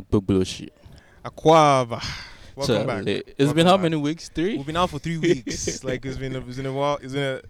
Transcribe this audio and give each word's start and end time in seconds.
Agbogboshi. 0.00 0.68
Aquava. 1.24 2.02
Welcome 2.56 2.86
back. 2.86 2.96
Charlie. 2.96 3.12
It's 3.26 3.38
Welcome 3.38 3.56
been 3.56 3.66
how 3.66 3.76
back. 3.76 3.82
many 3.82 3.96
weeks? 3.96 4.28
Three? 4.28 4.56
We've 4.56 4.66
been 4.66 4.76
out 4.76 4.90
for 4.90 4.98
three 4.98 5.18
weeks. 5.18 5.82
like 5.84 6.04
it's 6.04 6.16
been 6.16 6.36
a, 6.36 6.40
it's 6.40 6.56
been 6.56 6.66
a 6.66 6.72
while. 6.72 6.98
It's 7.02 7.12
been 7.12 7.36
a 7.36 7.40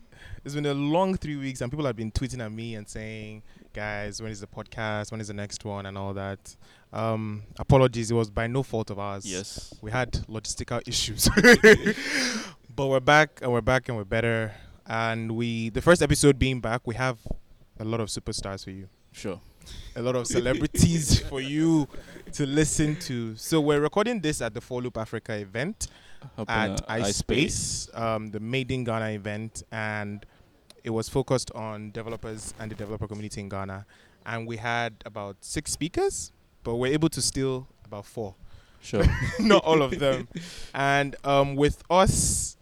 it's 0.44 0.54
been 0.54 0.66
a 0.66 0.74
long 0.74 1.16
three 1.16 1.36
weeks, 1.36 1.60
and 1.62 1.70
people 1.72 1.86
have 1.86 1.96
been 1.96 2.10
tweeting 2.12 2.44
at 2.44 2.52
me 2.52 2.74
and 2.74 2.88
saying, 2.88 3.42
"Guys, 3.72 4.20
when 4.22 4.30
is 4.30 4.40
the 4.40 4.46
podcast? 4.46 5.10
When 5.10 5.20
is 5.20 5.28
the 5.28 5.34
next 5.34 5.64
one?" 5.64 5.86
and 5.86 5.96
all 5.98 6.14
that. 6.14 6.56
Um, 6.92 7.42
apologies. 7.58 8.10
It 8.10 8.14
was 8.14 8.30
by 8.30 8.46
no 8.46 8.62
fault 8.62 8.90
of 8.90 8.98
ours. 8.98 9.24
Yes. 9.26 9.74
we 9.82 9.90
had 9.90 10.12
logistical 10.28 10.80
issues, 10.88 11.28
but 12.76 12.86
we're 12.86 13.00
back 13.00 13.40
and 13.42 13.52
we're 13.52 13.60
back 13.60 13.88
and 13.88 13.96
we're 13.98 14.04
better. 14.04 14.52
And 14.86 15.32
we 15.32 15.70
the 15.70 15.80
first 15.82 16.02
episode 16.02 16.38
being 16.38 16.60
back, 16.60 16.82
we 16.86 16.94
have 16.94 17.18
a 17.80 17.84
lot 17.84 18.00
of 18.00 18.08
superstars 18.08 18.62
for 18.64 18.70
you 18.70 18.88
Sure. 19.12 19.40
a 19.96 20.02
lot 20.02 20.14
of 20.14 20.26
celebrities 20.26 21.20
for 21.20 21.40
you 21.40 21.88
to 22.34 22.46
listen 22.46 22.96
to. 22.96 23.36
So 23.36 23.60
we're 23.60 23.80
recording 23.80 24.20
this 24.20 24.40
at 24.42 24.54
the 24.54 24.60
Four 24.60 24.82
Loop 24.82 24.96
Africa 24.98 25.34
event 25.36 25.88
at 26.48 26.70
uh, 26.70 26.94
iSpace, 26.96 27.96
um, 27.98 28.28
the 28.28 28.40
Made 28.40 28.70
in 28.70 28.84
Ghana 28.84 29.10
event, 29.10 29.62
and 29.70 30.24
it 30.82 30.90
was 30.90 31.08
focused 31.08 31.50
on 31.52 31.90
developers 31.92 32.52
and 32.58 32.70
the 32.70 32.74
developer 32.74 33.06
community 33.06 33.40
in 33.40 33.48
Ghana. 33.48 33.86
And 34.26 34.46
we 34.46 34.56
had 34.56 34.94
about 35.06 35.36
six 35.40 35.70
speakers, 35.72 36.32
but 36.62 36.76
we're 36.76 36.92
able 36.92 37.08
to 37.10 37.22
steal 37.22 37.68
about 37.84 38.04
four, 38.06 38.34
Sure. 38.82 39.04
not 39.38 39.64
all 39.64 39.82
of 39.82 39.98
them. 39.98 40.28
And 40.74 41.14
um, 41.24 41.56
with 41.56 41.82
us 41.90 42.56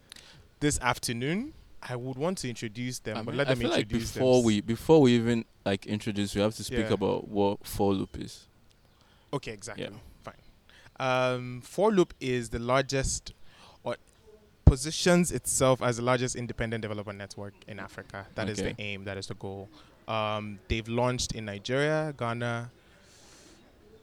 this 0.59 0.79
afternoon, 0.81 1.53
I 1.81 1.95
would 1.95 2.17
want 2.17 2.37
to 2.39 2.49
introduce 2.49 2.99
them, 2.99 3.17
I, 3.17 3.21
but 3.23 3.31
mean, 3.31 3.37
let 3.39 3.47
I 3.47 3.51
them 3.51 3.59
feel 3.61 3.69
like 3.71 3.81
introduce 3.81 4.11
before 4.13 4.37
them. 4.37 4.45
we 4.45 4.61
before 4.61 5.01
we 5.01 5.13
even 5.15 5.43
like 5.65 5.85
introduce, 5.85 6.33
we 6.35 6.41
have 6.41 6.55
to 6.55 6.63
speak 6.63 6.79
Yeah. 6.87 6.93
about 6.93 7.27
what 7.27 7.65
for 7.65 7.93
loop 7.93 8.17
is. 8.19 8.47
Okay, 9.33 9.51
exactly. 9.51 9.85
Yeah. 9.85 9.89
Fine. 10.23 10.35
Um, 11.35 11.61
For 11.61 11.91
Loop 11.91 12.13
is 12.19 12.49
the 12.49 12.59
largest, 12.59 13.33
or 13.83 13.97
positions 14.65 15.31
itself 15.31 15.81
as 15.81 15.97
the 15.97 16.03
largest 16.03 16.35
independent 16.35 16.81
developer 16.83 17.11
network 17.13 17.53
in 17.67 17.79
Africa. 17.79 18.27
That 18.35 18.47
is 18.49 18.59
Okay. 18.59 18.73
the 18.73 18.81
aim. 18.81 19.03
That 19.05 19.17
is 19.17 19.27
the 19.27 19.33
goal. 19.35 19.69
Um, 20.07 20.59
they've 20.67 20.87
launched 20.87 21.31
in 21.33 21.45
Nigeria, 21.45 22.13
Ghana, 22.17 22.69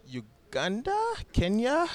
Uganda, 0.08 0.98
Kenya, 1.32 1.86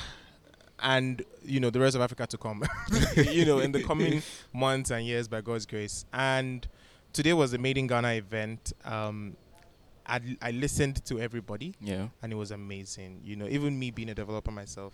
and 0.79 1.23
you 1.43 1.59
know 1.59 1.69
the 1.69 1.79
rest 1.79 1.95
of 1.95 2.01
Africa 2.01 2.27
to 2.27 2.37
come. 2.37 2.63
you 3.17 3.45
know 3.45 3.59
in 3.59 3.71
the 3.71 3.83
coming 3.83 4.21
months 4.53 4.91
and 4.91 5.05
years 5.05 5.27
by 5.27 5.41
God's 5.41 5.65
grace. 5.65 6.05
And 6.13 6.67
today 7.13 7.33
was 7.33 7.51
the 7.51 7.57
Made 7.57 7.77
in 7.77 7.87
Ghana 7.87 8.09
event. 8.13 8.73
Um, 8.83 9.35
I, 10.07 10.19
I 10.41 10.51
listened 10.51 11.03
to 11.05 11.19
everybody 11.19 11.73
Yeah. 11.81 12.07
and 12.21 12.31
it 12.31 12.35
was 12.35 12.51
amazing. 12.51 13.21
You 13.23 13.35
know, 13.35 13.47
even 13.47 13.77
me 13.79 13.91
being 13.91 14.09
a 14.09 14.15
developer 14.15 14.51
myself, 14.51 14.93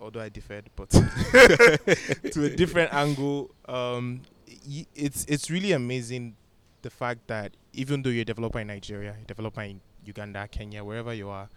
although 0.00 0.20
I 0.20 0.28
differed, 0.28 0.68
but 0.76 0.90
to 0.90 2.44
a 2.44 2.50
different 2.56 2.92
angle, 2.92 3.50
um, 3.68 4.22
y- 4.68 4.86
it's 4.94 5.24
it's 5.26 5.50
really 5.50 5.72
amazing 5.72 6.36
the 6.82 6.90
fact 6.90 7.26
that 7.26 7.56
even 7.72 8.02
though 8.02 8.10
you're 8.10 8.22
a 8.22 8.24
developer 8.24 8.58
in 8.60 8.66
Nigeria, 8.68 9.16
a 9.20 9.24
developer 9.26 9.62
in 9.62 9.80
Uganda, 10.04 10.46
Kenya, 10.48 10.84
wherever 10.84 11.12
you 11.14 11.28
are, 11.28 11.48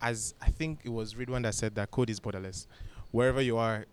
as 0.00 0.34
I 0.40 0.50
think 0.50 0.80
it 0.84 0.88
was 0.90 1.14
Ridwan 1.14 1.42
that 1.44 1.54
said 1.54 1.74
that 1.76 1.90
code 1.90 2.10
is 2.10 2.20
borderless. 2.20 2.66
Wherever 3.12 3.40
you 3.40 3.56
are, 3.58 3.86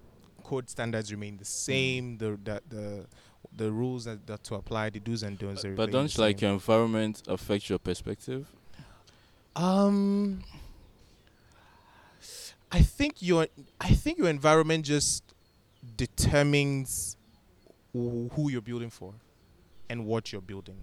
code 0.44 0.70
standards 0.70 1.12
remain 1.12 1.38
the 1.38 1.46
same. 1.46 2.18
The 2.18 2.40
the 2.44 2.62
the, 2.70 3.06
the 3.56 3.72
rules 3.72 4.06
that, 4.06 4.26
that 4.28 4.44
to 4.46 4.56
apply, 4.56 4.90
the 4.90 5.00
do's 5.00 5.24
and 5.24 5.38
don'ts. 5.38 5.66
are 5.66 5.74
But 5.74 5.92
don't 5.92 6.18
like 6.18 6.42
your 6.42 6.52
environment 6.52 7.24
affect 7.28 7.70
your 7.70 7.80
perspective? 7.80 8.48
Um, 9.56 10.44
I 12.72 12.82
think 12.82 13.16
your 13.20 13.48
I 13.82 13.90
think 13.90 14.18
your 14.18 14.30
environment 14.30 14.86
just 14.86 15.24
determines 15.98 17.18
who 17.94 18.50
you're 18.50 18.62
building 18.62 18.90
for 18.90 19.14
and 19.90 20.06
what 20.06 20.32
you're 20.32 20.42
building. 20.42 20.78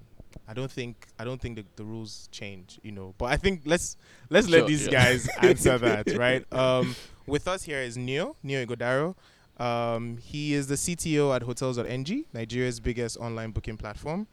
I 0.49 0.55
don't 0.55 0.71
think 0.71 1.07
I 1.19 1.25
don't 1.25 1.41
think 1.41 1.57
the, 1.57 1.65
the 1.77 1.85
rules 1.85 2.29
change, 2.33 2.79
you 2.83 2.93
know. 2.93 3.15
But 3.19 3.27
I 3.27 3.37
think 3.37 3.63
let's 3.65 3.97
let's 4.31 4.49
let 4.49 4.67
these 4.67 4.87
yeah. 4.87 4.93
guys 4.93 5.29
answer 5.41 5.79
that, 5.79 6.13
right? 6.17 6.51
Um, 6.53 6.95
with 7.27 7.49
us 7.49 7.63
here 7.63 7.81
is 7.81 7.97
Neo 7.97 8.37
Neo 8.43 8.65
Ighodaro. 8.65 9.15
Um, 9.59 10.19
he 10.19 10.53
is 10.55 10.67
the 10.67 10.75
CTO 10.75 11.35
at 11.35 11.43
Hotels.ng, 11.43 12.25
Nigeria's 12.33 12.79
biggest 12.81 13.17
online 13.17 13.51
booking 13.53 13.77
platform, 13.77 14.27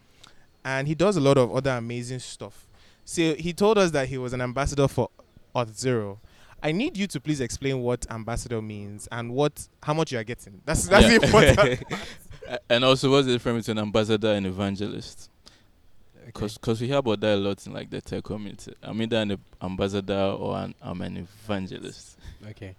and 0.66 0.88
he 0.88 0.96
does 0.96 1.16
a 1.18 1.22
lot 1.22 1.38
of 1.38 1.56
other 1.56 1.72
amazing 1.72 2.20
stuff. 2.20 2.68
So 3.06 3.34
he 3.36 3.54
told 3.54 3.78
us 3.78 3.92
that 3.92 4.10
he 4.10 4.18
was 4.18 4.34
an 4.34 4.42
ambassador 4.42 4.88
for 4.88 5.10
Auth 5.56 5.78
Zero. 5.78 6.20
I 6.62 6.72
need 6.72 6.96
you 6.98 7.08
to 7.08 7.20
please 7.20 7.42
explain 7.42 7.82
what 7.82 8.06
ambassador 8.10 8.62
means 8.62 9.08
and 9.12 9.34
what 9.34 9.68
how 9.84 9.94
much 9.94 10.12
you 10.14 10.20
are 10.20 10.24
getting. 10.24 10.62
That's 10.66 10.88
that's 10.88 11.06
Yeah. 11.08 11.16
important. 11.16 11.84
And 12.70 12.84
also, 12.84 13.10
what's 13.10 13.26
the 13.26 13.32
difference 13.34 13.68
between 13.68 13.82
ambassador 13.82 14.28
and 14.34 14.46
evangelist? 14.46 15.30
Okay. 16.28 16.48
Because 16.54 16.82
we 16.82 16.88
hear 16.88 16.98
about 16.98 17.22
that 17.22 17.36
a 17.36 17.38
lot 17.38 17.66
in 17.66 17.74
like 17.74 17.90
the 17.90 18.02
tech 18.02 18.26
community. 18.26 18.74
I'm 18.84 19.02
either 19.02 19.16
an 19.18 19.38
ambassador 19.62 20.36
or 20.38 20.58
an, 20.58 20.76
I'm 20.82 21.02
an 21.02 21.18
evangelist. 21.18 22.18
Okay. 22.50 22.76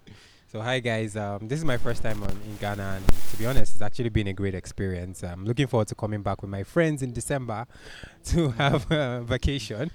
So 0.55 0.61
hi 0.61 0.79
guys, 0.79 1.17
um, 1.17 1.49
this 1.49 1.59
is 1.59 1.65
my 1.65 1.75
first 1.75 2.01
time 2.01 2.23
on, 2.23 2.29
in 2.29 2.55
Ghana, 2.61 2.81
and 2.81 3.05
to 3.05 3.37
be 3.37 3.45
honest, 3.45 3.73
it's 3.73 3.81
actually 3.81 4.07
been 4.07 4.27
a 4.27 4.33
great 4.33 4.55
experience. 4.55 5.21
I'm 5.21 5.43
looking 5.43 5.67
forward 5.67 5.89
to 5.89 5.95
coming 5.95 6.21
back 6.21 6.41
with 6.41 6.49
my 6.49 6.63
friends 6.63 7.03
in 7.03 7.11
December 7.11 7.67
to 8.27 8.51
have 8.51 8.89
a 8.89 9.21
vacation. 9.21 9.91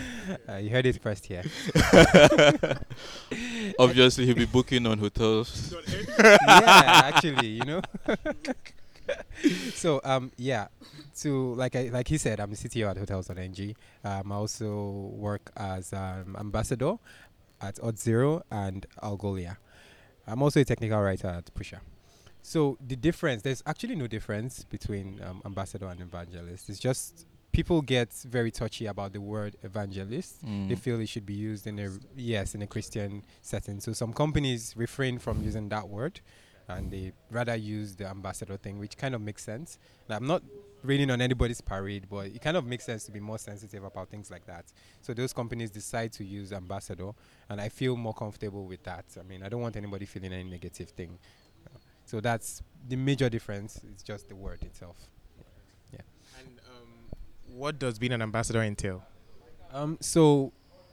uh, 0.50 0.56
you 0.56 0.68
heard 0.68 0.84
it 0.84 1.00
first 1.00 1.24
here. 1.24 1.42
Obviously, 3.78 4.26
he'll 4.26 4.34
be 4.34 4.44
booking 4.44 4.86
on 4.86 4.98
hotels. 4.98 5.74
yeah, 6.18 6.36
actually, 6.46 7.46
you 7.46 7.64
know. 7.64 7.80
so 9.72 9.98
um 10.04 10.30
yeah, 10.36 10.66
to 11.20 11.54
like 11.54 11.74
I 11.74 11.84
like 11.84 12.08
he 12.08 12.18
said, 12.18 12.38
I'm 12.38 12.50
the 12.50 12.56
CTO 12.56 12.90
at 12.90 12.98
Hotels.ng. 12.98 13.76
Um, 14.04 14.30
I 14.30 14.34
also 14.34 15.10
work 15.16 15.50
as 15.56 15.94
um, 15.94 16.36
ambassador 16.38 16.98
at 17.62 17.76
Auth 17.76 17.98
Zero 17.98 18.42
and 18.50 18.84
Algolia. 19.02 19.56
I'm 20.26 20.42
also 20.42 20.60
a 20.60 20.64
technical 20.64 21.00
writer 21.00 21.28
at 21.28 21.52
Pusher. 21.54 21.80
So 22.42 22.76
the 22.86 22.96
difference, 22.96 23.42
there's 23.42 23.62
actually 23.66 23.94
no 23.94 24.06
difference 24.06 24.64
between 24.64 25.20
um, 25.22 25.42
ambassador 25.44 25.86
and 25.86 26.00
evangelist. 26.00 26.68
It's 26.68 26.78
just 26.80 27.26
people 27.52 27.82
get 27.82 28.12
very 28.28 28.50
touchy 28.50 28.86
about 28.86 29.12
the 29.12 29.20
word 29.20 29.56
evangelist 29.62 30.44
Mm. 30.44 30.68
they 30.68 30.74
feel 30.74 30.98
it 31.00 31.08
should 31.08 31.26
be 31.26 31.34
used 31.34 31.66
in 31.66 31.78
a 31.78 31.90
yes 32.16 32.54
in 32.54 32.62
a 32.62 32.66
Christian 32.66 33.22
setting. 33.42 33.80
So 33.80 33.92
some 33.92 34.12
companies 34.12 34.74
refrain 34.76 35.18
from 35.18 35.42
using 35.44 35.68
that 35.68 35.88
word, 35.88 36.20
and 36.66 36.90
they 36.90 37.12
rather 37.30 37.54
use 37.54 37.94
the 37.96 38.06
ambassador 38.06 38.56
thing, 38.56 38.78
which 38.78 38.96
kind 38.96 39.14
of 39.14 39.20
makes 39.20 39.44
sense. 39.44 39.78
Now, 40.08 40.16
I'm 40.16 40.26
not 40.26 40.42
raining 40.82 41.10
on 41.10 41.20
anybody's 41.20 41.60
parade, 41.60 42.06
but 42.10 42.26
it 42.26 42.40
kind 42.40 42.56
of 42.56 42.66
makes 42.66 42.84
sense 42.84 43.04
to 43.04 43.12
be 43.12 43.20
more 43.20 43.38
sensitive 43.38 43.84
about 43.84 44.08
things 44.08 44.30
like 44.30 44.46
that. 44.46 44.64
So 45.00 45.14
those 45.14 45.32
companies 45.32 45.70
decide 45.70 46.12
to 46.14 46.24
use 46.24 46.52
ambassador, 46.52 47.10
and 47.48 47.60
I 47.60 47.68
feel 47.68 47.96
more 47.96 48.14
comfortable 48.14 48.66
with 48.66 48.82
that. 48.84 49.04
I 49.18 49.22
mean, 49.22 49.42
I 49.42 49.48
don't 49.48 49.60
want 49.60 49.76
anybody 49.76 50.06
feeling 50.06 50.32
any 50.32 50.44
negative 50.44 50.90
thing. 50.90 51.18
So 52.04 52.20
that's 52.20 52.62
the 52.88 52.96
major 52.96 53.28
difference. 53.28 53.80
It's 53.90 54.02
just 54.02 54.28
the 54.28 54.36
word 54.36 54.62
itself. 54.62 54.96
Yeah. 55.92 56.00
And 56.38 56.60
um, 56.68 56.88
what 57.56 57.78
does 57.78 57.98
being 57.98 58.12
an 58.12 58.22
ambassador 58.22 58.62
entail? 58.62 59.04
Um, 59.72 59.98
so 60.00 60.52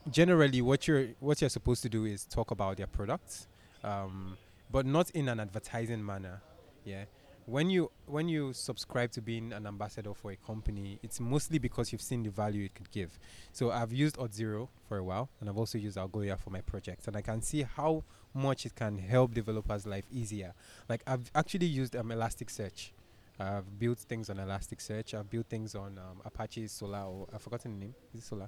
generally, 0.10 0.62
what 0.62 0.88
you're 0.88 1.08
what 1.20 1.42
you're 1.42 1.50
supposed 1.50 1.82
to 1.84 1.90
do 1.90 2.06
is 2.06 2.26
talk 2.26 2.52
about 2.52 2.78
their 2.78 2.88
products, 2.88 3.48
um, 3.84 4.38
but 4.72 4.86
not 4.86 5.10
in 5.12 5.28
an 5.28 5.40
advertising 5.40 6.06
manner. 6.06 6.42
Yeah. 6.86 7.06
When 7.50 7.72
you 7.72 7.90
when 8.06 8.30
you 8.30 8.54
subscribe 8.54 9.10
to 9.14 9.24
being 9.24 9.54
an 9.54 9.66
ambassador 9.66 10.14
for 10.14 10.30
a 10.32 10.36
company, 10.36 11.00
it's 11.02 11.20
mostly 11.20 11.58
because 11.58 11.92
you've 11.92 12.02
seen 12.02 12.22
the 12.22 12.30
value 12.30 12.66
it 12.66 12.76
could 12.76 12.92
give. 12.92 13.18
So 13.54 13.72
I've 13.72 13.92
used 13.92 14.18
Auth0 14.18 14.68
for 14.88 14.98
a 14.98 15.04
while, 15.04 15.30
and 15.40 15.50
I've 15.50 15.58
also 15.58 15.80
used 15.80 15.98
Algolia 15.98 16.38
for 16.38 16.52
my 16.52 16.62
projects, 16.62 17.08
and 17.08 17.18
I 17.18 17.22
can 17.22 17.42
see 17.42 17.64
how 17.64 18.04
much 18.36 18.68
it 18.68 18.76
can 18.76 19.00
help 19.00 19.34
developers' 19.34 19.88
life 19.88 20.06
easier. 20.12 20.54
Like 20.88 21.02
I've 21.08 21.32
actually 21.34 21.66
used 21.66 21.96
um, 21.96 22.10
Elasticsearch. 22.10 22.92
I've 23.40 23.80
built 23.80 23.98
things 23.98 24.30
on 24.30 24.36
Elasticsearch. 24.38 25.16
I've 25.16 25.32
built 25.32 25.48
things 25.48 25.74
on 25.74 25.98
um, 25.98 26.22
Apache 26.26 26.66
Solr, 26.66 27.08
or 27.08 27.28
I've 27.34 27.42
forgotten 27.42 27.80
the 27.80 27.86
name. 27.86 27.96
Is 28.14 28.32
it 28.32 28.36
Solr? 28.36 28.48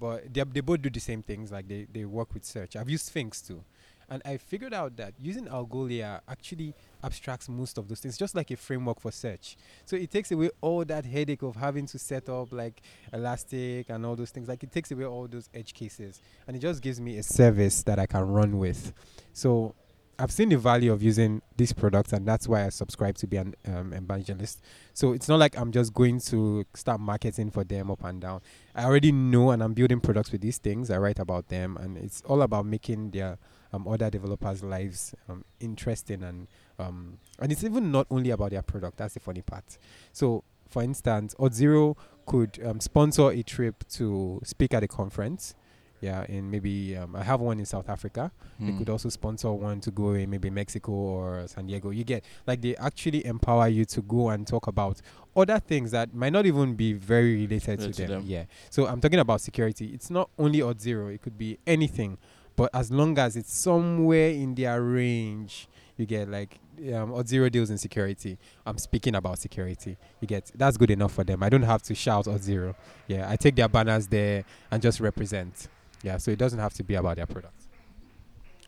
But 0.00 0.32
they, 0.32 0.44
they 0.44 0.60
both 0.60 0.80
do 0.80 0.88
the 0.88 0.98
same 0.98 1.22
things. 1.22 1.52
Like 1.52 1.68
they, 1.68 1.86
they 1.92 2.06
work 2.06 2.32
with 2.32 2.46
search. 2.46 2.74
I've 2.74 2.88
used 2.88 3.04
Sphinx 3.04 3.42
too. 3.42 3.62
And 4.10 4.20
I 4.24 4.36
figured 4.38 4.74
out 4.74 4.96
that 4.96 5.14
using 5.20 5.46
Algolia 5.46 6.20
actually 6.28 6.74
abstracts 7.04 7.48
most 7.48 7.78
of 7.78 7.88
those 7.88 8.00
things, 8.00 8.18
just 8.18 8.34
like 8.34 8.50
a 8.50 8.56
framework 8.56 9.00
for 9.00 9.12
search. 9.12 9.56
So 9.86 9.94
it 9.94 10.10
takes 10.10 10.32
away 10.32 10.50
all 10.60 10.84
that 10.84 11.04
headache 11.06 11.42
of 11.42 11.54
having 11.54 11.86
to 11.86 11.98
set 11.98 12.28
up 12.28 12.52
like 12.52 12.82
Elastic 13.12 13.88
and 13.88 14.04
all 14.04 14.16
those 14.16 14.30
things. 14.30 14.48
Like 14.48 14.64
it 14.64 14.72
takes 14.72 14.90
away 14.90 15.04
all 15.04 15.28
those 15.28 15.48
edge 15.54 15.74
cases. 15.74 16.20
And 16.48 16.56
it 16.56 16.60
just 16.60 16.82
gives 16.82 17.00
me 17.00 17.18
a 17.18 17.22
service 17.22 17.84
that 17.84 18.00
I 18.00 18.06
can 18.06 18.22
run 18.22 18.58
with. 18.58 18.92
So 19.32 19.76
I've 20.18 20.32
seen 20.32 20.50
the 20.50 20.58
value 20.58 20.92
of 20.92 21.02
using 21.02 21.40
these 21.56 21.72
products, 21.72 22.12
and 22.12 22.28
that's 22.28 22.46
why 22.46 22.66
I 22.66 22.68
subscribe 22.68 23.16
to 23.18 23.26
be 23.26 23.38
an 23.38 23.54
um, 23.66 23.94
evangelist. 23.94 24.60
So 24.92 25.12
it's 25.12 25.28
not 25.28 25.38
like 25.38 25.56
I'm 25.56 25.72
just 25.72 25.94
going 25.94 26.20
to 26.22 26.66
start 26.74 27.00
marketing 27.00 27.50
for 27.50 27.64
them 27.64 27.90
up 27.90 28.04
and 28.04 28.20
down. 28.20 28.42
I 28.74 28.84
already 28.84 29.12
know, 29.12 29.50
and 29.50 29.62
I'm 29.62 29.72
building 29.72 29.98
products 29.98 30.30
with 30.30 30.42
these 30.42 30.58
things. 30.58 30.90
I 30.90 30.98
write 30.98 31.18
about 31.20 31.48
them, 31.48 31.78
and 31.78 31.96
it's 31.96 32.20
all 32.26 32.42
about 32.42 32.66
making 32.66 33.12
their 33.12 33.38
um, 33.72 33.86
other 33.88 34.10
developers' 34.10 34.62
lives 34.62 35.14
um, 35.28 35.44
interesting 35.60 36.22
and 36.22 36.48
um, 36.78 37.18
and 37.38 37.52
it's 37.52 37.62
even 37.64 37.92
not 37.92 38.06
only 38.10 38.30
about 38.30 38.50
their 38.50 38.62
product. 38.62 38.96
That's 38.96 39.14
the 39.14 39.20
funny 39.20 39.42
part. 39.42 39.78
So, 40.12 40.44
for 40.68 40.82
instance, 40.82 41.34
Auth0 41.38 41.96
could 42.26 42.58
um, 42.64 42.80
sponsor 42.80 43.30
a 43.30 43.42
trip 43.42 43.84
to 43.90 44.40
speak 44.44 44.72
at 44.74 44.82
a 44.82 44.88
conference. 44.88 45.54
Yeah, 46.02 46.22
and 46.30 46.50
maybe 46.50 46.96
um, 46.96 47.14
I 47.14 47.22
have 47.22 47.40
one 47.42 47.58
in 47.58 47.66
South 47.66 47.90
Africa. 47.90 48.32
They 48.58 48.70
Hmm. 48.72 48.78
could 48.78 48.88
also 48.88 49.10
sponsor 49.10 49.52
one 49.52 49.82
to 49.82 49.90
go 49.90 50.12
in 50.14 50.30
maybe 50.30 50.48
Mexico 50.48 50.92
or 50.92 51.46
San 51.46 51.66
Diego. 51.66 51.90
You 51.90 52.04
get 52.04 52.24
like 52.46 52.62
they 52.62 52.74
actually 52.76 53.26
empower 53.26 53.68
you 53.68 53.84
to 53.84 54.00
go 54.00 54.30
and 54.30 54.46
talk 54.46 54.66
about 54.66 55.02
other 55.36 55.58
things 55.60 55.90
that 55.90 56.14
might 56.14 56.32
not 56.32 56.46
even 56.46 56.74
be 56.74 56.94
very 56.94 57.34
related 57.42 57.80
to 57.80 57.92
to 57.92 58.00
them. 58.00 58.08
them. 58.08 58.22
Yeah. 58.26 58.44
So 58.70 58.86
I'm 58.86 59.02
talking 59.02 59.18
about 59.18 59.42
security. 59.42 59.88
It's 59.92 60.08
not 60.08 60.30
only 60.38 60.60
Auth 60.60 60.80
Zero. 60.80 61.08
It 61.08 61.20
could 61.20 61.36
be 61.36 61.58
anything, 61.66 62.16
but 62.60 62.68
as 62.74 62.90
long 62.90 63.16
as 63.18 63.36
it's 63.36 63.54
somewhere 63.56 64.28
in 64.30 64.54
their 64.54 64.82
range, 64.82 65.66
you 65.96 66.04
get 66.04 66.28
like 66.28 66.58
um, 66.94 67.10
Auth 67.16 67.26
Zero 67.26 67.48
deals 67.48 67.70
in 67.70 67.78
security. 67.78 68.36
I'm 68.66 68.76
speaking 68.76 69.14
about 69.14 69.38
security. 69.38 69.96
You 70.20 70.28
get 70.28 70.50
that's 70.54 70.76
good 70.76 70.90
enough 70.90 71.12
for 71.14 71.24
them. 71.24 71.42
I 71.42 71.48
don't 71.48 71.62
have 71.62 71.80
to 71.84 71.94
shout 71.94 72.26
Auth 72.26 72.42
Zero. 72.42 72.74
Yeah, 73.06 73.30
I 73.30 73.36
take 73.36 73.54
their 73.56 73.68
banners 73.68 74.06
there 74.08 74.44
and 74.70 74.82
just 74.82 75.00
represent. 75.00 75.68
Yeah, 76.02 76.18
so 76.18 76.30
it 76.32 76.38
doesn't 76.38 76.58
have 76.58 76.74
to 76.74 76.82
be 76.82 76.96
about 76.96 77.16
their 77.16 77.24
product. 77.26 77.54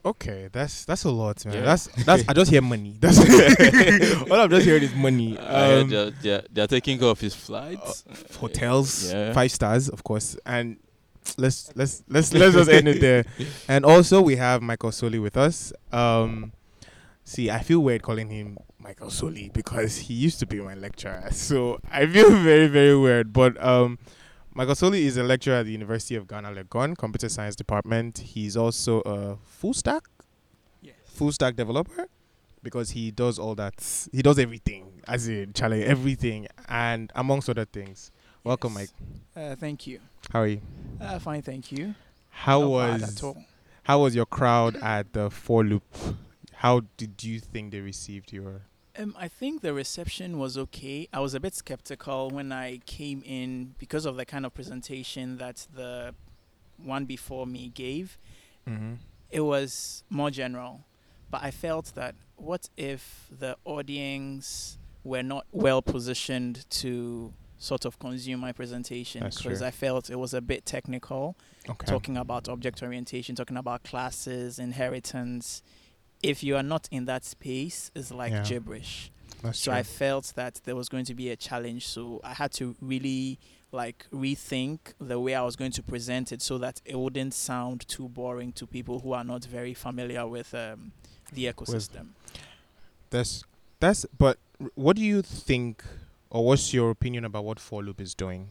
Okay, 0.05 0.49
that's 0.51 0.87
that's 0.87 1.05
a 1.05 1.11
lot, 1.11 1.45
man. 1.45 1.55
Yeah. 1.55 1.61
That's 1.63 1.87
that's 2.07 2.25
I 2.29 2.33
just 2.33 2.51
hear 2.51 2.63
money. 2.63 2.97
That's 3.01 3.19
all 4.31 4.41
I'm 4.41 4.51
just 4.51 4.65
hearing 4.67 4.83
is 4.85 4.95
money. 4.95 5.39
I 5.39 5.43
heard 5.43 5.83
Um, 5.83 5.89
they're, 5.91 6.11
they're, 6.23 6.45
they're 6.51 6.67
taking 6.67 6.99
care 6.99 7.09
of 7.09 7.21
his 7.21 7.35
flights. 7.35 8.05
hotels, 8.41 9.13
Yeah. 9.13 9.33
five 9.35 9.53
stars, 9.53 9.89
of 9.91 10.03
course, 10.03 10.37
and 10.47 10.77
let's 11.39 11.71
let's 11.75 12.03
let's 12.09 12.33
let's 12.41 12.55
just 12.55 12.71
end 12.71 12.89
it 12.89 13.01
there. 13.01 13.25
And 13.69 13.85
also 13.85 14.21
we 14.21 14.37
have 14.37 14.63
Michael 14.63 14.93
Soli 14.93 15.19
with 15.19 15.37
us. 15.37 15.73
Um, 15.93 16.53
see, 17.25 17.51
I 17.51 17.61
feel 17.61 17.81
weird 17.81 18.03
calling 18.03 18.29
him 18.31 18.59
Michael 18.79 19.11
Soli 19.11 19.51
because 19.53 19.97
he 19.97 20.15
used 20.15 20.39
to 20.41 20.47
be 20.47 20.61
my 20.61 20.75
lecturer, 20.75 21.29
so 21.33 21.79
I 21.91 22.07
feel 22.07 22.31
very 22.31 22.67
very 22.67 22.97
weird. 22.97 23.33
But 23.33 23.63
um, 23.63 23.99
Michael 24.55 24.75
Soli 24.75 25.07
is 25.07 25.17
a 25.17 25.23
lecturer 25.23 25.55
at 25.57 25.67
the 25.67 25.73
University 25.73 26.15
of 26.15 26.27
Ghana 26.29 26.51
Legon, 26.53 26.97
Computer 26.99 27.29
Science 27.29 27.57
Department. 27.57 28.19
He's 28.19 28.57
also 28.57 29.01
a 29.03 29.37
full 29.47 29.75
stack 29.75 30.05
Yes. 30.83 30.95
full 31.07 31.33
stack 31.33 31.57
developer 31.57 32.09
because 32.63 32.91
he 32.91 33.11
does 33.11 33.39
all 33.39 33.55
that. 33.57 33.75
He 34.13 34.23
does 34.23 34.39
everything, 34.39 35.01
as 35.09 35.27
in 35.29 35.53
challenge 35.53 35.85
everything, 35.85 36.49
and 36.69 37.11
amongst 37.15 37.49
other 37.49 37.65
things. 37.65 38.11
Welcome, 38.45 38.75
Mike. 38.75 38.91
Uh, 39.37 39.55
thank 39.55 39.87
you. 39.87 40.01
How 40.33 40.41
are 40.41 40.47
you? 40.49 40.61
Uh, 41.01 41.19
fine, 41.19 41.43
thank 41.43 41.71
you. 41.71 41.95
How 42.31 42.61
Not 42.61 42.71
was 42.71 43.17
at 43.17 43.23
all. 43.25 43.45
how 43.85 44.01
was 44.03 44.15
your 44.17 44.27
crowd 44.27 44.77
at 44.77 45.13
the 45.13 45.31
four 45.31 45.63
loop? 45.65 45.85
How 46.55 46.83
did 46.97 47.23
you 47.23 47.39
think 47.39 47.71
they 47.73 47.81
received 47.81 48.33
your? 48.33 48.63
Um, 48.99 49.15
I 49.19 49.29
think 49.29 49.63
the 49.63 49.73
reception 49.73 50.39
was 50.39 50.59
okay. 50.59 51.09
I 51.13 51.21
was 51.21 51.35
a 51.35 51.41
bit 51.41 51.55
skeptical 51.55 52.31
when 52.31 52.53
I 52.53 52.79
came 52.85 53.23
in 53.25 53.75
because 53.79 54.05
of 54.07 54.17
the 54.17 54.27
kind 54.27 54.45
of 54.45 54.55
presentation 54.55 55.39
that 55.39 55.67
the 55.73 56.15
one 56.77 57.05
before 57.05 57.47
me 57.47 57.71
gave. 57.75 58.19
Mm-hmm. 58.69 58.95
It 59.31 59.41
was 59.41 60.03
more 60.11 60.31
general, 60.31 60.81
but 61.31 61.43
I 61.43 61.51
felt 61.53 61.93
that 61.95 62.17
what 62.37 62.69
if 62.77 63.29
the 63.31 63.57
audience 63.65 64.79
were 65.05 65.23
not 65.23 65.47
well 65.53 65.81
positioned 65.81 66.69
to 66.71 67.33
sort 67.63 67.85
of 67.85 67.99
consume 67.99 68.41
my 68.41 68.53
presentation 68.53 69.23
because. 69.25 69.63
I 69.63 69.71
felt 69.71 70.11
it 70.11 70.17
was 70.17 70.35
a 70.35 70.41
bit 70.41 70.67
technical. 70.67 71.37
Okay. 71.71 71.87
talking 71.87 72.17
about 72.17 72.49
object 72.49 72.83
orientation, 72.83 73.37
talking 73.37 73.57
about 73.57 73.85
classes, 73.85 74.59
inheritance. 74.59 75.63
If 76.23 76.43
you 76.43 76.57
are 76.57 76.63
not 76.65 76.89
in 76.91 77.05
that 77.05 77.25
space, 77.25 77.91
it's 77.95 78.11
like 78.11 78.33
Yeah. 78.33 78.43
gibberish. 78.43 79.13
That's 79.43 79.61
So 79.61 79.71
true. 79.71 79.79
I 79.79 79.83
felt 79.85 80.33
that 80.35 80.61
there 80.65 80.75
was 80.75 80.89
going 80.89 81.05
to 81.05 81.15
be 81.15 81.31
a 81.31 81.37
challenge. 81.37 81.87
So 81.87 82.21
I 82.25 82.35
had 82.35 82.53
to 82.55 82.75
really 82.81 83.39
like 83.71 84.07
rethink 84.13 84.79
the 85.01 85.19
way 85.21 85.35
I 85.35 85.43
was 85.43 85.55
going 85.57 85.73
to 85.73 85.83
present 85.83 86.33
it 86.33 86.43
so 86.43 86.59
that 86.59 86.81
it 86.85 86.99
wouldn't 86.99 87.33
sound 87.33 87.87
too 87.89 88.09
boring 88.09 88.53
to 88.55 88.67
people 88.67 88.99
who 89.01 89.13
are 89.13 89.25
not 89.25 89.45
very 89.45 89.73
familiar 89.75 90.27
with 90.27 90.53
um, 90.55 90.93
the 91.33 91.45
ecosystem. 91.47 92.09
that's 93.11 93.45
that's. 93.81 94.05
But 94.19 94.39
what 94.75 94.97
do 94.97 95.03
you 95.03 95.23
think, 95.23 95.83
or 96.33 96.45
what's 96.47 96.73
your 96.73 96.91
opinion 96.91 97.25
about 97.25 97.45
what 97.45 97.61
four 97.61 97.83
loop 97.83 98.01
is 98.01 98.15
doing? 98.15 98.49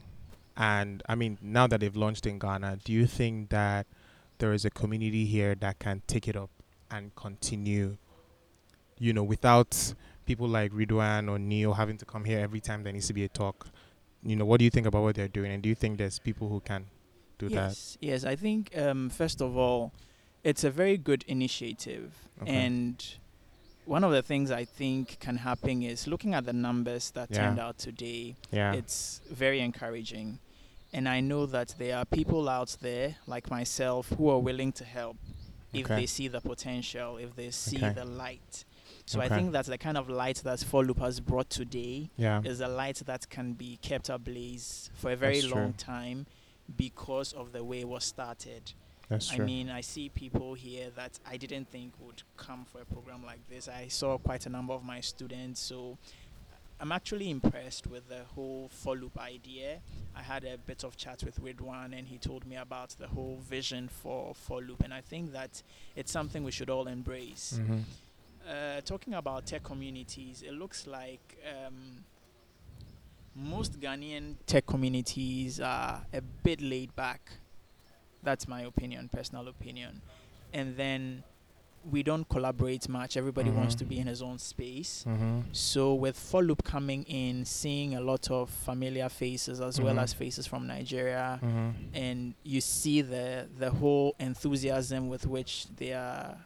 And 0.56 1.02
I 1.08 1.14
mean, 1.16 1.36
now 1.42 1.66
that 1.66 1.80
they've 1.80 1.96
launched 1.96 2.26
in 2.26 2.38
Ghana, 2.38 2.78
do 2.84 2.92
you 2.92 3.06
think 3.06 3.50
that 3.50 3.86
there 4.38 4.52
is 4.52 4.64
a 4.64 4.70
community 4.70 5.24
here 5.24 5.54
that 5.56 5.78
can 5.78 6.02
take 6.06 6.28
it 6.28 6.36
up 6.36 6.50
and 6.90 7.14
continue? 7.16 7.96
You 8.98 9.12
know, 9.12 9.24
without 9.24 9.94
people 10.26 10.46
like 10.46 10.70
Ridwan 10.72 11.28
or 11.28 11.38
Neil 11.38 11.72
having 11.74 11.98
to 11.98 12.04
come 12.04 12.24
here 12.24 12.38
every 12.38 12.60
time 12.60 12.84
there 12.84 12.92
needs 12.92 13.08
to 13.08 13.12
be 13.14 13.24
a 13.24 13.28
talk. 13.28 13.66
You 14.22 14.36
know, 14.36 14.44
what 14.44 14.58
do 14.58 14.64
you 14.64 14.70
think 14.70 14.86
about 14.86 15.02
what 15.02 15.16
they're 15.16 15.26
doing? 15.26 15.50
And 15.50 15.60
do 15.62 15.68
you 15.68 15.74
think 15.74 15.98
there's 15.98 16.20
people 16.20 16.48
who 16.48 16.60
can 16.60 16.86
do 17.38 17.48
that? 17.48 17.70
yes, 17.70 17.98
yes. 18.00 18.24
I 18.24 18.36
think 18.36 18.70
um, 18.78 19.10
first 19.10 19.40
of 19.42 19.56
all, 19.56 19.92
it's 20.44 20.62
a 20.62 20.70
very 20.70 20.96
good 20.96 21.24
initiative, 21.26 22.28
Okay. 22.40 22.52
and 22.54 23.04
one 23.84 24.04
of 24.04 24.12
the 24.12 24.22
things 24.22 24.50
I 24.50 24.64
think 24.64 25.18
can 25.20 25.36
happen 25.38 25.82
is 25.82 26.06
looking 26.06 26.34
at 26.34 26.44
the 26.44 26.52
numbers 26.52 27.10
that 27.12 27.30
Yeah. 27.30 27.38
turned 27.38 27.58
out 27.58 27.78
today. 27.78 28.36
Yeah. 28.50 28.72
It's 28.72 29.20
very 29.30 29.60
encouraging, 29.60 30.38
and 30.92 31.08
I 31.08 31.20
know 31.20 31.46
that 31.46 31.74
there 31.78 31.96
are 31.98 32.04
people 32.04 32.48
out 32.48 32.76
there 32.80 33.16
like 33.26 33.50
myself 33.50 34.08
who 34.10 34.28
are 34.30 34.38
willing 34.38 34.72
to 34.72 34.84
help 34.84 35.16
if 35.72 35.86
Okay. 35.86 35.96
they 35.96 36.06
see 36.06 36.28
the 36.28 36.40
potential, 36.40 37.16
if 37.16 37.34
they 37.34 37.50
see 37.50 37.78
Okay. 37.78 37.92
the 37.92 38.04
light. 38.04 38.64
So 39.06 39.18
Okay. 39.20 39.26
I 39.34 39.36
think 39.36 39.52
that's 39.52 39.68
the 39.68 39.78
kind 39.78 39.98
of 39.98 40.08
light 40.08 40.36
that 40.44 40.60
Four 40.60 40.84
Folloop 40.84 40.98
has 40.98 41.18
brought 41.18 41.50
today 41.50 42.10
yeah. 42.16 42.40
is 42.44 42.60
a 42.60 42.68
light 42.68 42.96
that 43.06 43.28
can 43.30 43.54
be 43.54 43.78
kept 43.82 44.08
ablaze 44.08 44.90
for 44.94 45.10
a 45.10 45.16
very 45.16 45.40
That's 45.40 45.52
long 45.52 45.72
true. 45.72 45.78
time 45.78 46.26
because 46.76 47.32
of 47.32 47.52
the 47.52 47.64
way 47.64 47.80
it 47.80 47.88
was 47.88 48.04
started. 48.04 48.72
That's 49.12 49.32
I 49.32 49.38
mean, 49.38 49.68
I 49.68 49.82
see 49.82 50.08
people 50.08 50.54
here 50.54 50.88
that 50.96 51.18
I 51.30 51.36
didn't 51.36 51.68
think 51.70 51.92
would 52.00 52.22
come 52.38 52.64
for 52.64 52.80
a 52.80 52.84
program 52.86 53.22
like 53.26 53.46
this. 53.46 53.68
I 53.68 53.88
saw 53.88 54.16
quite 54.16 54.46
a 54.46 54.48
number 54.48 54.72
of 54.72 54.82
my 54.84 55.00
students, 55.00 55.60
so 55.60 55.98
I'm 56.80 56.92
actually 56.92 57.28
impressed 57.28 57.86
with 57.86 58.08
the 58.08 58.24
whole 58.34 58.70
follow-up 58.70 59.18
idea. 59.20 59.80
I 60.16 60.22
had 60.22 60.44
a 60.44 60.56
bit 60.56 60.82
of 60.82 60.96
chat 60.96 61.22
with 61.22 61.42
Ridwan, 61.44 61.96
and 61.96 62.08
he 62.08 62.16
told 62.16 62.46
me 62.46 62.56
about 62.56 62.96
the 62.98 63.06
whole 63.06 63.38
vision 63.48 63.88
for 63.88 64.34
follow-up, 64.34 64.82
and 64.82 64.94
I 64.94 65.02
think 65.02 65.32
that 65.32 65.62
it's 65.94 66.10
something 66.10 66.42
we 66.42 66.50
should 66.50 66.70
all 66.70 66.86
embrace. 66.86 67.60
mm-hmm. 67.60 67.80
Uh, 68.48 68.80
talking 68.80 69.14
about 69.14 69.46
tech 69.46 69.62
communities, 69.62 70.42
it 70.42 70.54
looks 70.54 70.86
like 70.88 71.38
um, 71.54 72.02
most 73.36 73.78
Ghanaian 73.78 74.34
tech 74.46 74.66
communities 74.66 75.60
are 75.60 76.00
a 76.12 76.20
bit 76.20 76.60
laid 76.60 76.96
back. 76.96 77.20
That's 78.22 78.46
my 78.48 78.62
opinion, 78.62 79.08
personal 79.12 79.48
opinion. 79.48 80.02
And 80.52 80.76
then 80.76 81.24
we 81.90 82.04
don't 82.04 82.28
collaborate 82.28 82.88
much. 82.88 83.16
Everybody 83.16 83.50
wants 83.50 83.74
Mhm. 83.74 83.78
to 83.78 83.84
be 83.86 83.98
in 83.98 84.06
his 84.06 84.22
own 84.22 84.38
space. 84.38 85.04
Mm-hmm. 85.08 85.40
So 85.50 85.94
with 85.94 86.16
Folloop 86.16 86.62
coming 86.62 87.02
in, 87.04 87.44
seeing 87.44 87.96
a 87.96 88.00
lot 88.00 88.30
of 88.30 88.50
familiar 88.50 89.08
faces 89.08 89.60
as 89.60 89.80
well 89.80 89.96
Mhm. 89.96 90.02
as 90.02 90.12
faces 90.12 90.46
from 90.46 90.68
Nigeria, 90.68 91.40
Mm-hmm. 91.42 91.70
and 91.94 92.34
you 92.44 92.60
see 92.60 93.02
the 93.02 93.48
the 93.58 93.70
whole 93.70 94.14
enthusiasm 94.20 95.08
with 95.08 95.26
which 95.26 95.66
they 95.76 95.92
are 95.92 96.36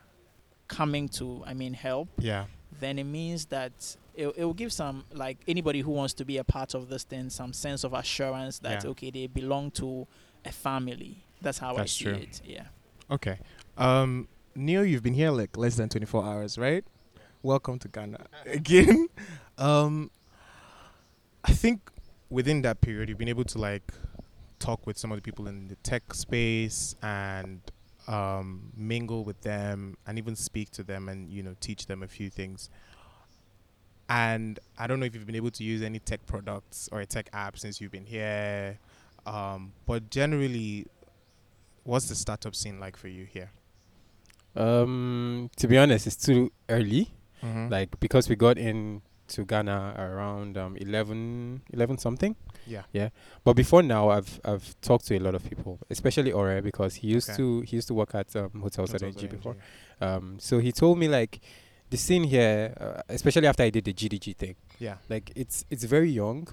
coming 0.69 1.09
to 1.09 1.45
i 1.47 1.55
mean 1.55 1.75
help 1.75 2.09
Yeah. 2.19 2.47
then 2.81 2.99
it 2.99 3.05
means 3.05 3.47
that 3.47 3.97
it, 4.17 4.27
it 4.37 4.45
will 4.45 4.53
give 4.55 4.73
some 4.73 5.05
like 5.13 5.39
anybody 5.47 5.81
who 5.81 5.93
wants 5.93 6.13
to 6.15 6.25
be 6.25 6.39
a 6.39 6.45
part 6.45 6.75
of 6.75 6.89
this 6.89 7.05
thing 7.05 7.31
some 7.31 7.53
sense 7.53 7.85
of 7.85 7.93
assurance 7.93 8.59
that 8.61 8.83
Yeah. 8.83 8.91
okay 8.91 9.11
they 9.13 9.27
belong 9.29 9.71
to 9.73 10.09
a 10.45 10.51
family 10.51 11.23
that's 11.43 11.59
how 11.59 11.75
That's 11.75 11.83
i 11.83 11.87
see 11.87 12.05
true. 12.05 12.15
it 12.15 12.41
yeah 12.45 12.65
Okay. 13.09 13.39
Um, 13.79 14.27
Neo, 14.57 14.83
you've 14.83 15.05
been 15.05 15.15
here 15.15 15.31
like 15.31 15.57
less 15.57 15.77
than 15.77 15.89
24 15.89 16.25
hours, 16.25 16.59
right? 16.59 16.85
Welcome 17.41 17.79
to 17.79 17.87
Ghana 17.89 18.27
again. 18.47 19.07
Um, 19.59 20.11
I 21.45 21.53
think 21.53 21.89
within 22.31 22.63
that 22.63 22.81
period, 22.81 23.09
you've 23.09 23.17
been 23.19 23.29
able 23.29 23.45
to 23.45 23.59
like 23.59 23.93
talk 24.59 24.85
with 24.89 24.99
some 24.99 25.13
of 25.13 25.19
the 25.19 25.23
people 25.23 25.47
in 25.47 25.69
the 25.69 25.77
tech 25.77 26.13
space 26.15 26.97
and 27.01 27.61
um, 28.09 28.73
mingle 28.77 29.23
with 29.23 29.41
them 29.43 29.97
and 30.05 30.19
even 30.19 30.35
speak 30.35 30.71
to 30.73 30.83
them 30.83 31.09
and 31.09 31.31
you 31.31 31.45
know 31.45 31.55
teach 31.61 31.87
them 31.87 32.03
a 32.03 32.09
few 32.09 32.29
things. 32.29 32.71
And 34.09 34.59
I 34.79 34.89
don't 34.89 34.99
know 34.99 35.07
if 35.07 35.15
you've 35.15 35.27
been 35.27 35.37
able 35.37 35.53
to 35.53 35.63
use 35.63 35.81
any 35.81 36.01
tech 36.01 36.27
products 36.27 36.89
or 36.91 37.01
a 37.03 37.07
tech 37.07 37.29
app 37.33 37.57
since 37.57 37.81
you've 37.81 37.93
been 37.93 38.07
here, 38.07 38.81
um, 39.27 39.73
but 39.87 40.11
generally, 40.11 40.87
what's 41.87 42.09
the 42.09 42.15
startup 42.15 42.55
scene 42.55 42.79
like 42.81 42.97
for 42.97 43.09
you 43.09 43.25
here? 43.25 43.51
Um, 44.55 45.51
to 45.57 45.69
be 45.69 45.77
honest, 45.79 46.07
it's 46.07 46.17
too 46.17 46.53
early. 46.69 47.13
Mhm. 47.43 47.71
Like 47.71 47.99
because 48.01 48.29
we 48.29 48.37
got 48.37 48.57
in 48.59 49.03
to 49.29 49.45
Ghana 49.45 49.95
around 49.99 50.57
um 50.57 50.77
11, 50.77 51.63
11 51.73 51.99
something. 51.99 52.37
yeah. 52.67 52.83
Yeah. 52.93 53.11
But 53.45 53.55
before 53.55 53.83
now, 53.83 54.09
I've 54.11 54.41
I've 54.45 54.75
talked 54.81 55.07
to 55.09 55.17
a 55.17 55.21
lot 55.21 55.35
of 55.35 55.43
people, 55.45 55.79
especially 55.91 56.33
Ore, 56.33 56.63
because 56.63 56.97
he 56.97 57.09
used 57.09 57.29
Okay. 57.31 57.37
to 57.37 57.61
he 57.63 57.77
used 57.77 57.89
to 57.89 57.95
work 57.95 58.15
at 58.15 58.35
um, 58.37 58.51
Hotel 58.63 58.87
Hotels 58.87 58.95
at 58.95 59.03
ING. 59.23 59.29
before. 59.29 59.57
Um, 60.01 60.37
so 60.39 60.59
he 60.59 60.73
told 60.73 60.99
me 60.99 61.09
like 61.09 61.41
the 61.91 61.97
scene 61.97 62.25
here, 62.25 62.75
uh, 62.81 63.03
especially 63.09 63.47
after 63.47 63.63
I 63.65 63.71
did 63.71 63.85
the 63.85 63.93
GDG 63.93 64.35
thing, 64.37 64.57
Yeah. 64.79 64.97
like 65.09 65.33
it's 65.37 65.65
it's 65.71 65.85
very 65.85 66.11
young, 66.11 66.49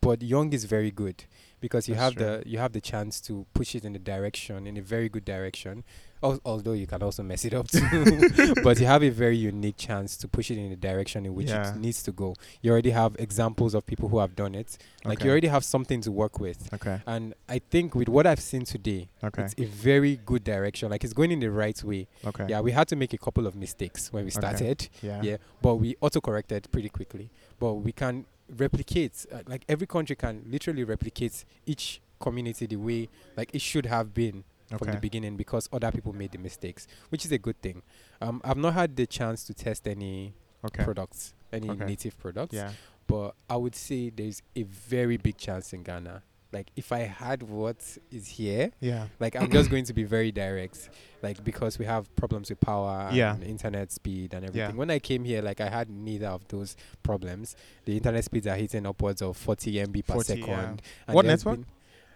but 0.00 0.22
young 0.22 0.52
is 0.52 0.64
very 0.64 0.90
good 0.90 1.24
because 1.60 1.88
you 1.88 1.94
That's 1.94 2.04
have 2.04 2.14
true. 2.14 2.42
the 2.42 2.48
you 2.48 2.58
have 2.58 2.72
the 2.72 2.80
chance 2.80 3.20
to 3.22 3.46
push 3.54 3.74
it 3.74 3.84
in 3.84 3.92
the 3.92 3.98
direction 3.98 4.66
in 4.66 4.76
a 4.76 4.82
very 4.82 5.08
good 5.08 5.24
direction. 5.24 5.84
Al- 6.22 6.40
although 6.46 6.72
you 6.72 6.86
can 6.86 7.02
also 7.02 7.22
mess 7.22 7.44
it 7.44 7.52
up 7.52 7.68
too, 7.68 8.54
but 8.64 8.80
you 8.80 8.86
have 8.86 9.02
a 9.02 9.10
very 9.10 9.36
unique 9.36 9.76
chance 9.76 10.16
to 10.16 10.26
push 10.26 10.50
it 10.50 10.56
in 10.56 10.70
the 10.70 10.76
direction 10.76 11.26
in 11.26 11.34
which 11.34 11.48
Yeah. 11.50 11.70
it 11.74 11.76
needs 11.76 12.02
to 12.04 12.12
go. 12.12 12.34
You 12.62 12.72
already 12.72 12.90
have 12.90 13.16
examples 13.18 13.74
of 13.74 13.84
people 13.84 14.08
who 14.08 14.18
have 14.18 14.34
done 14.34 14.54
it. 14.54 14.78
Like 15.04 15.18
Okay. 15.18 15.26
you 15.26 15.30
already 15.30 15.48
have 15.48 15.62
something 15.64 16.00
to 16.00 16.10
work 16.10 16.40
with. 16.40 16.72
Okay. 16.72 17.00
And 17.06 17.34
I 17.50 17.58
think 17.58 17.94
with 17.94 18.08
what 18.08 18.26
I've 18.26 18.40
seen 18.40 18.64
today, 18.64 19.08
Okay. 19.22 19.42
it's 19.42 19.54
a 19.58 19.66
very 19.66 20.16
good 20.24 20.42
direction. 20.42 20.90
Like 20.90 21.04
it's 21.04 21.12
going 21.12 21.32
in 21.32 21.40
the 21.40 21.50
right 21.50 21.80
way. 21.84 22.08
Okay. 22.24 22.46
Yeah, 22.48 22.60
we 22.60 22.72
had 22.72 22.88
to 22.88 22.96
make 22.96 23.12
a 23.12 23.18
couple 23.18 23.46
of 23.46 23.54
mistakes 23.54 24.10
when 24.10 24.24
we 24.24 24.30
Okay. 24.30 24.40
started. 24.40 24.88
Yeah. 25.02 25.20
Yeah, 25.22 25.36
but 25.60 25.74
we 25.76 25.96
auto 26.00 26.20
corrected 26.22 26.68
pretty 26.72 26.88
quickly. 26.88 27.28
But 27.60 27.74
we 27.74 27.92
can 27.92 28.24
replicate, 28.48 29.26
uh, 29.32 29.38
like 29.46 29.64
every 29.68 29.86
country 29.86 30.16
can 30.16 30.44
literally 30.48 30.84
replicate 30.84 31.44
each 31.66 32.00
community 32.20 32.66
the 32.66 32.76
way 32.76 33.08
like 33.36 33.54
it 33.54 33.60
should 33.60 33.86
have 33.86 34.14
been 34.14 34.42
from 34.78 34.90
the 34.90 34.96
beginning 34.98 35.36
because 35.36 35.68
other 35.72 35.92
people 35.92 36.12
made 36.12 36.32
the 36.32 36.38
mistakes, 36.38 36.86
which 37.10 37.24
is 37.24 37.30
a 37.32 37.38
good 37.38 37.60
thing. 37.62 37.82
Um, 38.20 38.40
I've 38.44 38.56
not 38.56 38.74
had 38.74 38.96
the 38.96 39.06
chance 39.06 39.44
to 39.44 39.54
test 39.54 39.86
any 39.86 40.34
Okay. 40.64 40.82
products, 40.82 41.34
any 41.52 41.70
Okay. 41.70 41.84
native 41.84 42.18
products, 42.18 42.54
Yeah. 42.54 42.72
but 43.06 43.34
I 43.48 43.56
would 43.56 43.76
say 43.76 44.10
there's 44.10 44.42
a 44.56 44.62
very 44.64 45.16
big 45.18 45.36
chance 45.36 45.72
in 45.72 45.82
Ghana. 45.84 46.22
Like 46.56 46.70
if 46.74 46.90
I 46.90 47.00
had 47.00 47.42
what 47.42 47.76
is 48.10 48.26
here, 48.28 48.70
Yeah. 48.80 49.08
like 49.20 49.36
I'm 49.36 49.50
just 49.50 49.68
going 49.74 49.84
to 49.84 49.92
be 49.92 50.04
very 50.04 50.32
direct, 50.32 50.88
like 51.22 51.44
because 51.44 51.78
we 51.78 51.84
have 51.84 52.04
problems 52.16 52.48
with 52.48 52.60
power 52.60 53.10
Yeah. 53.12 53.34
and 53.34 53.44
internet 53.44 53.92
speed 53.92 54.32
and 54.32 54.42
everything. 54.46 54.70
Yeah. 54.70 54.76
When 54.76 54.90
I 54.90 54.98
came 54.98 55.22
here, 55.24 55.42
like 55.42 55.60
I 55.60 55.68
had 55.68 55.90
neither 55.90 56.28
of 56.28 56.48
those 56.48 56.76
problems. 57.02 57.56
The 57.84 57.94
internet 57.98 58.24
speeds 58.24 58.46
are 58.46 58.56
hitting 58.56 58.86
upwards 58.86 59.20
of 59.20 59.36
40 59.36 59.72
MB 59.86 60.06
per 60.06 60.14
40, 60.14 60.26
second. 60.26 60.46
yeah. 60.48 60.70
and 61.08 61.14
What 61.14 61.26
network? 61.26 61.60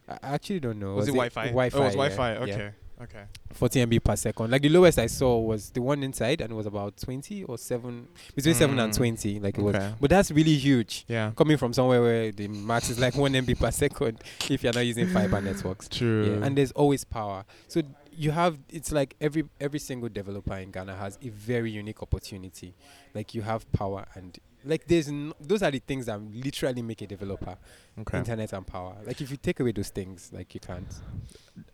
I 0.09 0.19
actually 0.23 0.61
don't 0.61 0.79
know. 0.79 0.95
Was, 0.95 1.09
it 1.09 1.13
Wi-Fi? 1.13 1.47
Wi-Fi. 1.49 1.79
Oh, 1.79 1.83
it 1.83 1.85
was 1.85 1.95
yeah, 1.95 1.99
Wi-Fi. 2.17 2.37
Okay. 2.51 2.71
Okay. 3.03 3.25
40 3.55 3.87
MB 3.87 4.05
per 4.05 4.17
second. 4.17 4.51
Like 4.51 4.63
the 4.63 4.69
lowest 4.69 4.99
I 4.99 5.07
saw 5.07 5.39
was 5.39 5.71
the 5.71 5.81
one 5.81 6.03
inside, 6.03 6.41
and 6.41 6.53
it 6.53 6.55
was 6.55 6.67
about 6.67 6.97
20 6.99 7.45
or 7.45 7.57
seven, 7.59 8.09
between 8.35 8.55
seven 8.55 8.79
and 8.79 8.93
Mm. 8.93 8.97
20. 8.97 9.41
Like 9.41 9.57
it 9.59 9.63
was, 9.63 9.75
but 10.01 10.11
that's 10.11 10.31
really 10.31 10.55
huge. 10.57 11.05
Yeah. 11.09 11.33
Coming 11.37 11.57
from 11.57 11.73
somewhere 11.73 12.03
where 12.03 12.31
the 12.33 12.49
max 12.49 12.91
is 12.91 12.99
like 12.99 13.15
one 13.17 13.33
MB 13.33 13.59
per 13.59 13.71
second, 13.71 14.23
if 14.51 14.63
you're 14.63 14.73
not 14.73 14.87
using 14.87 15.09
fiber 15.09 15.41
networks. 15.41 15.89
True. 15.89 16.39
Yeah, 16.41 16.47
and 16.47 16.57
there's 16.59 16.73
always 16.73 17.05
power. 17.05 17.45
So 17.69 17.83
you 18.21 18.31
have 18.33 18.59
it's 18.69 18.93
like 18.93 19.17
every 19.21 19.45
every 19.61 19.79
single 19.79 20.09
developer 20.11 20.55
in 20.57 20.71
Ghana 20.71 20.95
has 20.97 21.19
a 21.23 21.29
very 21.31 21.71
unique 21.71 22.03
opportunity. 22.03 22.75
Like 23.15 23.35
you 23.35 23.43
have 23.43 23.71
power 23.73 24.05
and 24.15 24.39
like 24.63 24.87
there's 24.87 25.09
n- 25.09 25.33
those 25.41 25.63
are 25.63 25.71
the 25.71 25.79
things 25.79 26.05
that 26.05 26.21
literally 26.21 26.83
make 26.83 27.01
a 27.01 27.07
developer 27.07 27.57
okay. 28.01 28.19
internet 28.19 28.53
and 28.53 28.67
power. 28.67 28.95
Like 29.07 29.23
if 29.23 29.31
you 29.31 29.39
take 29.39 29.59
away 29.61 29.73
those 29.73 29.89
things, 29.89 30.31
like 30.35 30.53
you 30.53 30.61
can't. 30.61 30.93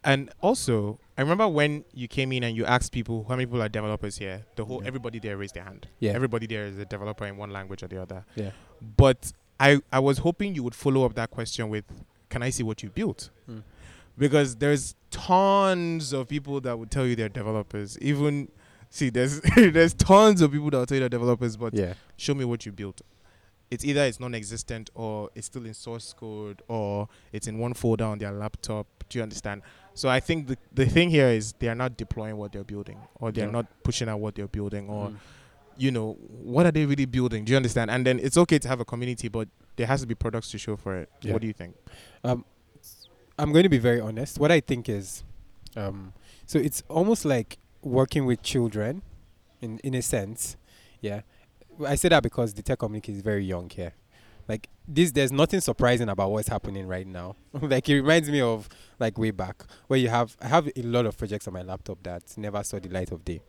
And 0.05 0.31
also, 0.41 1.01
I 1.19 1.23
remember 1.23 1.49
when 1.49 1.85
you 1.93 2.07
came 2.07 2.31
in 2.31 2.45
and 2.45 2.57
you 2.57 2.65
asked 2.65 2.93
people 2.93 3.25
how 3.29 3.35
many 3.35 3.47
people 3.47 3.61
are 3.63 3.69
developers 3.69 4.17
here. 4.19 4.47
The 4.55 4.65
whole 4.65 4.81
Yeah. 4.83 4.89
everybody 4.89 5.19
there 5.19 5.37
raised 5.37 5.55
their 5.57 5.65
hand. 5.65 5.89
Yeah. 5.99 6.13
Everybody 6.13 6.47
there 6.47 6.67
is 6.67 6.79
a 6.79 6.85
developer 6.85 7.27
in 7.27 7.37
one 7.37 7.51
language 7.51 7.83
or 7.83 7.89
the 7.89 8.01
other. 8.01 8.25
Yeah. 8.37 8.53
But 8.97 9.33
I 9.59 9.81
I 9.93 9.99
was 9.99 10.19
hoping 10.19 10.55
you 10.55 10.63
would 10.63 10.77
follow 10.77 11.05
up 11.05 11.15
that 11.15 11.31
question 11.33 11.69
with, 11.71 11.85
"Can 12.29 12.43
I 12.45 12.51
see 12.51 12.63
what 12.63 12.85
you 12.85 12.91
built?" 12.91 13.31
Mm. 13.51 13.63
Because 14.19 14.57
there's 14.57 14.95
tons 15.11 16.13
of 16.13 16.29
people 16.29 16.61
that 16.63 16.79
would 16.79 16.91
tell 16.91 17.07
you 17.07 17.17
they're 17.17 17.29
developers. 17.29 17.99
Even 18.01 18.49
see, 18.91 19.11
there's 19.11 19.41
there's 19.57 19.95
tons 19.95 20.41
of 20.41 20.53
people 20.53 20.71
that 20.71 20.79
will 20.79 20.87
tell 20.87 20.97
you 20.97 21.01
they're 21.01 21.09
developers, 21.09 21.57
but 21.57 21.75
Yeah. 21.75 21.95
show 22.17 22.35
me 22.35 22.45
what 22.45 22.65
you 22.67 22.73
built. 22.73 23.03
It's 23.71 23.85
either 23.85 24.03
it's 24.05 24.21
non-existent 24.21 24.91
or 24.95 25.31
it's 25.35 25.49
still 25.49 25.67
in 25.67 25.75
source 25.75 26.13
code 26.13 26.63
or 26.69 27.09
it's 27.33 27.49
in 27.49 27.59
one 27.59 27.75
folder 27.75 28.05
on 28.05 28.19
their 28.19 28.31
laptop. 28.33 28.87
Do 29.09 29.19
you 29.19 29.23
understand? 29.23 29.63
So 29.95 30.09
I 30.09 30.21
think 30.21 30.47
the 30.47 30.57
the 30.73 30.87
thing 30.87 31.11
here 31.11 31.29
is 31.29 31.53
they 31.59 31.69
are 31.69 31.75
not 31.75 31.97
deploying 31.97 32.37
what 32.37 32.53
they're 32.53 32.65
building 32.65 32.99
or 33.17 33.33
they're 33.33 33.47
Yeah. 33.47 33.51
not 33.53 33.67
pushing 33.83 34.09
out 34.09 34.21
what 34.21 34.35
they're 34.37 34.47
building 34.49 34.89
or 34.89 35.09
Mm. 35.11 35.17
you 35.79 35.91
know 35.91 36.13
what 36.53 36.65
are 36.65 36.71
they 36.73 36.87
really 36.87 37.07
building? 37.07 37.45
Do 37.45 37.51
you 37.51 37.57
understand? 37.57 37.91
And 37.91 38.07
then 38.07 38.19
it's 38.21 38.37
okay 38.39 38.59
to 38.61 38.69
have 38.69 38.81
a 38.81 38.85
community, 38.85 39.29
but 39.29 39.49
there 39.77 39.87
has 39.87 40.01
to 40.03 40.07
be 40.07 40.15
products 40.15 40.51
to 40.53 40.59
show 40.59 40.77
for 40.77 40.97
it. 40.97 41.09
Yeah. 41.23 41.33
What 41.33 41.43
do 41.43 41.49
you 41.49 41.53
think? 41.53 41.75
Um, 42.25 42.45
I'm 43.39 43.53
going 43.53 43.65
to 43.65 43.69
be 43.69 43.79
very 43.79 44.01
honest. 44.01 44.39
What 44.39 44.51
I 44.51 44.61
think 44.61 44.89
is, 44.89 45.25
um, 45.77 46.13
so 46.47 46.59
it's 46.59 46.83
almost 46.89 47.25
like 47.25 47.59
working 47.83 48.27
with 48.27 48.43
children, 48.43 49.03
in 49.61 49.79
in 49.81 49.95
a 49.95 50.03
sense. 50.03 50.57
Yeah, 51.01 51.23
I 51.87 51.95
say 51.97 52.09
that 52.09 52.23
because 52.23 52.55
the 52.55 52.63
tech 52.63 52.79
community 52.79 53.13
is 53.13 53.21
very 53.21 53.45
young 53.45 53.69
here. 53.71 53.93
Like 54.49 54.69
this, 54.87 55.11
there's 55.11 55.33
nothing 55.33 55.61
surprising 55.61 56.09
about 56.09 56.31
what's 56.31 56.49
happening 56.49 56.87
right 56.87 57.07
now. 57.07 57.37
like 57.53 57.89
it 57.89 57.97
reminds 57.97 58.31
me 58.31 58.41
of 58.41 58.69
like 58.99 59.19
way 59.19 59.33
back 59.33 59.65
where 59.89 59.99
you 59.99 60.09
have 60.09 60.37
I 60.41 60.49
have 60.49 60.69
a 60.75 60.83
lot 60.83 61.07
of 61.07 61.19
projects 61.19 61.47
on 61.49 61.55
my 61.55 61.63
laptop 61.63 62.03
that 62.05 62.23
never 62.37 62.63
saw 62.63 62.79
the 62.79 62.89
light 62.89 63.11
of 63.11 63.25
day. 63.25 63.41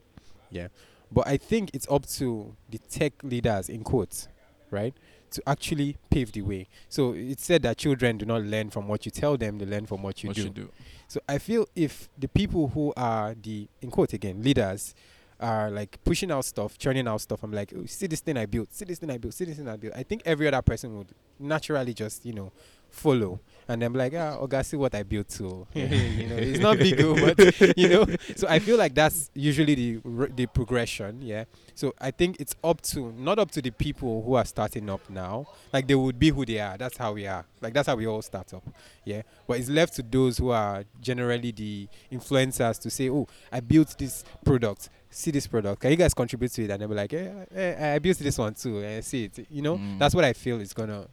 Yeah, 0.49 0.67
but 1.11 1.27
I 1.27 1.37
think 1.37 1.71
it's 1.73 1.87
up 1.89 2.05
to 2.07 2.55
the 2.69 2.77
tech 2.77 3.13
leaders 3.23 3.69
in 3.69 3.83
quotes, 3.83 4.27
right, 4.71 4.93
to 5.31 5.41
actually 5.47 5.97
pave 6.09 6.31
the 6.31 6.41
way. 6.41 6.67
So 6.89 7.13
it's 7.13 7.45
said 7.45 7.61
that 7.63 7.77
children 7.77 8.17
do 8.17 8.25
not 8.25 8.43
learn 8.43 8.69
from 8.69 8.87
what 8.87 9.05
you 9.05 9.11
tell 9.11 9.37
them; 9.37 9.57
they 9.59 9.65
learn 9.65 9.85
from 9.85 10.03
what 10.03 10.23
you 10.23 10.29
what 10.29 10.35
do. 10.35 10.43
you 10.43 10.49
do. 10.49 10.69
So 11.07 11.19
I 11.27 11.37
feel 11.37 11.67
if 11.75 12.09
the 12.17 12.27
people 12.27 12.69
who 12.69 12.93
are 12.97 13.35
the 13.41 13.67
in 13.81 13.91
quote 13.91 14.13
again 14.13 14.41
leaders 14.41 14.93
are 15.39 15.69
like 15.69 16.03
pushing 16.03 16.31
out 16.31 16.45
stuff, 16.45 16.77
churning 16.77 17.07
out 17.07 17.21
stuff, 17.21 17.43
I'm 17.43 17.51
like, 17.51 17.73
"Oh, 17.75 17.85
see 17.85 18.07
this 18.07 18.21
thing 18.21 18.37
I 18.37 18.45
built, 18.45 18.73
see 18.73 18.85
this 18.85 18.99
thing 18.99 19.11
I 19.11 19.17
built, 19.17 19.33
see 19.33 19.45
this 19.45 19.57
thing 19.57 19.67
I 19.67 19.77
built. 19.77 19.93
I 19.95 20.03
think 20.03 20.23
every 20.25 20.47
other 20.47 20.61
person 20.61 20.97
would 20.97 21.07
naturally 21.39 21.93
just 21.93 22.25
you 22.25 22.33
know 22.33 22.51
follow, 22.89 23.39
and 23.67 23.83
I'm 23.83 23.93
like, 23.93 24.13
ah, 24.15 24.37
okay, 24.37 24.63
see 24.63 24.77
what 24.77 24.93
I 24.95 25.03
built 25.03 25.29
too. 25.29 25.67
you 25.73 26.27
know, 26.27 26.35
it's 26.37 26.59
not 26.59 26.77
big, 26.77 26.99
oh, 27.01 27.13
but 27.33 27.77
you 27.77 27.89
know. 27.89 28.05
So 28.35 28.47
I 28.47 28.59
feel 28.59 28.77
like 28.77 28.93
that's 28.95 29.29
usually 29.33 29.75
the 29.75 29.99
r- 30.19 30.27
the 30.35 30.45
progression, 30.47 31.21
yeah. 31.21 31.45
So 31.75 31.93
I 31.99 32.11
think 32.11 32.39
it's 32.39 32.55
up 32.63 32.81
to 32.93 33.11
not 33.13 33.39
up 33.39 33.51
to 33.51 33.61
the 33.61 33.71
people 33.71 34.23
who 34.23 34.35
are 34.35 34.45
starting 34.45 34.89
up 34.89 35.07
now. 35.09 35.47
Like 35.73 35.87
they 35.87 35.95
would 35.95 36.17
be 36.19 36.29
who 36.29 36.45
they 36.45 36.59
are. 36.59 36.77
That's 36.77 36.97
how 36.97 37.13
we 37.13 37.27
are. 37.27 37.45
Like 37.61 37.73
that's 37.73 37.87
how 37.87 37.95
we 37.95 38.07
all 38.07 38.21
start 38.21 38.53
up. 38.53 38.63
Yeah. 39.05 39.21
But 39.47 39.59
it's 39.59 39.69
left 39.69 39.95
to 39.95 40.03
those 40.03 40.37
who 40.37 40.49
are 40.51 40.83
generally 41.01 41.51
the 41.51 41.87
influencers 42.11 42.79
to 42.81 42.89
say, 42.89 43.09
"Oh, 43.09 43.27
I 43.51 43.59
built 43.59 43.95
this 43.97 44.23
product. 44.43 44.89
See 45.09 45.31
this 45.31 45.47
product. 45.47 45.81
Can 45.81 45.91
you 45.91 45.97
guys 45.97 46.13
contribute 46.13 46.51
to 46.53 46.63
it?" 46.63 46.69
And 46.71 46.81
they'll 46.81 46.89
be 46.89 46.95
like, 46.95 47.13
"Eh, 47.13 47.31
eh, 47.55 47.95
I 47.95 47.99
built 47.99 48.17
this 48.17 48.37
one 48.37 48.53
too. 48.53 48.83
Eh, 48.83 49.01
see 49.01 49.25
it." 49.25 49.45
You 49.49 49.61
know, 49.61 49.77
Mm. 49.77 49.99
that's 49.99 50.13
what 50.15 50.23
I 50.25 50.33
feel 50.33 50.59
is 50.59 50.73
gonna 50.73 51.07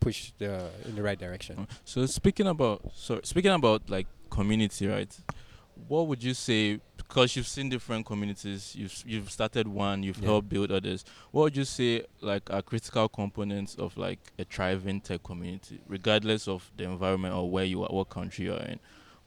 push 0.00 0.32
the 0.38 0.70
in 0.86 0.94
the 0.94 1.02
right 1.02 1.18
direction. 1.18 1.58
Uh, 1.58 1.66
So 1.84 2.06
speaking 2.06 2.46
about 2.46 2.92
so 2.94 3.20
speaking 3.22 3.52
about 3.52 3.88
like 3.90 4.06
community, 4.30 4.86
right? 4.86 5.14
What 5.88 6.06
would 6.06 6.22
you 6.22 6.34
say? 6.34 6.80
Because 6.96 7.34
you've 7.36 7.48
seen 7.48 7.68
different 7.68 8.06
communities, 8.06 8.74
you've 8.76 9.02
you've 9.06 9.30
started 9.30 9.66
one, 9.68 10.02
you've 10.02 10.18
Yeah. 10.18 10.28
helped 10.30 10.48
build 10.48 10.70
others. 10.70 11.04
What 11.30 11.42
would 11.44 11.56
you 11.56 11.64
say 11.64 12.04
like 12.20 12.50
are 12.50 12.62
critical 12.62 13.08
components 13.08 13.74
of 13.76 13.96
like 13.96 14.20
a 14.38 14.44
thriving 14.44 15.00
tech 15.00 15.22
community, 15.22 15.80
regardless 15.88 16.46
of 16.48 16.70
the 16.76 16.84
environment 16.84 17.34
or 17.34 17.50
where 17.50 17.64
you 17.64 17.82
are, 17.82 17.88
what 17.90 18.08
country 18.10 18.46
you're 18.46 18.56
in? 18.58 18.78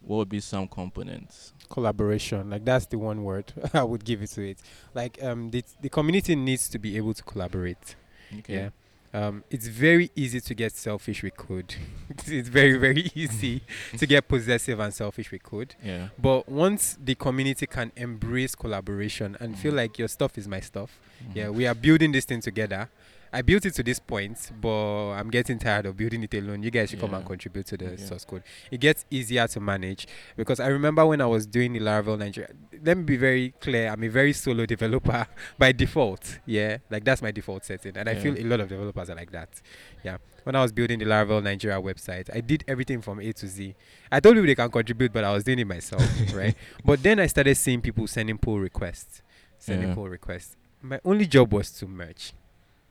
What 0.01 0.17
would 0.17 0.29
be 0.29 0.39
some 0.39 0.67
components? 0.67 1.53
collaboration 1.67 2.51
like 2.51 2.63
that's 2.63 2.85
the 2.85 2.97
one 2.97 3.23
word 3.23 3.51
i 3.73 3.81
would 3.83 4.05
give 4.05 4.21
it 4.21 4.27
to 4.29 4.41
it 4.47 4.59
like 4.93 5.17
um 5.23 5.49
the, 5.49 5.63
the 5.81 5.89
community 5.89 6.35
needs 6.35 6.69
to 6.69 6.77
be 6.77 6.95
able 6.95 7.11
to 7.11 7.23
collaborate 7.23 7.95
Okay. 8.39 8.53
yeah 8.53 8.69
um 9.15 9.43
it's 9.49 9.67
very 9.67 10.07
easy 10.15 10.39
to 10.41 10.53
get 10.53 10.71
selfish 10.75 11.23
with 11.23 11.35
code 11.37 11.71
it's 12.27 12.49
very 12.49 12.77
very 12.77 13.03
easy 13.15 13.61
to 13.97 14.05
get 14.05 14.27
possessive 14.27 14.77
and 14.79 14.93
selfish 14.93 15.31
with 15.31 15.41
code 15.43 15.71
Yeah. 15.83 16.09
but 16.27 16.49
once 16.49 16.97
the 17.09 17.15
community 17.15 17.65
can 17.67 17.91
embrace 17.95 18.53
collaboration 18.55 19.37
and 19.39 19.57
feel 19.57 19.71
Mhm. 19.73 19.77
like 19.81 19.99
your 20.01 20.09
stuff 20.17 20.37
is 20.37 20.47
my 20.47 20.59
stuff 20.59 20.91
yeah 21.33 21.45
Mhm. 21.47 21.53
we 21.57 21.63
are 21.67 21.75
building 21.75 22.11
this 22.11 22.25
thing 22.25 22.41
together 22.41 22.89
I 23.33 23.41
built 23.41 23.65
it 23.65 23.73
to 23.75 23.83
this 23.83 23.99
point, 23.99 24.51
but 24.61 25.11
I'm 25.11 25.29
getting 25.29 25.59
tired 25.59 25.85
of 25.85 25.97
building 25.97 26.23
it 26.23 26.33
alone. 26.33 26.63
You 26.63 26.71
guys 26.71 26.89
should 26.89 26.99
come 27.01 27.13
and 27.13 27.25
contribute 27.25 27.65
to 27.67 27.77
the 27.77 27.91
Yeah. 27.91 28.05
source 28.05 28.23
code. 28.23 28.43
It 28.71 28.79
gets 28.79 29.05
easier 29.11 29.45
to 29.47 29.59
manage 29.59 30.07
because 30.37 30.59
I 30.61 30.67
remember 30.67 31.05
when 31.05 31.19
I 31.19 31.25
was 31.25 31.45
doing 31.45 31.73
the 31.73 31.79
Laravel 31.79 32.17
Nigeria. 32.17 32.49
Let 32.83 32.97
me 32.97 33.03
be 33.03 33.17
very 33.17 33.53
clear. 33.59 33.89
I'm 33.89 34.03
a 34.03 34.07
very 34.07 34.31
solo 34.31 34.65
developer 34.65 35.27
by 35.57 35.71
default. 35.73 36.39
Yeah, 36.45 36.77
like 36.89 37.03
that's 37.03 37.21
my 37.21 37.31
default 37.31 37.65
setting, 37.65 37.97
and 37.97 38.07
I 38.07 38.15
feel 38.15 38.37
a 38.37 38.43
lot 38.43 38.59
of 38.61 38.69
developers 38.69 39.09
are 39.09 39.15
like 39.15 39.31
that. 39.31 39.61
Yeah. 40.03 40.17
When 40.43 40.55
I 40.55 40.61
was 40.61 40.71
building 40.71 40.99
the 40.99 41.05
Laravel 41.05 41.41
Nigeria 41.43 41.81
website, 41.81 42.29
I 42.33 42.39
did 42.39 42.63
everything 42.67 43.01
from 43.01 43.19
A 43.19 43.33
to 43.33 43.47
Z. 43.47 43.75
I 44.11 44.19
told 44.19 44.35
people 44.35 44.45
they 44.45 44.53
can 44.55 44.69
contribute, 44.69 45.11
but 45.11 45.23
I 45.23 45.33
was 45.33 45.43
doing 45.43 45.57
it 45.59 45.65
myself, 45.65 46.03
right? 46.35 46.55
But 46.85 47.01
then 47.01 47.19
I 47.19 47.25
started 47.25 47.55
seeing 47.55 47.81
people 47.81 48.05
sending 48.07 48.37
pull 48.37 48.59
requests, 48.59 49.23
sending 49.57 49.89
Yeah. 49.89 49.95
pull 49.95 50.07
requests. 50.07 50.55
My 50.83 50.99
only 51.03 51.25
job 51.25 51.51
was 51.51 51.71
to 51.79 51.87
merge. 51.87 52.31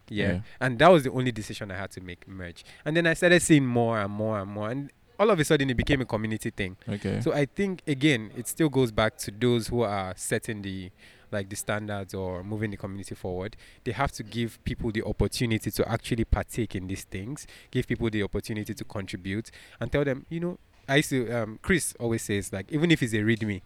Yeah. 0.08 0.26
Yeah. 0.26 0.40
And 0.60 0.78
that 0.78 0.90
was 0.90 1.04
the 1.04 1.10
only 1.10 1.32
decision 1.32 1.70
I 1.70 1.76
had 1.76 1.90
to 1.92 2.00
make 2.00 2.26
merge. 2.28 2.64
And 2.84 2.96
then 2.96 3.06
I 3.06 3.14
started 3.14 3.40
seeing 3.42 3.66
more 3.66 4.00
and 4.00 4.12
more 4.12 4.38
and 4.38 4.50
more. 4.50 4.70
And 4.70 4.90
all 5.18 5.30
of 5.30 5.38
a 5.38 5.44
sudden 5.44 5.70
it 5.70 5.76
became 5.76 6.00
a 6.00 6.04
community 6.04 6.50
thing. 6.50 6.76
Okay. 6.88 7.20
So 7.20 7.32
I 7.32 7.46
think 7.46 7.82
again, 7.86 8.30
it 8.36 8.48
still 8.48 8.68
goes 8.68 8.90
back 8.90 9.16
to 9.18 9.30
those 9.30 9.68
who 9.68 9.82
are 9.82 10.14
setting 10.16 10.62
the 10.62 10.90
like 11.30 11.48
the 11.48 11.56
standards 11.56 12.14
or 12.14 12.44
moving 12.44 12.70
the 12.70 12.76
community 12.76 13.14
forward. 13.14 13.56
They 13.84 13.92
have 13.92 14.12
to 14.12 14.22
give 14.22 14.62
people 14.64 14.92
the 14.92 15.02
opportunity 15.02 15.70
to 15.70 15.88
actually 15.90 16.24
partake 16.24 16.76
in 16.76 16.86
these 16.86 17.04
things, 17.04 17.46
give 17.70 17.88
people 17.88 18.08
the 18.08 18.22
opportunity 18.22 18.72
to 18.72 18.84
contribute 18.84 19.50
and 19.80 19.90
tell 19.90 20.04
them, 20.04 20.26
you 20.28 20.40
know, 20.40 20.58
I 20.88 20.96
used 20.96 21.10
to 21.10 21.30
um 21.32 21.58
Chris 21.62 21.94
always 21.98 22.22
says 22.22 22.52
like 22.52 22.70
even 22.70 22.90
if 22.90 23.02
it's 23.02 23.14
a 23.14 23.18
readme, 23.18 23.62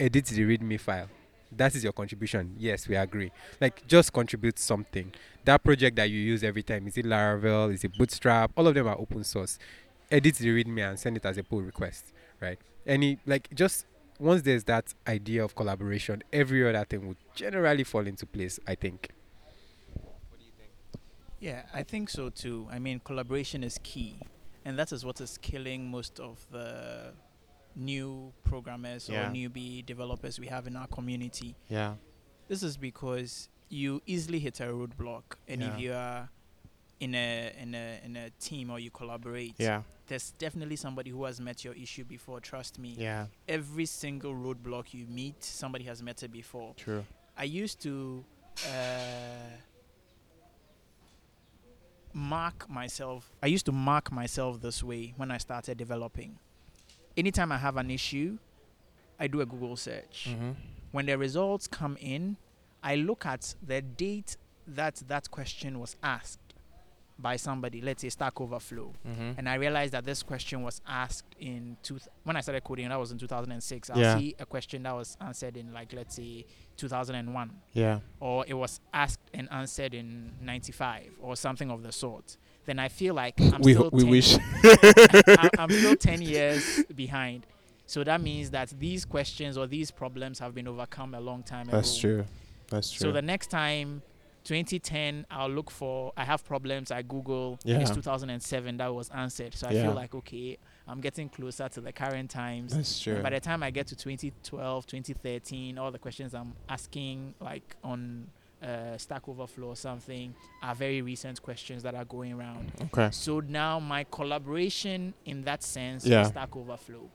edit 0.00 0.26
the 0.26 0.42
readme 0.42 0.80
file. 0.80 1.08
That 1.52 1.74
is 1.74 1.84
your 1.84 1.92
contribution. 1.92 2.54
Yes, 2.58 2.88
we 2.88 2.96
agree. 2.96 3.32
Like 3.60 3.86
just 3.86 4.12
contribute 4.12 4.58
something. 4.58 5.12
That 5.44 5.62
project 5.62 5.96
that 5.96 6.10
you 6.10 6.18
use 6.18 6.42
every 6.42 6.62
time, 6.62 6.86
is 6.86 6.98
it 6.98 7.04
Laravel, 7.04 7.72
is 7.72 7.84
it 7.84 7.96
Bootstrap? 7.96 8.52
All 8.56 8.66
of 8.66 8.74
them 8.74 8.86
are 8.88 8.98
open 8.98 9.24
source. 9.24 9.58
Edit 10.10 10.36
the 10.36 10.48
readme 10.48 10.90
and 10.90 10.98
send 10.98 11.16
it 11.16 11.24
as 11.24 11.38
a 11.38 11.42
pull 11.42 11.62
request, 11.62 12.12
right? 12.40 12.58
Any 12.86 13.18
like 13.26 13.48
just 13.54 13.86
once 14.18 14.42
there's 14.42 14.64
that 14.64 14.94
idea 15.06 15.44
of 15.44 15.54
collaboration, 15.54 16.22
every 16.32 16.66
other 16.68 16.84
thing 16.84 17.08
would 17.08 17.16
generally 17.34 17.84
fall 17.84 18.06
into 18.06 18.26
place, 18.26 18.58
I 18.66 18.74
think. 18.74 19.10
Yeah, 21.38 21.62
I 21.74 21.82
think 21.82 22.08
so 22.08 22.30
too. 22.30 22.66
I 22.70 22.78
mean, 22.78 23.00
collaboration 23.04 23.62
is 23.62 23.78
key, 23.82 24.18
and 24.64 24.78
that 24.78 24.90
is 24.90 25.04
what 25.04 25.20
is 25.20 25.38
killing 25.38 25.90
most 25.90 26.18
of 26.18 26.46
the 26.50 27.12
new 27.76 28.32
programmers 28.44 29.08
Yeah. 29.08 29.28
or 29.28 29.32
newbie 29.32 29.84
developers 29.84 30.40
we 30.40 30.46
have 30.48 30.66
in 30.66 30.74
our 30.76 30.86
community. 30.88 31.54
Yeah. 31.68 31.94
This 32.48 32.62
is 32.62 32.76
because 32.76 33.48
you 33.68 34.00
easily 34.06 34.38
hit 34.38 34.60
a 34.60 34.64
roadblock, 34.64 35.24
and 35.46 35.60
Yeah. 35.60 35.74
if 35.74 35.80
you 35.80 35.92
are 35.92 36.28
in 37.00 37.14
a 37.14 37.52
in 37.60 37.74
a 37.74 38.00
in 38.04 38.16
a 38.16 38.30
team 38.40 38.70
or 38.70 38.78
you 38.78 38.90
collaborate, 38.90 39.54
Yeah. 39.58 39.82
there's 40.06 40.30
definitely 40.38 40.76
somebody 40.76 41.10
who 41.10 41.24
has 41.24 41.40
met 41.40 41.64
your 41.64 41.74
issue 41.74 42.04
before. 42.04 42.40
Trust 42.40 42.78
me. 42.78 42.94
Yeah. 42.96 43.26
Every 43.46 43.86
single 43.86 44.32
roadblock 44.34 44.94
you 44.94 45.06
meet, 45.06 45.44
somebody 45.44 45.84
has 45.84 46.02
met 46.02 46.22
it 46.22 46.32
before. 46.32 46.74
True. 46.74 47.04
I 47.36 47.44
used 47.44 47.80
to 47.82 48.24
uh, 48.66 49.50
mark 52.14 52.68
myself. 52.70 53.30
I 53.42 53.46
used 53.48 53.66
to 53.66 53.72
mark 53.72 54.10
myself 54.10 54.60
this 54.60 54.82
way 54.82 55.12
when 55.16 55.30
I 55.30 55.38
started 55.38 55.76
developing. 55.76 56.38
Anytime 57.16 57.52
I 57.52 57.58
have 57.58 57.76
an 57.76 57.90
issue, 57.90 58.38
I 59.18 59.26
do 59.26 59.40
a 59.40 59.46
Google 59.46 59.76
search. 59.76 60.28
Mm-hmm. 60.30 60.50
When 60.92 61.06
the 61.06 61.16
results 61.16 61.66
come 61.66 61.96
in, 62.00 62.36
I 62.82 62.96
look 62.96 63.24
at 63.26 63.54
the 63.66 63.80
date 63.82 64.36
that 64.68 65.02
that 65.08 65.30
question 65.30 65.80
was 65.80 65.96
asked 66.02 66.40
by 67.18 67.36
somebody. 67.36 67.80
Let's 67.80 68.02
say 68.02 68.10
Stack 68.10 68.38
Overflow, 68.40 68.92
Mm-hmm. 69.08 69.32
and 69.38 69.48
I 69.48 69.54
realized 69.54 69.94
that 69.94 70.04
this 70.04 70.22
question 70.22 70.62
was 70.62 70.82
asked 70.86 71.24
in 71.40 71.78
two. 71.82 71.98
When 72.24 72.36
I 72.36 72.42
started 72.42 72.62
coding, 72.64 72.88
that 72.90 72.98
was 73.00 73.10
in 73.12 73.18
2006. 73.18 73.88
I'll 73.90 73.98
Yeah. 73.98 74.18
see 74.18 74.34
a 74.38 74.44
question 74.44 74.82
that 74.82 74.94
was 74.94 75.16
answered 75.20 75.56
in 75.56 75.72
like 75.72 75.94
let's 75.94 76.14
say 76.16 76.44
2001 76.76 77.50
Yeah. 77.72 78.00
or 78.20 78.44
it 78.46 78.54
was 78.54 78.80
asked 78.92 79.20
and 79.32 79.48
answered 79.50 79.94
in 79.94 80.32
95 80.42 81.12
or 81.20 81.36
something 81.36 81.70
of 81.70 81.82
the 81.82 81.92
sort, 81.92 82.36
then 82.66 82.78
I 82.78 82.88
feel 82.88 83.14
like 83.14 83.40
I'm 83.40 83.60
we 83.62 83.72
still 83.74 83.90
we 83.92 84.02
10 84.02 84.10
wish. 84.10 84.36
I, 84.64 85.50
I'm 85.58 85.70
still 85.70 85.96
10 85.96 86.22
years 86.34 86.84
behind. 86.94 87.46
So 87.86 88.02
that 88.04 88.20
means 88.20 88.50
that 88.50 88.68
these 88.78 89.04
questions 89.04 89.56
or 89.56 89.66
these 89.66 89.90
problems 89.92 90.40
have 90.40 90.54
been 90.54 90.66
overcome 90.68 91.14
a 91.14 91.20
long 91.20 91.42
time 91.44 91.68
ago. 91.68 91.76
That's 91.76 91.96
true. 91.96 92.24
That's 92.68 92.90
true. 92.90 93.06
So 93.08 93.12
the 93.12 93.22
next 93.22 93.46
time, 93.48 94.02
2010, 94.42 95.26
I'll 95.30 95.48
look 95.48 95.70
for, 95.70 96.12
I 96.16 96.24
have 96.24 96.44
problems, 96.44 96.90
I 96.90 97.02
Google, 97.02 97.58
Yeah. 97.64 97.78
it's 97.80 97.90
2007 97.90 98.76
that 98.78 98.92
was 98.94 99.08
answered. 99.10 99.54
So 99.54 99.68
I 99.68 99.72
Yeah. 99.72 99.82
feel 99.86 99.94
like, 99.94 100.14
okay, 100.16 100.58
I'm 100.88 101.00
getting 101.00 101.28
closer 101.28 101.68
to 101.68 101.80
the 101.80 101.92
current 101.92 102.30
times. 102.30 102.74
That's 102.74 103.00
true. 103.00 103.14
And 103.14 103.22
by 103.22 103.30
the 103.30 103.40
time 103.40 103.62
I 103.62 103.70
get 103.70 103.86
to 103.88 103.96
2012, 103.96 104.86
2013, 104.86 105.78
all 105.78 105.90
the 105.92 105.98
questions 105.98 106.34
I'm 106.34 106.54
asking, 106.68 107.34
like 107.40 107.76
on 107.84 108.28
uh, 108.62 108.96
Stack 108.96 109.28
Overflow 109.28 109.68
or 109.68 109.76
something, 109.76 110.34
are 110.62 110.74
very 110.74 111.02
recent 111.02 111.40
questions 111.42 111.82
that 111.82 111.94
are 111.94 112.04
going 112.04 112.32
around. 112.32 112.72
okay. 112.84 113.10
So 113.12 113.40
now 113.40 113.78
my 113.80 114.04
collaboration 114.04 115.14
in 115.24 115.42
that 115.42 115.62
sense 115.62 116.06
Yeah. 116.06 116.22
is 116.22 116.28
Stack 116.28 116.56
Overflow. 116.56 117.08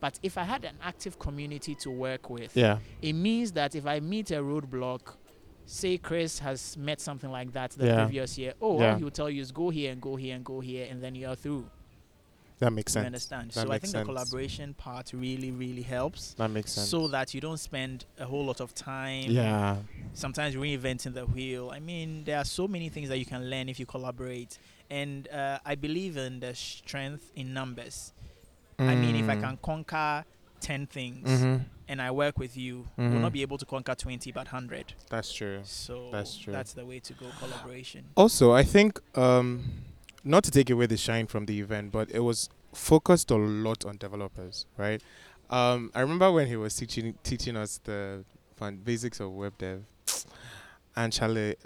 But 0.00 0.18
if 0.22 0.36
I 0.36 0.42
had 0.44 0.64
an 0.64 0.76
active 0.82 1.18
community 1.18 1.74
to 1.76 1.90
work 1.90 2.28
with, 2.28 2.54
Yeah. 2.56 2.78
it 3.00 3.14
means 3.14 3.52
that 3.52 3.74
if 3.74 3.86
I 3.86 4.00
meet 4.00 4.30
a 4.30 4.42
roadblock, 4.42 5.14
say 5.66 5.96
Chris 5.96 6.38
has 6.40 6.76
met 6.76 7.00
something 7.00 7.30
like 7.30 7.52
that 7.52 7.70
the 7.70 7.86
Yeah. 7.86 8.04
previous 8.04 8.36
year, 8.36 8.52
oh, 8.60 8.78
Yeah. 8.78 8.90
all 8.92 8.98
he 8.98 9.04
will 9.04 9.10
tell 9.10 9.30
you 9.30 9.40
is 9.40 9.50
go 9.50 9.70
here 9.70 9.92
and 9.92 10.02
go 10.02 10.16
here 10.16 10.36
and 10.36 10.44
go 10.44 10.60
here, 10.60 10.86
and 10.90 11.02
then 11.02 11.14
you're 11.14 11.34
through. 11.36 11.70
That 12.60 12.70
makes 12.72 12.92
You 12.92 13.00
sense. 13.02 13.06
understand? 13.06 13.50
That 13.52 13.66
so 13.66 13.72
I 13.72 13.78
think 13.78 13.92
sense. 13.92 13.92
the 13.92 14.04
collaboration 14.04 14.74
part 14.74 15.12
really, 15.12 15.50
really 15.50 15.82
helps 15.82 16.34
That 16.34 16.50
makes 16.50 16.72
sense. 16.72 16.88
so 16.88 17.08
that 17.08 17.34
you 17.34 17.40
don't 17.40 17.58
spend 17.58 18.04
a 18.18 18.24
whole 18.24 18.44
lot 18.46 18.60
of 18.60 18.74
time 18.74 19.30
yeah. 19.30 19.76
sometimes 20.12 20.54
reinventing 20.54 21.12
the 21.14 21.26
wheel 21.26 21.70
i 21.74 21.80
mean 21.80 22.22
there 22.24 22.38
are 22.38 22.44
so 22.44 22.68
many 22.68 22.88
things 22.88 23.08
that 23.08 23.18
you 23.18 23.26
can 23.26 23.50
learn 23.50 23.68
if 23.68 23.80
you 23.80 23.86
collaborate 23.86 24.58
and 24.90 25.28
uh, 25.28 25.58
i 25.66 25.74
believe 25.74 26.16
in 26.16 26.38
the 26.40 26.54
strength 26.54 27.30
in 27.34 27.52
numbers 27.52 28.12
i 28.78 28.94
mean 28.94 29.16
if 29.16 29.28
i 29.28 29.34
can 29.36 29.58
conquer 29.62 30.24
10 30.60 30.86
things 30.86 31.28
Mm-hmm. 31.28 31.62
and 31.88 32.00
i 32.00 32.10
work 32.10 32.38
with 32.38 32.56
you 32.56 32.86
Mhm. 32.98 33.10
we'll 33.10 33.20
not 33.20 33.32
be 33.32 33.42
able 33.42 33.58
to 33.58 33.66
conquer 33.66 33.94
20 33.96 34.30
but 34.32 34.46
100 34.46 34.94
That's 35.10 35.32
true. 35.32 35.60
so 35.64 36.10
That's 36.12 36.36
true. 36.38 36.52
that's 36.52 36.72
the 36.74 36.86
way 36.86 37.00
to 37.00 37.12
go 37.14 37.26
collaboration 37.40 38.04
Also, 38.16 38.52
I 38.52 38.62
think 38.62 39.00
um, 39.18 39.64
not 40.24 40.42
to 40.44 40.50
take 40.50 40.70
away 40.70 40.86
the 40.86 40.96
shine 40.96 41.26
from 41.26 41.46
the 41.46 41.60
event, 41.60 41.92
but 41.92 42.10
it 42.10 42.20
was 42.20 42.48
focused 42.72 43.30
a 43.30 43.36
lot 43.36 43.84
on 43.84 43.96
developers, 43.98 44.66
right? 44.76 45.02
Um, 45.50 45.90
I 45.94 46.00
remember 46.00 46.32
when 46.32 46.46
he 46.46 46.56
was 46.56 46.74
teaching 46.74 47.14
teaching 47.22 47.56
us 47.56 47.78
the 47.84 48.24
fun 48.56 48.76
basics 48.76 49.20
of 49.20 49.30
web 49.32 49.56
dev, 49.58 49.84
and 50.96 51.12
Charlie, 51.12 51.56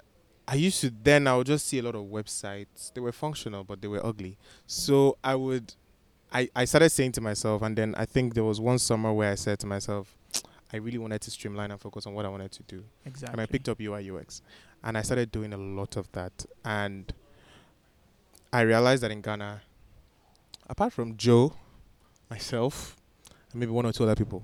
I 0.47 0.55
used 0.55 0.81
to 0.81 0.91
then 1.03 1.27
I 1.27 1.37
would 1.37 1.47
just 1.47 1.67
see 1.67 1.79
a 1.79 1.83
lot 1.83 1.95
of 1.95 2.03
websites. 2.03 2.93
They 2.93 3.01
were 3.01 3.11
functional, 3.11 3.63
but 3.63 3.81
they 3.81 3.87
were 3.87 4.05
ugly. 4.05 4.37
So 4.67 5.17
I 5.23 5.35
would, 5.35 5.73
I 6.31 6.49
I 6.55 6.65
started 6.65 6.89
saying 6.89 7.13
to 7.13 7.21
myself, 7.21 7.61
and 7.61 7.75
then 7.77 7.95
I 7.95 8.05
think 8.05 8.33
there 8.33 8.43
was 8.43 8.59
one 8.59 8.79
summer 8.79 9.13
where 9.13 9.31
I 9.31 9.35
said 9.35 9.59
to 9.59 9.67
myself, 9.67 10.15
I 10.73 10.77
really 10.77 10.97
wanted 10.97 11.21
to 11.21 11.31
streamline 11.31 11.71
and 11.71 11.79
focus 11.79 12.05
on 12.05 12.13
what 12.13 12.25
I 12.25 12.29
wanted 12.29 12.51
to 12.51 12.63
do 12.63 12.83
exactly 13.05 13.33
and 13.33 13.41
I 13.41 13.45
picked 13.45 13.69
up 13.69 13.79
UI 13.79 14.11
UX, 14.11 14.41
and 14.83 14.97
I 14.97 15.01
started 15.01 15.31
doing 15.31 15.53
a 15.53 15.57
lot 15.57 15.95
of 15.95 16.11
that. 16.11 16.45
And 16.65 17.11
I 18.51 18.61
realized 18.61 19.03
that 19.03 19.11
in 19.11 19.21
Ghana, 19.21 19.61
apart 20.69 20.93
from 20.93 21.15
Joe, 21.17 21.53
myself, 22.29 22.95
and 23.51 23.59
maybe 23.59 23.71
one 23.71 23.85
or 23.85 23.91
two 23.93 24.03
other 24.03 24.15
people, 24.15 24.43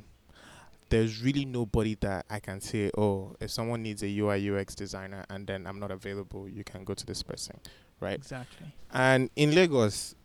there's 0.89 1.22
really 1.24 1.46
nobody 1.46 1.96
that 2.02 2.26
I 2.30 2.39
can 2.39 2.62
say, 2.62 2.91
oh, 2.98 3.36
if 3.39 3.50
someone 3.50 3.82
needs 3.82 4.04
a 4.04 4.20
UI 4.20 4.50
UX 4.52 4.76
designer 4.76 5.26
and 5.30 5.48
then 5.48 5.65
I'm 5.65 5.80
not 5.80 5.91
available, 5.91 6.48
you 6.48 6.63
can 6.63 6.84
go 6.84 6.94
to 6.94 7.06
this 7.06 7.24
person, 7.24 7.60
right? 8.00 8.15
exactly 8.15 8.68
And 8.94 9.30
in 9.36 9.56
Lagos, 9.56 10.15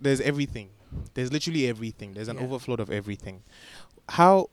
there's 0.00 0.20
everything. 0.20 0.70
There's 1.14 1.32
literally 1.32 1.66
everything. 1.66 2.14
There's 2.14 2.28
an 2.28 2.36
Yeah. 2.38 2.44
overflow 2.44 2.76
of 2.76 2.90
everything. 2.90 3.42
How 4.08 4.48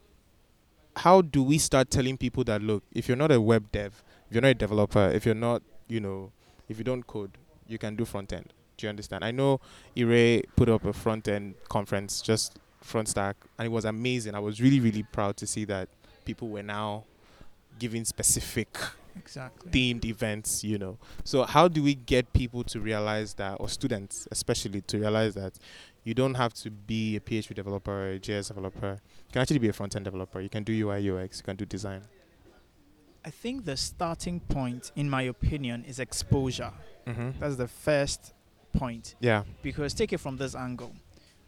how 0.97 1.21
do 1.21 1.43
we 1.43 1.57
start 1.57 1.89
telling 1.89 2.17
people 2.17 2.43
that 2.45 2.61
look, 2.61 2.81
if 2.93 3.07
you're 3.09 3.17
not 3.17 3.29
a 3.31 3.39
web 3.41 3.69
dev, 3.73 4.01
if 4.29 4.33
you're 4.33 4.41
not 4.41 4.47
a 4.51 4.53
developer, 4.53 5.09
if 5.09 5.25
you're 5.25 5.35
not, 5.35 5.61
you 5.89 5.99
know, 5.99 6.31
if 6.69 6.77
you 6.77 6.85
don't 6.85 7.05
code, 7.05 7.37
you 7.67 7.77
can 7.77 7.95
do 7.95 8.05
front 8.05 8.33
end. 8.33 8.53
Do 8.77 8.85
you 8.85 8.89
understand? 8.89 9.23
I 9.23 9.31
know 9.31 9.59
Ire 9.97 10.41
put 10.55 10.69
up 10.69 10.85
a 10.85 10.93
front 10.93 11.27
end 11.27 11.55
conference, 11.69 12.21
just 12.21 12.59
front 12.81 13.07
stack, 13.09 13.37
and 13.57 13.65
it 13.65 13.69
was 13.69 13.85
amazing. 13.85 14.35
I 14.35 14.39
was 14.39 14.61
really, 14.61 14.79
really 14.79 15.03
proud 15.03 15.37
to 15.37 15.47
see 15.47 15.65
that 15.65 15.89
people 16.25 16.49
were 16.49 16.63
now 16.63 17.05
giving 17.79 18.05
specific 18.05 18.77
exactly 19.15 19.71
themed 19.71 20.05
events, 20.05 20.63
you 20.63 20.77
know. 20.77 20.97
So 21.23 21.43
how 21.43 21.67
do 21.67 21.81
we 21.81 21.95
get 21.95 22.31
people 22.33 22.63
to 22.65 22.79
realize 22.79 23.35
that, 23.35 23.57
or 23.59 23.69
students 23.69 24.27
especially, 24.31 24.81
to 24.81 24.99
realize 24.99 25.35
that 25.35 25.53
you 26.03 26.13
don't 26.13 26.35
have 26.35 26.53
to 26.53 26.69
be 26.69 27.15
a 27.15 27.19
PHP 27.19 27.55
developer 27.55 27.91
or 27.91 28.11
a 28.13 28.19
JS 28.19 28.49
developer. 28.49 29.01
You 29.27 29.31
can 29.33 29.41
actually 29.41 29.59
be 29.59 29.69
a 29.69 29.73
front 29.73 29.95
end 29.95 30.05
developer. 30.05 30.39
You 30.39 30.49
can 30.49 30.63
do 30.63 30.71
UI 30.71 31.09
UX. 31.09 31.39
You 31.39 31.43
can 31.43 31.55
do 31.55 31.65
design. 31.65 32.01
I 33.25 33.29
think 33.31 33.65
the 33.65 33.75
starting 33.75 34.39
point, 34.39 34.91
in 34.95 35.09
my 35.09 35.23
opinion, 35.23 35.83
is 35.85 35.99
exposure. 35.99 36.71
Mm-hmm. 37.07 37.39
That's 37.39 37.55
the 37.55 37.67
first 37.67 38.33
point. 38.73 39.15
Yeah. 39.19 39.43
Because 39.63 39.93
take 39.95 40.13
it 40.13 40.19
from 40.19 40.37
this 40.37 40.53
angle. 40.55 40.93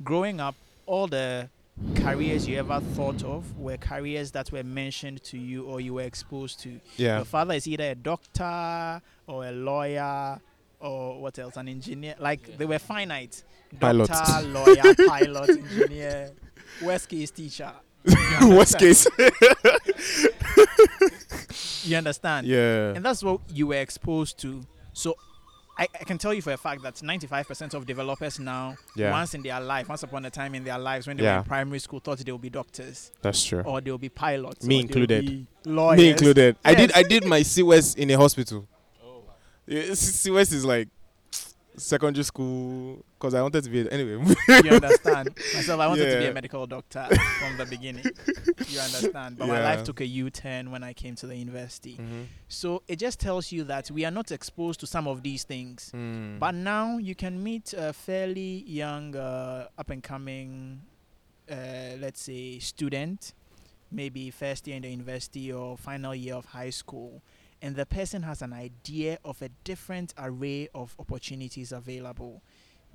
Growing 0.04 0.40
up, 0.40 0.56
all 0.88 1.08
the 1.08 1.50
careers 1.96 2.48
you 2.48 2.58
ever 2.58 2.80
thought 2.80 3.24
of 3.24 3.56
were 3.60 3.78
careers 3.78 4.32
that 4.32 4.52
were 4.52 4.64
mentioned 4.64 5.24
to 5.26 5.38
you 5.38 5.66
or 5.66 5.80
you 5.80 5.94
were 5.94 6.02
exposed 6.02 6.60
to. 6.62 6.80
Yeah. 6.96 7.18
Your 7.18 7.26
father 7.26 7.54
is 7.54 7.68
either 7.68 7.92
a 7.92 7.96
doctor 7.96 9.00
or 9.28 9.46
a 9.46 9.52
lawyer 9.52 10.40
or 10.80 11.22
what 11.22 11.38
else, 11.38 11.58
an 11.58 11.68
engineer. 11.68 12.16
Like 12.20 12.48
Yeah. 12.48 12.56
they 12.58 12.66
were 12.66 12.80
finite. 12.80 13.44
Pilot. 13.80 14.08
Doctor, 14.08 14.48
lawyer, 14.48 14.96
pilot, 15.08 15.50
engineer, 15.50 16.32
worst 16.82 17.08
case 17.10 17.30
teacher. 17.30 17.72
You 18.42 18.50
Worst 18.56 18.78
case. 18.80 19.06
You 21.88 21.98
understand? 21.98 22.48
yeah. 22.48 22.94
And 22.96 23.04
that's 23.06 23.24
what 23.24 23.42
you 23.54 23.68
were 23.68 23.76
exposed 23.76 24.38
to. 24.40 24.62
So 24.94 25.16
I, 25.80 25.84
I 26.00 26.04
can 26.06 26.18
tell 26.18 26.34
you 26.34 26.42
for 26.42 26.52
a 26.52 26.58
fact 26.58 26.82
that 26.84 26.96
95% 26.96 27.74
of 27.76 27.86
developers 27.86 28.40
now, 28.40 28.76
Yeah. 28.96 29.12
once 29.12 29.36
in 29.36 29.44
their 29.44 29.60
life, 29.62 29.88
once 29.90 30.02
upon 30.04 30.26
a 30.26 30.30
time 30.32 30.56
in 30.56 30.64
their 30.64 30.80
lives, 30.80 31.06
when 31.08 31.18
they 31.18 31.24
were 31.24 31.38
in 31.38 31.44
primary 31.44 31.80
school, 31.80 32.00
thought 32.00 32.18
they 32.18 32.32
would 32.32 32.42
be 32.42 32.50
doctors 32.50 33.12
That's 33.22 33.44
true. 33.46 33.62
or 33.62 33.80
they 33.80 33.92
will 33.92 34.00
be 34.00 34.10
pilots. 34.10 34.66
Me 34.66 34.76
or 34.84 34.88
they 34.88 34.94
will 35.00 35.02
included. 35.04 35.48
Lawyers. 35.66 35.98
Me 36.00 36.10
included. 36.10 36.56
I 36.66 36.74
did. 36.74 36.92
I 36.94 37.04
did 37.04 37.26
my 37.26 37.42
CWS 37.42 37.96
in 37.98 38.10
a 38.10 38.18
hospital. 38.18 38.68
Oh. 39.04 39.22
Yeah, 39.68 39.84
CWS 39.92 40.54
is 40.54 40.66
like 40.66 40.88
secondary 41.78 42.24
school 42.24 43.06
because 43.18 43.34
I 43.34 43.42
wanted 43.42 43.64
to 43.64 43.70
be 43.70 43.90
anyway. 43.90 44.36
you 44.64 44.72
understand? 44.72 45.30
Myself, 45.56 45.80
I 45.80 45.88
wanted 45.88 46.12
to 46.12 46.20
be 46.20 46.26
a 46.26 46.34
medical 46.34 46.68
doctor 46.68 47.08
from 47.40 47.58
the 47.58 47.66
beginning. 47.66 48.06
You 48.68 48.80
understand? 48.80 49.38
But 49.38 49.48
my 49.48 49.64
life 49.64 49.84
took 49.84 50.02
a 50.02 50.06
U 50.06 50.30
turn 50.30 50.72
when 50.72 50.84
I 50.84 50.94
came 50.94 51.16
to 51.16 51.28
the 51.28 51.36
university. 51.36 51.94
mm-hmm. 51.94 52.24
So 52.48 52.84
it 52.88 52.98
just 52.98 53.20
tells 53.20 53.52
you 53.52 53.64
that 53.66 53.90
we 53.92 54.06
are 54.06 54.12
not 54.12 54.32
exposed 54.32 54.80
to 54.82 54.88
some 54.88 55.08
of 55.08 55.24
these 55.24 55.44
things. 55.44 55.92
Mm. 55.96 56.40
But 56.40 56.56
now 56.56 56.98
you 56.98 57.16
can 57.16 57.42
meet 57.42 57.74
a 57.74 57.94
fairly 57.94 58.64
young, 58.68 59.16
uh, 59.16 59.68
up 59.78 59.90
and 59.90 60.04
coming, 60.04 60.82
uh, 61.50 61.56
let's 62.00 62.22
say, 62.22 62.60
student, 62.60 63.34
maybe 63.92 64.32
first 64.32 64.68
year 64.68 64.76
in 64.76 64.82
the 64.84 64.90
university 64.90 65.52
or 65.52 65.78
final 65.78 66.14
year 66.14 66.36
of 66.36 66.46
high 66.46 66.70
school, 66.70 67.22
and 67.62 67.76
the 67.76 67.86
person 67.86 68.24
has 68.24 68.42
an 68.42 68.54
idea 68.54 69.18
of 69.26 69.42
a 69.42 69.50
different 69.64 70.14
array 70.18 70.70
of 70.76 70.96
opportunities 71.00 71.72
available, 71.72 72.42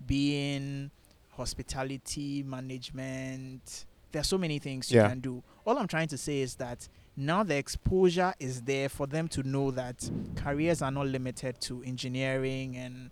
being 0.06 0.90
hospitality, 1.36 2.42
management. 2.42 3.84
There 4.12 4.20
are 4.20 4.24
so 4.24 4.36
many 4.38 4.58
things 4.58 4.90
you 4.92 5.00
can 5.08 5.20
do. 5.20 5.42
All 5.66 5.78
I'm 5.78 5.88
trying 5.88 6.08
to 6.08 6.18
say 6.18 6.40
is 6.40 6.56
that 6.56 6.86
now 7.16 7.42
the 7.42 7.56
exposure 7.56 8.34
is 8.38 8.62
there 8.62 8.88
for 8.88 9.06
them 9.06 9.28
to 9.28 9.42
know 9.42 9.70
that 9.72 10.08
careers 10.36 10.82
are 10.82 10.90
not 10.90 11.06
limited 11.06 11.60
to 11.62 11.82
engineering 11.82 12.76
and 12.76 13.10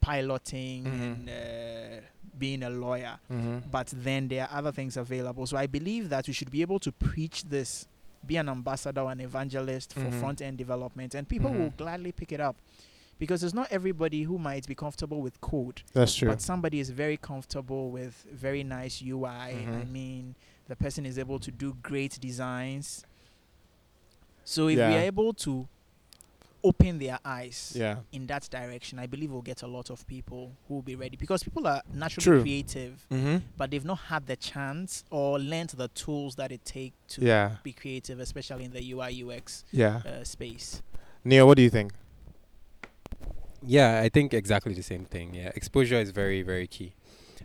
piloting 0.00 0.84
Mhm. 0.84 1.00
and 1.00 1.28
uh, 1.28 2.00
being 2.38 2.62
a 2.62 2.70
lawyer 2.70 3.18
mm-hmm. 3.32 3.58
but 3.70 3.86
then 3.96 4.28
there 4.28 4.42
are 4.46 4.58
other 4.58 4.70
things 4.70 4.96
available 4.98 5.46
so 5.46 5.56
i 5.56 5.66
believe 5.66 6.10
that 6.10 6.26
we 6.28 6.34
should 6.34 6.50
be 6.50 6.60
able 6.60 6.78
to 6.78 6.92
preach 6.92 7.42
this 7.44 7.88
be 8.26 8.36
an 8.36 8.48
ambassador 8.48 9.00
or 9.02 9.10
an 9.12 9.20
evangelist 9.20 9.92
for 9.94 10.00
Mhm. 10.00 10.20
front 10.20 10.40
end 10.42 10.58
development 10.58 11.14
and 11.14 11.28
people 11.28 11.50
will 11.52 11.70
Mhm. 11.70 11.76
gladly 11.76 12.12
pick 12.12 12.32
it 12.32 12.40
up 12.40 12.56
because 13.18 13.42
it's 13.42 13.54
not 13.54 13.68
everybody 13.70 14.24
who 14.24 14.38
might 14.38 14.66
be 14.66 14.74
comfortable 14.74 15.20
with 15.22 15.40
code 15.40 15.82
That's 15.92 16.14
true. 16.14 16.28
but 16.28 16.40
somebody 16.42 16.80
is 16.80 16.90
very 16.90 17.16
comfortable 17.16 17.90
with 17.90 18.24
very 18.32 18.62
nice 18.64 19.00
ui 19.02 19.24
i 19.28 19.52
Mhm. 19.54 19.90
mean 19.90 20.34
the 20.68 20.76
person 20.76 21.06
is 21.06 21.16
able 21.18 21.38
to 21.38 21.50
do 21.50 21.74
great 21.82 22.18
designs 22.20 23.04
so 24.44 24.68
if 24.68 24.76
we 24.76 24.82
are 24.82 25.02
able 25.06 25.32
to 25.32 25.66
open 26.68 26.98
their 26.98 27.18
eyes 27.24 27.72
yeah. 27.76 27.96
in 28.12 28.26
that 28.26 28.48
direction, 28.50 28.98
I 28.98 29.06
believe 29.06 29.30
we'll 29.32 29.42
get 29.52 29.62
a 29.62 29.66
lot 29.66 29.90
of 29.90 30.06
people 30.06 30.52
who 30.66 30.74
will 30.74 30.82
be 30.82 30.96
ready 30.96 31.16
because 31.16 31.42
people 31.42 31.66
are 31.66 31.82
naturally 31.92 32.24
True. 32.24 32.40
creative, 32.42 33.06
Mm-hmm. 33.10 33.36
but 33.56 33.70
they've 33.70 33.84
not 33.84 33.98
had 34.12 34.26
the 34.26 34.36
chance 34.36 35.04
or 35.10 35.38
learned 35.38 35.70
the 35.70 35.88
tools 35.88 36.34
that 36.36 36.50
it 36.52 36.64
takes 36.64 36.96
to 37.14 37.22
Yeah. 37.24 37.56
be 37.62 37.72
creative, 37.72 38.18
especially 38.20 38.64
in 38.64 38.72
the 38.72 38.82
UI 38.92 39.10
UX 39.22 39.64
Yeah. 39.70 40.02
uh, 40.04 40.24
space. 40.24 40.82
Neil, 41.24 41.46
what 41.46 41.56
do 41.56 41.62
you 41.62 41.70
think? 41.70 41.92
Yeah, 43.62 44.00
I 44.00 44.08
think 44.08 44.32
exactly 44.34 44.74
the 44.74 44.82
same 44.82 45.04
thing. 45.04 45.34
Yeah, 45.34 45.50
exposure 45.54 45.96
is 45.96 46.10
very, 46.10 46.42
very 46.42 46.66
key. 46.66 46.94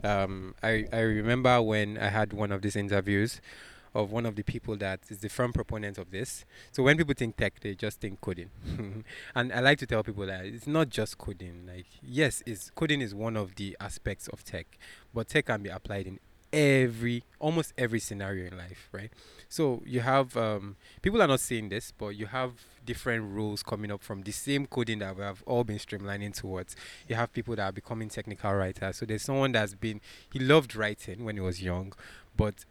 Um, 0.03 0.55
I 0.63 0.85
I 0.91 0.99
remember 1.01 1.61
when 1.61 1.97
I 1.97 2.09
had 2.09 2.33
one 2.33 2.51
of 2.51 2.61
these 2.61 2.75
interviews 2.75 3.39
of 3.93 4.11
one 4.11 4.25
of 4.25 4.35
the 4.35 4.43
people 4.43 4.75
that 4.77 4.99
is 5.09 5.19
the 5.19 5.29
firm 5.29 5.51
proponent 5.53 5.97
of 5.97 6.11
this. 6.11 6.45
So 6.71 6.83
when 6.83 6.97
people 6.97 7.13
think 7.13 7.37
tech, 7.37 7.59
they 7.59 7.75
just 7.75 7.99
think 7.99 8.21
coding, 8.21 8.49
and 9.35 9.53
I 9.53 9.59
like 9.59 9.79
to 9.79 9.85
tell 9.85 10.03
people 10.03 10.25
that 10.25 10.45
it's 10.45 10.67
not 10.67 10.89
just 10.89 11.17
coding. 11.17 11.67
Like 11.67 11.87
yes, 12.01 12.41
is 12.45 12.71
coding 12.75 13.01
is 13.01 13.13
one 13.13 13.35
of 13.35 13.55
the 13.55 13.75
aspects 13.79 14.27
of 14.29 14.43
tech, 14.43 14.77
but 15.13 15.29
tech 15.29 15.45
can 15.45 15.63
be 15.63 15.69
applied 15.69 16.07
in 16.07 16.19
every 16.53 17.23
almost 17.39 17.73
every 17.77 17.99
scenario 17.99 18.47
in 18.47 18.57
life, 18.57 18.89
right? 18.91 19.11
So 19.49 19.81
you 19.85 20.01
have 20.01 20.35
um, 20.37 20.75
people 21.01 21.21
are 21.21 21.27
not 21.27 21.39
saying 21.39 21.69
this, 21.69 21.91
but 21.97 22.09
you 22.09 22.27
have 22.27 22.53
different 22.85 23.31
rules 23.31 23.63
coming 23.63 23.91
up 23.91 24.01
from 24.01 24.23
the 24.23 24.31
same 24.31 24.65
coding 24.65 24.99
that 24.99 25.15
we 25.15 25.23
have 25.23 25.43
all 25.45 25.63
been 25.63 25.77
streamlining 25.77 26.33
towards. 26.35 26.75
You 27.07 27.15
have 27.15 27.33
people 27.33 27.55
that 27.55 27.63
are 27.63 27.71
becoming 27.71 28.09
technical 28.09 28.53
writers. 28.53 28.97
So 28.97 29.05
there's 29.05 29.23
someone 29.23 29.51
that's 29.51 29.75
been 29.75 30.01
he 30.31 30.39
loved 30.39 30.75
writing 30.75 31.25
when 31.25 31.35
he 31.35 31.41
was 31.41 31.61
young, 31.61 31.93
but 32.35 32.65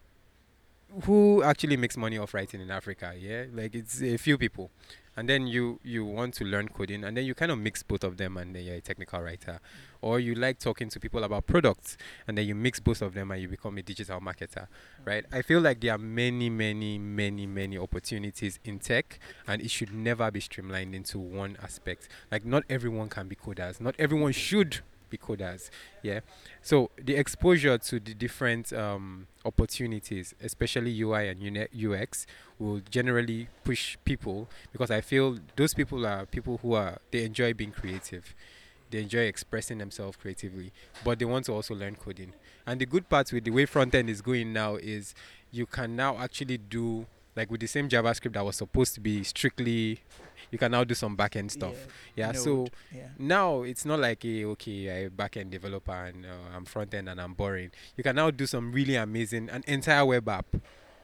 who 1.04 1.42
actually 1.42 1.76
makes 1.76 1.96
money 1.96 2.18
off 2.18 2.34
writing 2.34 2.60
in 2.60 2.70
Africa? 2.70 3.14
Yeah, 3.18 3.44
like 3.52 3.74
it's 3.74 4.02
a 4.02 4.16
few 4.16 4.38
people. 4.38 4.70
And 5.16 5.28
then 5.28 5.46
you 5.46 5.80
you 5.82 6.04
want 6.04 6.34
to 6.34 6.44
learn 6.44 6.68
coding, 6.68 7.04
and 7.04 7.16
then 7.16 7.24
you 7.24 7.34
kind 7.34 7.50
of 7.50 7.58
mix 7.58 7.82
both 7.82 8.04
of 8.04 8.16
them, 8.16 8.36
and 8.36 8.54
then 8.54 8.64
you're 8.64 8.76
a 8.76 8.80
technical 8.80 9.20
writer, 9.20 9.60
or 10.00 10.20
you 10.20 10.34
like 10.34 10.58
talking 10.58 10.88
to 10.88 11.00
people 11.00 11.24
about 11.24 11.46
products, 11.46 11.96
and 12.26 12.38
then 12.38 12.46
you 12.46 12.54
mix 12.54 12.80
both 12.80 13.02
of 13.02 13.12
them, 13.12 13.30
and 13.30 13.42
you 13.42 13.48
become 13.48 13.76
a 13.76 13.82
digital 13.82 14.20
marketer, 14.20 14.68
right? 15.04 15.26
I 15.32 15.42
feel 15.42 15.60
like 15.60 15.80
there 15.80 15.94
are 15.94 15.98
many, 15.98 16.48
many, 16.48 16.98
many, 16.98 17.46
many 17.46 17.76
opportunities 17.76 18.60
in 18.64 18.78
tech, 18.78 19.18
and 19.46 19.60
it 19.60 19.70
should 19.70 19.92
never 19.92 20.30
be 20.30 20.40
streamlined 20.40 20.94
into 20.94 21.18
one 21.18 21.56
aspect. 21.62 22.08
Like 22.30 22.44
not 22.46 22.62
everyone 22.70 23.08
can 23.08 23.28
be 23.28 23.36
coders, 23.36 23.80
not 23.80 23.96
everyone 23.98 24.32
should 24.32 24.78
coders. 25.18 25.70
Yeah. 26.02 26.20
So 26.62 26.90
the 26.96 27.16
exposure 27.16 27.78
to 27.78 28.00
the 28.00 28.14
different 28.14 28.72
um, 28.72 29.26
opportunities, 29.44 30.34
especially 30.42 31.00
UI 31.00 31.28
and 31.28 31.68
UX, 31.74 32.26
will 32.58 32.80
generally 32.90 33.48
push 33.64 33.96
people 34.04 34.48
because 34.72 34.90
I 34.90 35.00
feel 35.00 35.38
those 35.56 35.74
people 35.74 36.06
are 36.06 36.26
people 36.26 36.58
who 36.62 36.74
are 36.74 36.98
they 37.10 37.24
enjoy 37.24 37.54
being 37.54 37.72
creative. 37.72 38.34
They 38.90 39.02
enjoy 39.02 39.20
expressing 39.20 39.78
themselves 39.78 40.16
creatively, 40.16 40.72
but 41.04 41.20
they 41.20 41.24
want 41.24 41.44
to 41.46 41.52
also 41.52 41.74
learn 41.74 41.94
coding. 41.94 42.32
And 42.66 42.80
the 42.80 42.86
good 42.86 43.08
part 43.08 43.32
with 43.32 43.44
the 43.44 43.52
way 43.52 43.64
front 43.64 43.94
end 43.94 44.10
is 44.10 44.20
going 44.20 44.52
now 44.52 44.76
is 44.76 45.14
you 45.52 45.66
can 45.66 45.94
now 45.94 46.18
actually 46.18 46.58
do 46.58 47.06
like 47.36 47.50
with 47.50 47.60
the 47.60 47.66
same 47.66 47.88
JavaScript 47.88 48.32
that 48.32 48.44
was 48.44 48.56
supposed 48.56 48.94
to 48.94 49.00
be 49.00 49.22
strictly, 49.22 50.00
you 50.50 50.58
can 50.58 50.72
now 50.72 50.84
do 50.84 50.94
some 50.94 51.16
back 51.16 51.36
end 51.36 51.52
stuff. 51.52 51.74
Yeah, 52.16 52.32
so 52.32 52.66
yeah. 52.94 53.08
now 53.18 53.62
it's 53.62 53.84
not 53.84 54.00
like 54.00 54.24
a 54.24 54.44
okay, 54.46 55.04
a 55.04 55.10
back 55.10 55.36
end 55.36 55.50
developer 55.50 55.92
and 55.92 56.24
uh, 56.26 56.56
I'm 56.56 56.64
front 56.64 56.94
end 56.94 57.08
and 57.08 57.20
I'm 57.20 57.34
boring. 57.34 57.70
You 57.96 58.04
can 58.04 58.16
now 58.16 58.30
do 58.30 58.46
some 58.46 58.72
really 58.72 58.96
amazing 58.96 59.48
an 59.50 59.64
entire 59.66 60.04
web 60.04 60.28
app 60.28 60.46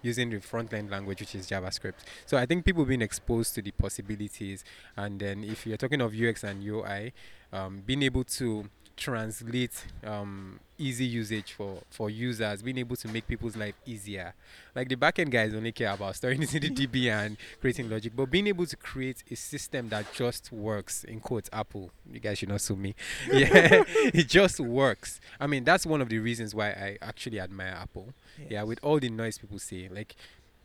using 0.02 0.30
the 0.30 0.40
front 0.40 0.72
end 0.72 0.90
language 0.90 1.20
which 1.20 1.34
is 1.34 1.48
JavaScript. 1.48 2.04
So 2.26 2.36
I 2.36 2.46
think 2.46 2.64
people 2.64 2.84
being 2.84 3.02
exposed 3.02 3.54
to 3.56 3.62
the 3.62 3.70
possibilities 3.72 4.64
and 4.96 5.20
then 5.20 5.44
if 5.44 5.66
you're 5.66 5.76
talking 5.76 6.00
of 6.00 6.14
UX 6.14 6.44
and 6.44 6.62
UI, 6.62 7.12
um, 7.52 7.82
being 7.84 8.02
able 8.02 8.24
to 8.24 8.68
translate 8.96 9.84
um, 10.04 10.58
easy 10.78 11.04
usage 11.04 11.52
for 11.52 11.82
for 11.90 12.10
users, 12.10 12.62
being 12.62 12.78
able 12.78 12.96
to 12.96 13.08
make 13.08 13.26
people's 13.26 13.56
life 13.56 13.74
easier. 13.84 14.34
Like 14.74 14.88
the 14.88 14.96
backend 14.96 15.30
guys 15.30 15.54
only 15.54 15.72
care 15.72 15.92
about 15.92 16.16
storing 16.16 16.42
it 16.42 16.54
in 16.54 16.62
the 16.62 16.86
DB 16.86 17.06
and 17.10 17.36
creating 17.60 17.90
logic, 17.90 18.12
but 18.16 18.30
being 18.30 18.46
able 18.46 18.66
to 18.66 18.76
create 18.76 19.22
a 19.30 19.36
system 19.36 19.88
that 19.90 20.12
just 20.12 20.50
works 20.50 21.04
in 21.04 21.20
quotes 21.20 21.50
Apple. 21.52 21.90
You 22.10 22.20
guys 22.20 22.38
should 22.38 22.48
not 22.48 22.60
sue 22.60 22.76
me. 22.76 22.94
Yeah, 23.32 23.82
it 23.88 24.28
just 24.28 24.60
works. 24.60 25.20
I 25.38 25.46
mean, 25.46 25.64
that's 25.64 25.84
one 25.84 26.00
of 26.00 26.08
the 26.08 26.18
reasons 26.18 26.54
why 26.54 26.68
I 26.70 26.98
actually 27.02 27.38
admire 27.40 27.76
Apple. 27.80 28.14
Yeah, 28.48 28.62
with 28.62 28.78
all 28.82 28.98
the 28.98 29.10
noise 29.10 29.38
people 29.38 29.58
say, 29.58 29.88
like 29.90 30.16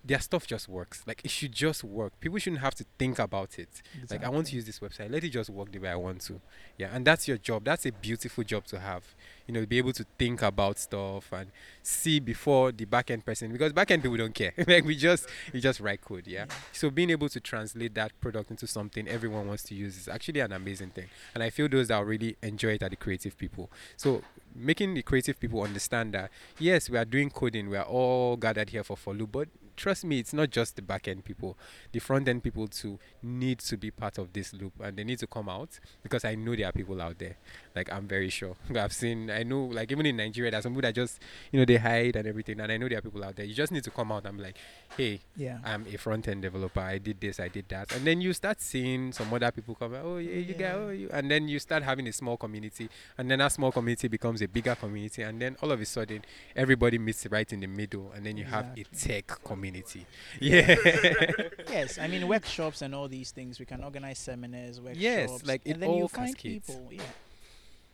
their 0.04 0.20
stuff 0.20 0.48
just 0.48 0.68
works. 0.68 1.04
Like 1.06 1.22
it 1.24 1.32
should 1.32 1.52
just 1.52 1.84
work. 1.84 2.20
People 2.20 2.40
shouldn't 2.40 2.62
have 2.62 2.76
to 2.76 2.86
think 2.98 3.20
about 3.20 3.60
it. 3.60 3.70
Like 4.10 4.24
I 4.24 4.30
want 4.30 4.48
to 4.48 4.56
use 4.56 4.66
this 4.66 4.80
website. 4.80 5.12
Let 5.12 5.24
it 5.24 5.30
just 5.30 5.50
work 5.50 5.72
the 5.72 5.80
way 5.80 5.90
I 5.90 5.96
want 5.96 6.22
to. 6.22 6.42
Yeah, 6.78 6.90
and 6.92 7.06
that's 7.06 7.28
your 7.28 7.38
job. 7.38 7.66
That's 7.66 7.86
a 7.86 7.92
beautiful 7.92 8.44
job 8.44 8.66
to 8.66 8.80
have. 8.80 9.04
You 9.48 9.54
know, 9.54 9.66
be 9.66 9.78
able 9.78 9.94
to 9.94 10.06
think 10.18 10.42
about 10.42 10.80
stuff 10.80 11.32
and 11.32 11.52
see 11.84 12.20
before 12.20 12.72
the 12.72 12.86
backend 12.86 13.26
person 13.26 13.52
because 13.52 13.74
backend 13.74 14.02
people 14.02 14.18
don't 14.18 14.34
care. 14.34 14.54
like 14.68 14.86
we 14.86 14.96
just 14.96 15.28
we 15.54 15.60
just 15.60 15.80
write 15.80 16.02
code. 16.02 16.26
Yeah? 16.26 16.46
So 16.72 16.90
being 16.90 17.12
able 17.12 17.30
to 17.30 17.40
translate 17.40 17.94
that 17.96 18.20
product 18.22 18.50
into 18.50 18.66
something 18.66 19.08
everyone 19.08 19.48
wants 19.48 19.64
to 19.64 19.76
use 19.76 19.98
is 19.98 20.08
actually 20.08 20.40
an 20.40 20.52
amazing 20.52 20.90
thing. 20.90 21.08
And 21.36 21.44
I 21.44 21.52
feel 21.52 21.70
those 21.70 21.90
that 21.90 22.04
really 22.06 22.38
enjoy 22.42 22.74
it 22.74 22.84
are 22.84 22.90
the 22.90 22.96
creative 22.96 23.38
people. 23.38 23.70
So 23.98 24.24
making 24.56 24.96
the 24.96 25.04
creative 25.04 25.40
people 25.40 25.62
understand 25.62 26.14
that 26.14 26.32
yes, 26.58 26.90
we 26.90 26.98
are 26.98 27.06
doing 27.06 27.30
coding. 27.30 27.70
We 27.70 27.78
are 27.78 27.86
all 27.86 28.38
gathered 28.38 28.72
here 28.72 28.84
for 28.84 28.98
follow, 28.98 29.28
but 29.28 29.48
trust 29.82 30.06
me, 30.06 30.20
it's 30.20 30.34
not 30.34 30.50
just 30.52 30.76
the 30.76 30.82
back 30.82 31.08
end 31.08 31.26
people. 31.26 31.58
The 31.91 32.00
front 32.00 32.28
end 32.28 32.44
people 32.44 32.67
too 32.67 33.00
need 33.24 33.60
to 33.60 33.78
be 33.78 33.89
part 33.91 34.17
of 34.17 34.32
this 34.34 34.54
loop, 34.54 34.74
and 34.82 34.96
they 34.98 35.04
need 35.04 35.20
to 35.20 35.28
come 35.28 35.50
out 35.50 35.80
because 36.04 36.24
I 36.24 36.36
know 36.36 36.56
there 36.56 36.67
are 36.70 36.72
people 36.72 37.02
out 37.02 37.17
there. 37.17 37.36
Like 37.76 37.91
I'm 37.91 38.08
very 38.08 38.30
sure. 38.30 38.56
I've 38.76 38.94
seen. 38.94 39.30
I 39.32 39.44
know. 39.44 39.65
Like 39.65 39.91
even 39.91 40.06
in 40.06 40.17
Nigeria, 40.17 40.52
there's 40.52 40.63
some 40.63 40.74
people 40.74 40.84
that 40.88 40.96
just 40.96 41.20
you 41.52 41.60
know 41.60 41.65
they 41.65 41.78
hide 41.78 42.15
and 42.15 42.28
everything, 42.28 42.60
and 42.60 42.72
I 42.72 42.78
know 42.78 42.88
there 42.88 43.00
are 43.00 43.02
people 43.02 43.24
out 43.24 43.36
there. 43.36 43.46
You 43.46 43.54
just 43.56 43.72
need 43.72 43.84
to 43.86 43.91
come 43.91 44.12
out. 44.12 44.26
and 44.26 44.38
be 44.38 44.44
like, 44.44 44.58
hey, 44.98 45.20
Yeah. 45.36 45.58
I'm 45.63 45.86
a 45.91 45.98
front 45.98 46.28
end 46.28 46.44
developer. 46.44 46.80
I 46.80 47.00
did 47.00 47.20
this, 47.20 47.39
I 47.39 47.48
did 47.48 47.65
that, 47.70 47.91
and 47.96 48.06
then 48.06 48.22
you 48.22 48.34
start 48.34 48.62
seeing 48.62 49.12
some 49.12 49.34
other 49.34 49.52
people 49.52 49.74
come. 49.76 49.96
Oh 49.96 50.17
yeah, 50.17 50.34
you 50.36 50.54
Yeah. 50.54 50.58
go. 50.58 50.86
Oh, 50.88 50.89
you, 50.91 51.10
and 51.12 51.30
then 51.32 51.48
you 51.48 51.58
start 51.60 51.82
having 51.84 52.08
a 52.08 52.13
small 52.13 52.38
community, 52.38 52.89
and 53.17 53.30
then 53.32 53.39
that 53.39 53.52
small 53.52 53.72
community 53.72 54.08
becomes 54.08 54.41
a 54.41 54.48
bigger 54.48 54.76
community, 54.76 55.24
and 55.24 55.41
then 55.41 55.56
all 55.63 55.72
of 55.72 55.82
a 55.82 55.86
sudden 55.86 56.24
everybody 56.56 56.98
meets 57.00 57.26
right 57.28 57.52
in 57.52 57.62
the 57.62 57.67
middle, 57.67 58.12
and 58.15 58.26
then 58.26 58.38
you 58.38 58.44
have 58.46 58.67
a 58.78 58.84
tech 58.96 59.28
community. 59.44 59.71
Yeah. 60.40 60.76
yes, 61.70 61.98
I 62.00 62.08
mean 62.08 62.28
workshops 62.28 62.82
and 62.82 62.94
all 62.96 63.08
these 63.08 63.32
things. 63.32 63.60
We 63.60 63.66
can 63.66 63.84
organize 63.84 64.20
seminars, 64.20 64.80
workshops. 64.80 65.02
Yes, 65.02 65.46
like 65.46 65.62
and 65.66 65.82
then 65.82 65.94
you 65.94 66.08
find 66.08 66.36
cascades. 66.36 66.68
people. 66.68 66.88
Yeah, 66.92 67.02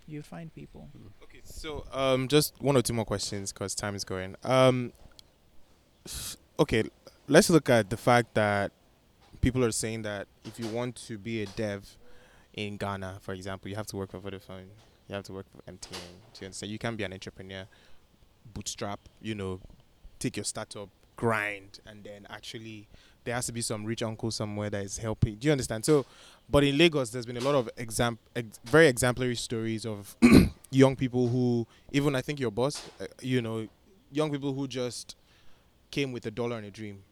you 0.08 0.22
find 0.22 0.54
people. 0.54 0.90
Okay, 1.24 1.42
so 1.44 1.86
um, 1.92 2.28
just 2.28 2.54
one 2.60 2.78
or 2.78 2.82
two 2.82 2.94
more 2.94 3.06
questions 3.06 3.52
because 3.52 3.76
time 3.76 3.96
is 3.96 4.04
going. 4.04 4.36
Um, 4.44 4.94
okay, 6.60 6.84
let's 7.28 7.50
look 7.50 7.70
at 7.70 7.90
the 7.90 7.98
fact 7.98 8.34
that 8.36 8.72
people 9.42 9.64
are 9.64 9.72
saying 9.72 10.02
that 10.04 10.28
if 10.46 10.60
you 10.60 10.68
want 10.68 10.96
to 10.96 11.18
be 11.18 11.42
a 11.42 11.46
dev 11.46 11.98
in 12.54 12.78
Ghana, 12.78 13.20
for 13.22 13.34
example, 13.34 13.70
you 13.70 13.76
have 13.76 13.88
to 13.88 13.98
work 13.98 14.12
for 14.12 14.20
Vodafone, 14.20 14.68
you 15.08 15.16
have 15.16 15.24
to 15.26 15.34
work 15.34 15.46
for 15.52 15.72
MTN. 15.72 15.92
Do 15.92 16.40
you 16.42 16.46
understand? 16.46 16.72
You 16.72 16.80
can't 16.80 16.98
be 16.98 17.04
an 17.04 17.14
entrepreneur, 17.14 17.66
bootstrap. 18.54 19.00
You 19.22 19.36
know, 19.36 19.60
take 20.20 20.38
your 20.38 20.44
startup, 20.44 20.90
grind, 21.18 21.80
and 21.86 22.04
then 22.04 22.26
actually 22.30 22.88
there 23.26 23.36
has 23.36 23.46
to 23.48 23.52
be 23.52 23.60
some 23.62 23.84
rich 23.84 24.02
uncle 24.02 24.32
somewhere 24.32 24.70
that 24.70 24.84
is 24.86 24.98
helping. 24.98 25.36
Do 25.36 25.48
you 25.48 25.52
understand? 25.52 25.84
So, 25.84 26.06
but 26.50 26.64
in 26.64 26.78
Lagos, 26.78 27.10
there's 27.10 27.26
been 27.26 27.36
a 27.36 27.42
lot 27.42 27.56
of 27.56 27.70
exam, 27.76 28.18
ex- 28.34 28.60
very 28.64 28.88
exemplary 28.88 29.36
stories 29.36 29.86
of 29.86 30.16
young 30.72 30.96
people 30.96 31.28
who, 31.28 31.68
even 31.92 32.16
I 32.16 32.22
think 32.22 32.40
your 32.40 32.52
boss, 32.52 32.88
uh, 33.02 33.06
you 33.22 33.42
know, 33.42 33.68
young 34.14 34.32
people 34.32 34.54
who 34.54 34.66
just 34.66 35.18
came 35.92 36.14
with 36.14 36.26
a 36.26 36.32
dollar 36.32 36.56
and 36.56 36.66
a 36.66 36.72
dream, 36.72 37.04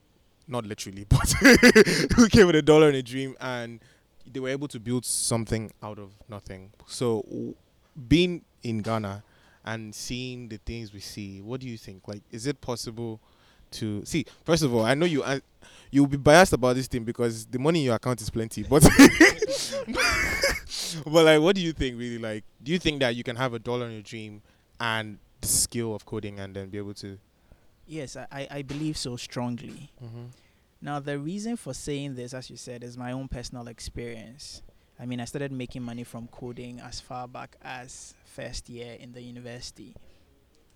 not 0.48 0.66
literally, 0.66 1.06
but 1.10 1.30
who 2.16 2.30
came 2.30 2.48
with 2.48 2.56
a 2.56 2.62
dollar 2.62 2.88
and 2.88 2.96
a 2.96 3.04
dream, 3.04 3.36
and 3.42 3.82
they 4.32 4.40
were 4.40 4.50
able 4.50 4.70
to 4.70 4.80
build 4.80 5.04
something 5.06 5.72
out 5.84 6.00
of 6.00 6.12
nothing. 6.30 6.72
So, 6.86 7.26
w- 7.28 7.56
being 8.08 8.44
in 8.64 8.80
Ghana 8.82 9.24
and 9.66 9.94
seeing 9.94 10.48
the 10.48 10.58
things 10.58 10.94
we 10.94 11.00
see, 11.02 11.42
what 11.42 11.60
do 11.60 11.68
you 11.68 11.78
think? 11.78 12.08
Like, 12.08 12.22
is 12.32 12.48
it 12.48 12.62
possible 12.62 13.20
to 13.76 14.04
see? 14.06 14.26
First 14.44 14.64
of 14.64 14.74
all, 14.74 14.84
I 14.84 14.94
know 14.94 15.06
you. 15.06 15.24
You'll 15.92 16.08
be 16.08 16.18
biased 16.18 16.52
about 16.52 16.76
this 16.76 16.88
thing 16.88 17.04
because 17.04 17.46
the 17.46 17.60
money 17.60 17.80
in 17.80 17.86
your 17.86 17.96
account 17.96 18.20
is 18.20 18.30
plenty, 18.30 18.64
but 18.64 18.84
but 21.06 21.26
like, 21.26 21.40
what 21.40 21.56
do 21.56 21.62
you 21.62 21.72
think? 21.72 21.98
Really, 21.98 22.18
like, 22.18 22.44
do 22.62 22.72
you 22.72 22.80
think 22.80 23.00
that 23.00 23.16
you 23.16 23.24
can 23.24 23.36
have 23.38 23.54
a 23.54 23.60
dollar 23.60 23.86
in 23.86 23.94
your 23.94 24.02
dream 24.02 24.42
and 24.80 25.20
the 25.42 25.48
skill 25.48 25.96
of 25.96 26.06
coding 26.06 26.40
and 26.40 26.54
then 26.56 26.70
be 26.70 26.78
able 26.78 26.94
to? 26.96 27.18
Yes, 27.88 28.18
I, 28.18 28.28
I, 28.32 28.48
I 28.52 28.62
believe 28.64 28.98
so 28.98 29.16
strongly. 29.16 29.92
Mm-hmm. 30.04 30.26
Now, 30.82 31.00
the 31.00 31.18
reason 31.18 31.56
for 31.56 31.74
saying 31.74 32.16
this, 32.16 32.34
as 32.34 32.50
you 32.50 32.58
said, 32.58 32.84
is 32.84 32.98
my 32.98 33.12
own 33.12 33.28
personal 33.28 33.68
experience. 33.68 34.62
I 35.00 35.06
mean, 35.06 35.20
I 35.20 35.26
started 35.26 35.52
making 35.52 35.84
money 35.84 36.04
from 36.04 36.28
coding 36.28 36.80
as 36.80 37.00
far 37.00 37.28
back 37.28 37.58
as 37.62 38.14
first 38.24 38.70
year 38.70 38.98
in 39.00 39.12
the 39.12 39.22
university. 39.22 39.96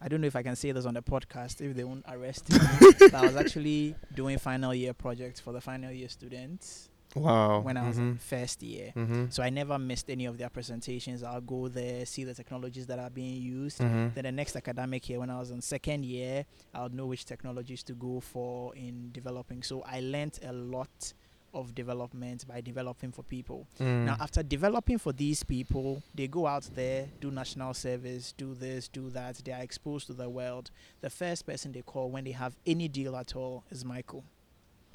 I 0.02 0.08
don't 0.08 0.22
know 0.22 0.28
if 0.28 0.36
I 0.36 0.44
can 0.44 0.56
say 0.56 0.72
this 0.72 0.86
on 0.86 0.94
the 0.94 1.02
podcast 1.02 1.60
if 1.62 1.76
they 1.76 1.84
won't 1.84 2.06
arrest 2.08 2.50
me. 2.52 2.58
but 3.00 3.14
I 3.16 3.22
was 3.24 3.36
actually 3.36 3.96
doing 4.16 4.38
final 4.38 4.74
year 4.74 4.94
projects 4.94 5.40
for 5.40 5.52
the 5.54 5.62
final 5.62 5.92
year 5.92 6.08
students 6.10 6.90
Wow. 7.16 7.62
when 7.62 7.76
I 7.76 7.88
was 7.88 7.98
in 7.98 8.14
Mhm. 8.16 8.20
first 8.20 8.62
year. 8.62 8.94
Mm-hmm. 8.96 9.26
So 9.30 9.42
I 9.42 9.50
never 9.50 9.80
missed 9.80 10.10
any 10.12 10.26
of 10.26 10.38
their 10.38 10.50
presentations. 10.50 11.24
I'll 11.24 11.42
go 11.42 11.68
there, 11.68 12.06
see 12.06 12.24
the 12.24 12.36
technologies 12.36 12.86
that 12.88 13.00
are 13.00 13.10
being 13.10 13.42
used. 13.42 13.80
Mm-hmm. 13.80 14.14
Then 14.14 14.24
the 14.26 14.32
next 14.32 14.56
academic 14.56 15.10
year, 15.10 15.20
when 15.20 15.32
I 15.32 15.40
was 15.40 15.50
in 15.50 15.60
second 15.62 16.06
year, 16.06 16.46
I 16.74 16.84
would 16.84 16.94
know 16.94 17.08
which 17.08 17.26
technologies 17.26 17.82
to 17.84 17.94
go 17.94 18.20
for 18.20 18.76
in 18.76 19.12
developing. 19.12 19.64
So 19.64 19.82
I 19.82 20.02
learnt 20.02 20.40
a 20.44 20.54
lot 20.54 21.14
of 21.54 21.76
development 21.76 22.48
by 22.48 22.62
developing 22.62 23.12
for 23.12 23.24
people. 23.24 23.68
Mm. 23.80 24.06
Now, 24.06 24.18
after 24.20 24.44
developing 24.44 24.98
for 24.98 25.12
these 25.14 25.44
people, 25.44 26.02
they 26.16 26.28
go 26.28 26.48
out 26.48 26.70
there, 26.76 27.08
do 27.20 27.32
national 27.32 27.74
service, 27.74 28.34
do 28.38 28.54
this, 28.54 28.88
do 28.88 29.10
that. 29.12 29.42
They 29.44 29.52
are 29.52 29.62
exposed 29.62 30.08
to 30.08 30.14
the 30.14 30.30
world. 30.30 30.72
The 31.02 31.10
first 31.10 31.46
person 31.46 31.72
they 31.72 31.82
call 31.82 32.10
when 32.10 32.24
they 32.24 32.32
have 32.32 32.56
any 32.66 32.88
deal 32.88 33.16
at 33.16 33.36
all 33.36 33.64
is 33.70 33.84
Michael. 33.86 34.24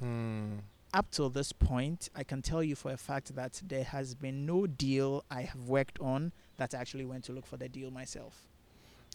Mm. 0.03 0.59
Up 0.93 1.11
till 1.11 1.29
this 1.29 1.53
point, 1.53 2.09
I 2.15 2.23
can 2.23 2.41
tell 2.41 2.63
you 2.63 2.77
for 2.77 2.93
a 2.93 2.97
fact 2.97 3.35
that 3.35 3.61
there 3.67 3.85
has 3.85 4.15
been 4.15 4.47
no 4.47 4.67
deal 4.67 5.25
I 5.31 5.43
have 5.43 5.69
worked 5.69 5.99
on 6.01 6.33
that 6.57 6.75
I 6.75 6.79
actually 6.79 7.05
went 7.05 7.25
to 7.25 7.33
look 7.33 7.47
for 7.47 7.57
the 7.57 7.69
deal 7.69 7.91
myself. 7.91 8.47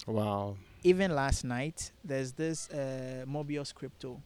Wow. 0.06 0.56
even 0.82 1.14
last 1.14 1.44
night 1.44 1.92
there's 2.02 2.32
this 2.32 2.70
uh, 2.70 3.24
mobius 3.28 3.74
crypto 3.74 4.22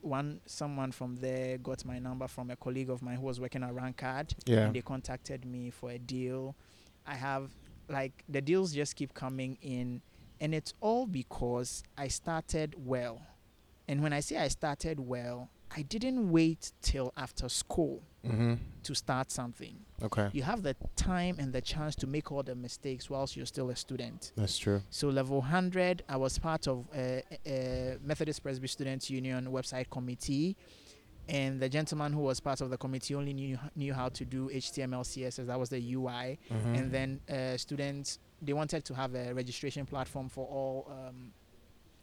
one 0.00 0.40
someone 0.46 0.92
from 0.92 1.16
there 1.16 1.58
got 1.58 1.84
my 1.84 1.98
number 1.98 2.28
from 2.28 2.50
a 2.50 2.56
colleague 2.56 2.90
of 2.90 3.02
mine 3.02 3.16
who 3.16 3.22
was 3.26 3.40
working 3.40 3.62
at 3.62 3.74
rancard 3.74 4.34
Yeah. 4.46 4.60
and 4.66 4.74
they 4.74 4.82
contacted 4.82 5.44
me 5.44 5.70
for 5.70 5.90
a 5.90 5.98
deal. 5.98 6.54
I 7.06 7.14
have 7.14 7.50
like 7.88 8.24
the 8.28 8.40
deals 8.40 8.72
just 8.72 8.96
keep 8.96 9.14
coming 9.14 9.58
in 9.62 10.02
and 10.40 10.54
it's 10.54 10.72
all 10.80 11.06
because 11.06 11.82
i 11.96 12.06
started 12.08 12.74
well. 12.78 13.20
And 13.88 14.02
when 14.02 14.12
i 14.12 14.20
say 14.20 14.36
i 14.36 14.48
started 14.48 15.00
well 15.00 15.48
i 15.76 15.82
didn't 15.82 16.30
wait 16.30 16.72
till 16.82 17.12
after 17.16 17.48
school 17.48 18.02
Mm-hmm. 18.26 18.54
to 18.82 18.94
start 18.94 19.30
something 19.30 19.76
Okay. 20.02 20.28
you 20.32 20.42
have 20.42 20.62
the 20.62 20.74
time 20.96 21.36
and 21.38 21.52
the 21.52 21.60
chance 21.62 21.94
to 21.96 22.06
make 22.06 22.30
all 22.32 22.42
the 22.42 22.54
mistakes 22.54 23.08
whilst 23.08 23.36
you're 23.36 23.46
still 23.46 23.70
a 23.70 23.76
student 23.76 24.32
That's 24.36 24.58
true. 24.58 24.82
so 24.90 25.08
level 25.08 25.38
100, 25.38 26.02
I 26.08 26.16
was 26.16 26.36
part 26.38 26.66
of 26.66 26.84
a, 26.94 27.22
Methodist 28.02 28.42
Presby 28.42 28.66
Students 28.68 29.08
Union 29.08 29.46
website 29.46 29.88
committee, 29.88 30.56
and 31.28 31.60
the 31.60 31.68
gentleman 31.68 32.12
who 32.12 32.20
was 32.20 32.40
part 32.40 32.60
of 32.60 32.70
the 32.70 32.76
committee 32.76 33.14
only 33.14 33.32
knew 33.32 33.56
knew 33.76 33.94
how 33.94 34.08
to 34.10 34.24
do 34.24 34.48
HTML, 34.50 35.04
CSS. 35.04 35.46
That 35.46 35.58
was 35.58 35.68
the 35.70 35.80
UI, 35.94 36.38
Mm-hmm. 36.50 36.74
and 36.74 36.92
then 36.92 37.20
uh, 37.30 37.56
students 37.56 38.18
they 38.42 38.52
wanted 38.52 38.84
to 38.84 38.94
have 38.94 39.14
a 39.14 39.32
registration 39.32 39.86
platform 39.86 40.28
for 40.28 40.44
all 40.46 40.90
um, 40.90 41.32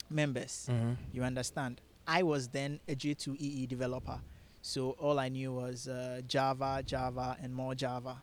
members. 0.10 0.69
Mm-hmm. 0.71 0.93
You 1.12 1.23
understand? 1.23 1.82
I 2.07 2.23
was 2.23 2.47
then 2.49 2.79
a 2.87 2.95
J2EE 2.95 3.67
developer, 3.67 4.19
so 4.61 4.91
all 4.91 5.19
I 5.19 5.29
knew 5.29 5.53
was 5.53 5.87
uh, 5.87 6.21
Java, 6.27 6.83
Java, 6.85 7.37
and 7.41 7.53
more 7.53 7.75
Java. 7.75 8.21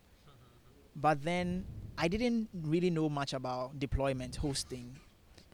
But 0.95 1.23
then 1.25 1.65
I 1.99 2.09
didn't 2.09 2.49
really 2.53 2.91
know 2.91 3.09
much 3.09 3.33
about 3.33 3.79
deployment 3.79 4.37
hosting, 4.37 4.97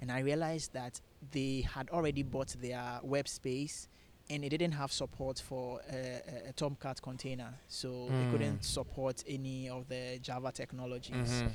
and 0.01 0.11
I 0.13 0.21
realized 0.21 0.73
that 0.75 1.01
they 1.33 1.63
had 1.73 1.89
already 1.91 2.23
bought 2.23 2.55
their 2.61 3.01
web 3.03 3.29
space, 3.29 3.89
and 4.31 4.45
it 4.45 4.51
didn't 4.51 4.73
have 4.73 4.93
support 4.93 5.39
for 5.39 5.81
a, 5.91 6.21
a, 6.49 6.53
Tomcat 6.53 7.01
container, 7.01 7.55
so 7.67 7.89
Mm. 8.11 8.29
it 8.29 8.31
couldn't 8.33 8.65
support 8.65 9.25
any 9.27 9.69
of 9.71 9.89
the 9.89 10.19
Java 10.21 10.53
technologies 10.53 11.15
Mm-hmm. 11.15 11.49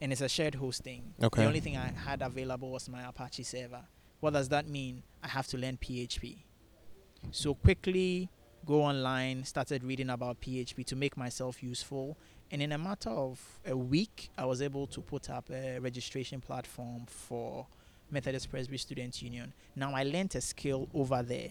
and 0.00 0.12
it's 0.12 0.20
a 0.20 0.28
shared 0.28 0.54
hosting. 0.54 1.02
Okay. 1.22 1.42
The 1.42 1.46
only 1.48 1.60
thing 1.60 1.76
I 1.76 1.88
had 1.88 2.22
available 2.22 2.70
was 2.70 2.88
my 2.88 3.02
Apache 3.08 3.42
server. 3.44 3.82
What 4.20 4.32
does 4.32 4.48
that 4.48 4.68
mean? 4.68 5.02
I 5.22 5.28
have 5.28 5.46
to 5.48 5.58
learn 5.58 5.78
PHP. 5.78 6.38
So 7.30 7.54
quickly 7.54 8.28
go 8.64 8.82
online, 8.82 9.44
started 9.44 9.84
reading 9.84 10.10
about 10.10 10.40
PHP 10.40 10.84
to 10.86 10.96
make 10.96 11.16
myself 11.16 11.62
useful. 11.62 12.16
And 12.50 12.62
in 12.62 12.72
a 12.72 12.78
matter 12.78 13.10
of 13.10 13.40
a 13.66 13.76
week, 13.76 14.30
I 14.38 14.44
was 14.44 14.62
able 14.62 14.86
to 14.88 15.00
put 15.00 15.30
up 15.30 15.50
a 15.50 15.78
registration 15.78 16.40
platform 16.40 17.04
for 17.06 17.66
Methodist 18.10 18.50
Presby 18.50 18.78
Students 18.78 19.22
Union. 19.22 19.52
Now 19.76 19.94
I 19.94 20.04
learned 20.04 20.34
a 20.34 20.40
skill 20.40 20.88
over 20.94 21.22
there. 21.22 21.50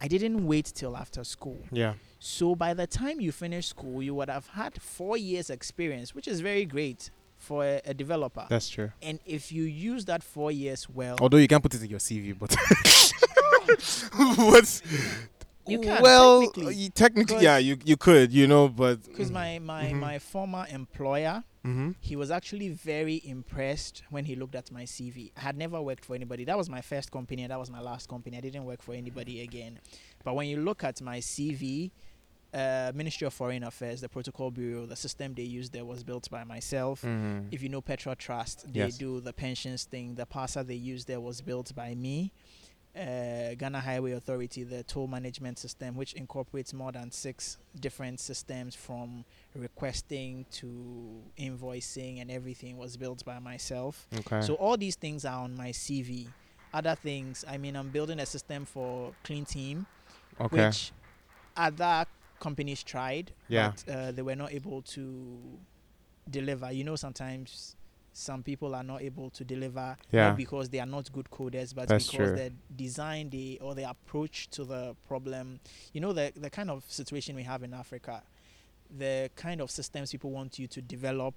I 0.00 0.08
didn't 0.08 0.46
wait 0.46 0.66
till 0.74 0.96
after 0.96 1.24
school. 1.24 1.58
Yeah. 1.70 1.94
So 2.18 2.54
by 2.54 2.74
the 2.74 2.86
time 2.86 3.20
you 3.20 3.32
finish 3.32 3.68
school, 3.68 4.02
you 4.02 4.14
would 4.14 4.28
have 4.28 4.46
had 4.48 4.80
four 4.80 5.16
years 5.16 5.50
experience, 5.50 6.14
which 6.14 6.28
is 6.28 6.40
very 6.40 6.64
great 6.64 7.10
for 7.44 7.64
a, 7.64 7.80
a 7.92 7.94
developer. 7.94 8.46
That's 8.48 8.68
true. 8.68 8.90
and 9.08 9.16
if 9.36 9.52
you 9.52 9.64
use 9.90 10.02
that 10.06 10.22
four 10.34 10.50
years 10.50 10.88
well, 10.98 11.16
Although 11.20 11.38
you 11.44 11.48
can't 11.52 11.62
put 11.62 11.74
it 11.74 11.82
in 11.84 11.90
your 11.90 12.00
CV, 12.00 12.26
but 12.42 12.50
what's 14.50 14.82
You 15.66 15.78
can, 15.78 16.02
well, 16.02 16.42
technically. 16.42 16.88
technically, 16.90 17.42
yeah, 17.44 17.56
you 17.58 17.78
you 17.84 17.96
could, 17.96 18.32
you 18.32 18.46
know, 18.46 18.68
but 18.68 19.02
because 19.04 19.30
my 19.30 19.58
my 19.58 19.84
Mhm. 19.92 20.00
my 20.08 20.18
former 20.18 20.66
employer, 20.70 21.42
hmm 21.64 21.92
he 22.00 22.16
was 22.16 22.30
actually 22.30 22.68
very 22.68 23.22
impressed 23.24 24.02
when 24.10 24.24
he 24.26 24.34
looked 24.36 24.54
at 24.54 24.70
my 24.70 24.84
CV. 24.84 25.32
I 25.38 25.40
had 25.48 25.56
never 25.56 25.80
worked 25.80 26.04
for 26.04 26.14
anybody. 26.14 26.44
That 26.44 26.58
was 26.58 26.68
my 26.68 26.82
first 26.82 27.08
company. 27.10 27.42
and 27.44 27.50
That 27.50 27.58
was 27.64 27.70
my 27.70 27.80
last 27.80 28.04
company. 28.14 28.36
I 28.36 28.42
didn't 28.42 28.66
work 28.66 28.82
for 28.82 28.92
anybody 28.94 29.40
again. 29.40 29.80
But 30.24 30.34
when 30.36 30.48
you 30.48 30.58
look 30.68 30.84
at 30.84 31.00
my 31.00 31.18
CV, 31.20 31.90
uh, 32.54 32.92
Ministry 32.94 33.26
of 33.26 33.34
Foreign 33.34 33.64
Affairs, 33.64 34.00
the 34.00 34.08
Protocol 34.08 34.50
Bureau, 34.50 34.86
the 34.86 34.96
system 34.96 35.34
they 35.34 35.42
used 35.42 35.72
there 35.72 35.84
was 35.84 36.04
built 36.04 36.30
by 36.30 36.44
myself. 36.44 37.02
hmm 37.02 37.40
if 37.50 37.62
you 37.62 37.68
know 37.68 37.80
Petra 37.80 38.14
Trust, 38.14 38.72
they 38.72 38.80
Yes. 38.80 38.96
do 38.98 39.20
the 39.20 39.32
pensions 39.32 39.84
thing. 39.84 40.14
The 40.14 40.24
parser 40.26 40.64
they 40.66 40.74
used 40.92 41.06
there 41.08 41.20
was 41.20 41.40
built 41.40 41.74
by 41.74 41.94
me. 41.94 42.30
uh, 42.96 43.54
Ghana 43.58 43.80
Highway 43.80 44.12
Authority, 44.12 44.62
the 44.62 44.84
toll 44.84 45.08
management 45.08 45.58
system, 45.58 45.96
which 45.96 46.12
incorporates 46.14 46.72
more 46.72 46.92
than 46.92 47.10
six 47.10 47.58
different 47.80 48.20
systems 48.20 48.76
from 48.76 49.24
requesting 49.56 50.46
to 50.52 50.68
invoicing 51.36 52.20
and 52.20 52.30
everything, 52.30 52.76
was 52.76 52.96
built 52.96 53.24
by 53.24 53.40
myself. 53.40 54.06
Okay. 54.20 54.40
So 54.42 54.54
all 54.54 54.76
these 54.76 54.94
things 54.94 55.24
are 55.24 55.42
on 55.42 55.56
my 55.56 55.70
CV. 55.72 56.28
Other 56.72 56.94
things, 56.94 57.44
I 57.48 57.58
mean, 57.58 57.74
I'm 57.74 57.88
building 57.90 58.20
a 58.20 58.26
system 58.26 58.64
for 58.64 59.12
Clean 59.24 59.44
Team, 59.44 59.86
okay. 60.40 60.66
which 60.66 60.92
other 61.56 62.04
companies 62.46 62.80
tried, 62.94 63.26
Yeah. 63.48 63.72
but 63.72 63.78
uh, 63.94 64.12
they 64.12 64.22
were 64.28 64.36
not 64.36 64.50
able 64.52 64.80
to 64.96 65.04
deliver. 66.30 66.68
You 66.72 66.84
know, 66.84 66.96
sometimes 66.96 67.76
some 68.12 68.42
people 68.42 68.74
are 68.74 68.84
not 68.92 69.00
able 69.02 69.28
to 69.38 69.42
deliver 69.44 69.96
Yeah. 70.12 70.28
not 70.28 70.36
because 70.36 70.68
they 70.72 70.80
are 70.84 70.90
not 70.96 71.10
good 71.16 71.28
coders, 71.38 71.74
but 71.74 71.88
That's 71.88 72.06
because 72.10 72.28
true. 72.30 72.36
the 72.40 72.48
design 72.84 73.30
they 73.30 73.58
or 73.60 73.74
the 73.74 73.86
approach 73.94 74.48
to 74.56 74.64
the 74.64 74.94
problem. 75.08 75.46
You 75.94 76.00
know, 76.04 76.12
the 76.20 76.26
the 76.46 76.50
kind 76.58 76.70
of 76.70 76.84
situation 77.00 77.34
we 77.36 77.44
have 77.52 77.62
in 77.68 77.72
Africa, 77.74 78.22
the 79.04 79.30
kind 79.46 79.60
of 79.60 79.68
systems 79.70 80.06
people 80.14 80.30
want 80.30 80.58
you 80.60 80.66
to 80.68 80.80
develop. 80.96 81.34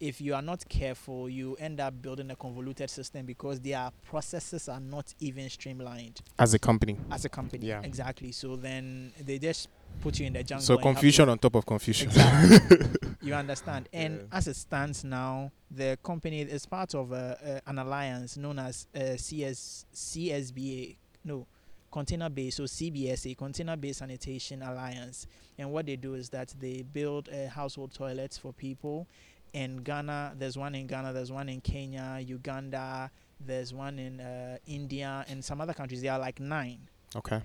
If 0.00 0.20
you 0.20 0.32
are 0.38 0.42
not 0.52 0.60
careful, 0.68 1.28
you 1.28 1.56
end 1.58 1.80
up 1.80 1.92
building 2.06 2.30
a 2.30 2.36
convoluted 2.36 2.88
system 2.88 3.26
because 3.26 3.56
their 3.60 3.90
processes 4.10 4.68
are 4.68 4.78
not 4.96 5.12
even 5.18 5.48
streamlined 5.50 6.20
As 6.38 6.54
a 6.54 6.58
company. 6.58 6.96
as 7.10 7.24
a 7.24 7.28
company. 7.28 7.66
Yeah. 7.66 7.82
Exactly. 7.90 8.30
So 8.32 8.54
then 8.56 9.12
they 9.28 9.38
just 9.40 9.68
put 10.00 10.18
you 10.20 10.26
in 10.26 10.32
the 10.32 10.42
jungle. 10.44 10.64
So 10.64 10.74
and 10.74 10.82
you 10.82 10.86
have 10.88 10.94
to- 10.94 11.00
confusion 11.00 11.28
on 11.28 11.38
top 11.38 11.54
of 11.56 11.66
confusion. 11.66 12.08
Exactly. 12.08 12.98
you 13.22 13.34
understand? 13.34 13.88
And 13.92 14.14
Yeah. 14.30 14.36
as 14.38 14.46
it 14.48 14.56
stands 14.56 15.04
now, 15.04 15.50
the 15.70 15.98
company 16.02 16.42
is 16.42 16.66
part 16.66 16.94
of 16.94 17.12
a, 17.12 17.60
a, 17.66 17.70
an 17.70 17.78
alliance 17.78 18.36
known 18.36 18.58
as 18.58 18.86
uh, 18.94 19.16
CS 19.16 19.86
CSBA. 19.94 20.96
No, 21.24 21.46
container 21.90 22.28
based. 22.28 22.58
So 22.58 22.64
CBSA, 22.64 23.36
Container 23.36 23.76
Based 23.76 23.98
Sanitation 23.98 24.62
Alliance. 24.62 25.26
And 25.58 25.72
what 25.72 25.86
they 25.86 25.96
do 25.96 26.14
is 26.14 26.28
that 26.30 26.54
they 26.60 26.82
build 26.82 27.28
uh, 27.28 27.48
household 27.48 27.92
toilets 27.92 28.38
for 28.38 28.52
people. 28.52 29.06
In 29.52 29.78
Ghana, 29.78 30.34
there's 30.38 30.56
one 30.58 30.74
in 30.74 30.86
Ghana, 30.86 31.12
there's 31.14 31.32
one 31.32 31.48
in 31.48 31.60
Kenya, 31.62 32.18
Uganda, 32.24 33.10
there's 33.40 33.72
one 33.72 33.98
in 33.98 34.20
uh, 34.20 34.58
India, 34.66 35.24
and 35.28 35.42
some 35.44 35.60
other 35.60 35.72
countries. 35.72 36.02
There 36.02 36.12
are 36.12 36.18
like 36.18 36.38
nine. 36.38 36.80
Okay. 37.16 37.40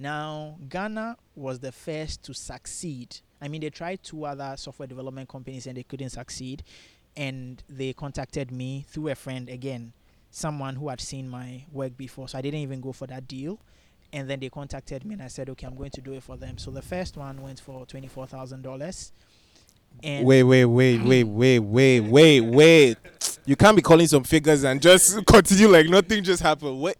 Now, 0.00 0.56
Ghana 0.66 1.18
was 1.36 1.58
the 1.58 1.72
first 1.72 2.22
to 2.22 2.32
succeed. 2.32 3.18
I 3.38 3.48
mean, 3.48 3.60
they 3.60 3.68
tried 3.68 4.02
two 4.02 4.24
other 4.24 4.54
software 4.56 4.86
development 4.86 5.28
companies 5.28 5.66
and 5.66 5.76
they 5.76 5.82
couldn't 5.82 6.08
succeed. 6.08 6.62
And 7.18 7.62
they 7.68 7.92
contacted 7.92 8.50
me 8.50 8.86
through 8.88 9.08
a 9.08 9.14
friend 9.14 9.50
again, 9.50 9.92
someone 10.30 10.76
who 10.76 10.88
had 10.88 11.02
seen 11.02 11.28
my 11.28 11.66
work 11.70 11.98
before. 11.98 12.28
So 12.28 12.38
I 12.38 12.40
didn't 12.40 12.60
even 12.60 12.80
go 12.80 12.92
for 12.92 13.06
that 13.08 13.28
deal. 13.28 13.60
And 14.10 14.28
then 14.28 14.40
they 14.40 14.48
contacted 14.48 15.04
me 15.04 15.12
and 15.12 15.22
I 15.22 15.28
said, 15.28 15.50
okay, 15.50 15.66
I'm 15.66 15.76
going 15.76 15.90
to 15.90 16.00
do 16.00 16.14
it 16.14 16.22
for 16.22 16.38
them. 16.38 16.56
So 16.56 16.70
the 16.70 16.80
first 16.80 17.18
one 17.18 17.42
went 17.42 17.60
for 17.60 17.84
$24,000. 17.84 19.12
And 20.02 20.24
Wait, 20.24 20.42
wait, 20.44 20.64
wait, 20.64 21.02
wait, 21.02 21.24
wait, 21.24 21.58
wait, 21.58 22.00
wait, 22.00 22.40
wait. 22.40 22.96
You 23.44 23.54
can't 23.54 23.76
be 23.76 23.82
calling 23.82 24.06
some 24.06 24.24
figures 24.24 24.64
and 24.64 24.80
just 24.80 25.26
continue 25.26 25.68
like 25.68 25.90
nothing 25.90 26.24
just 26.24 26.42
happened. 26.42 26.80
What? 26.80 26.96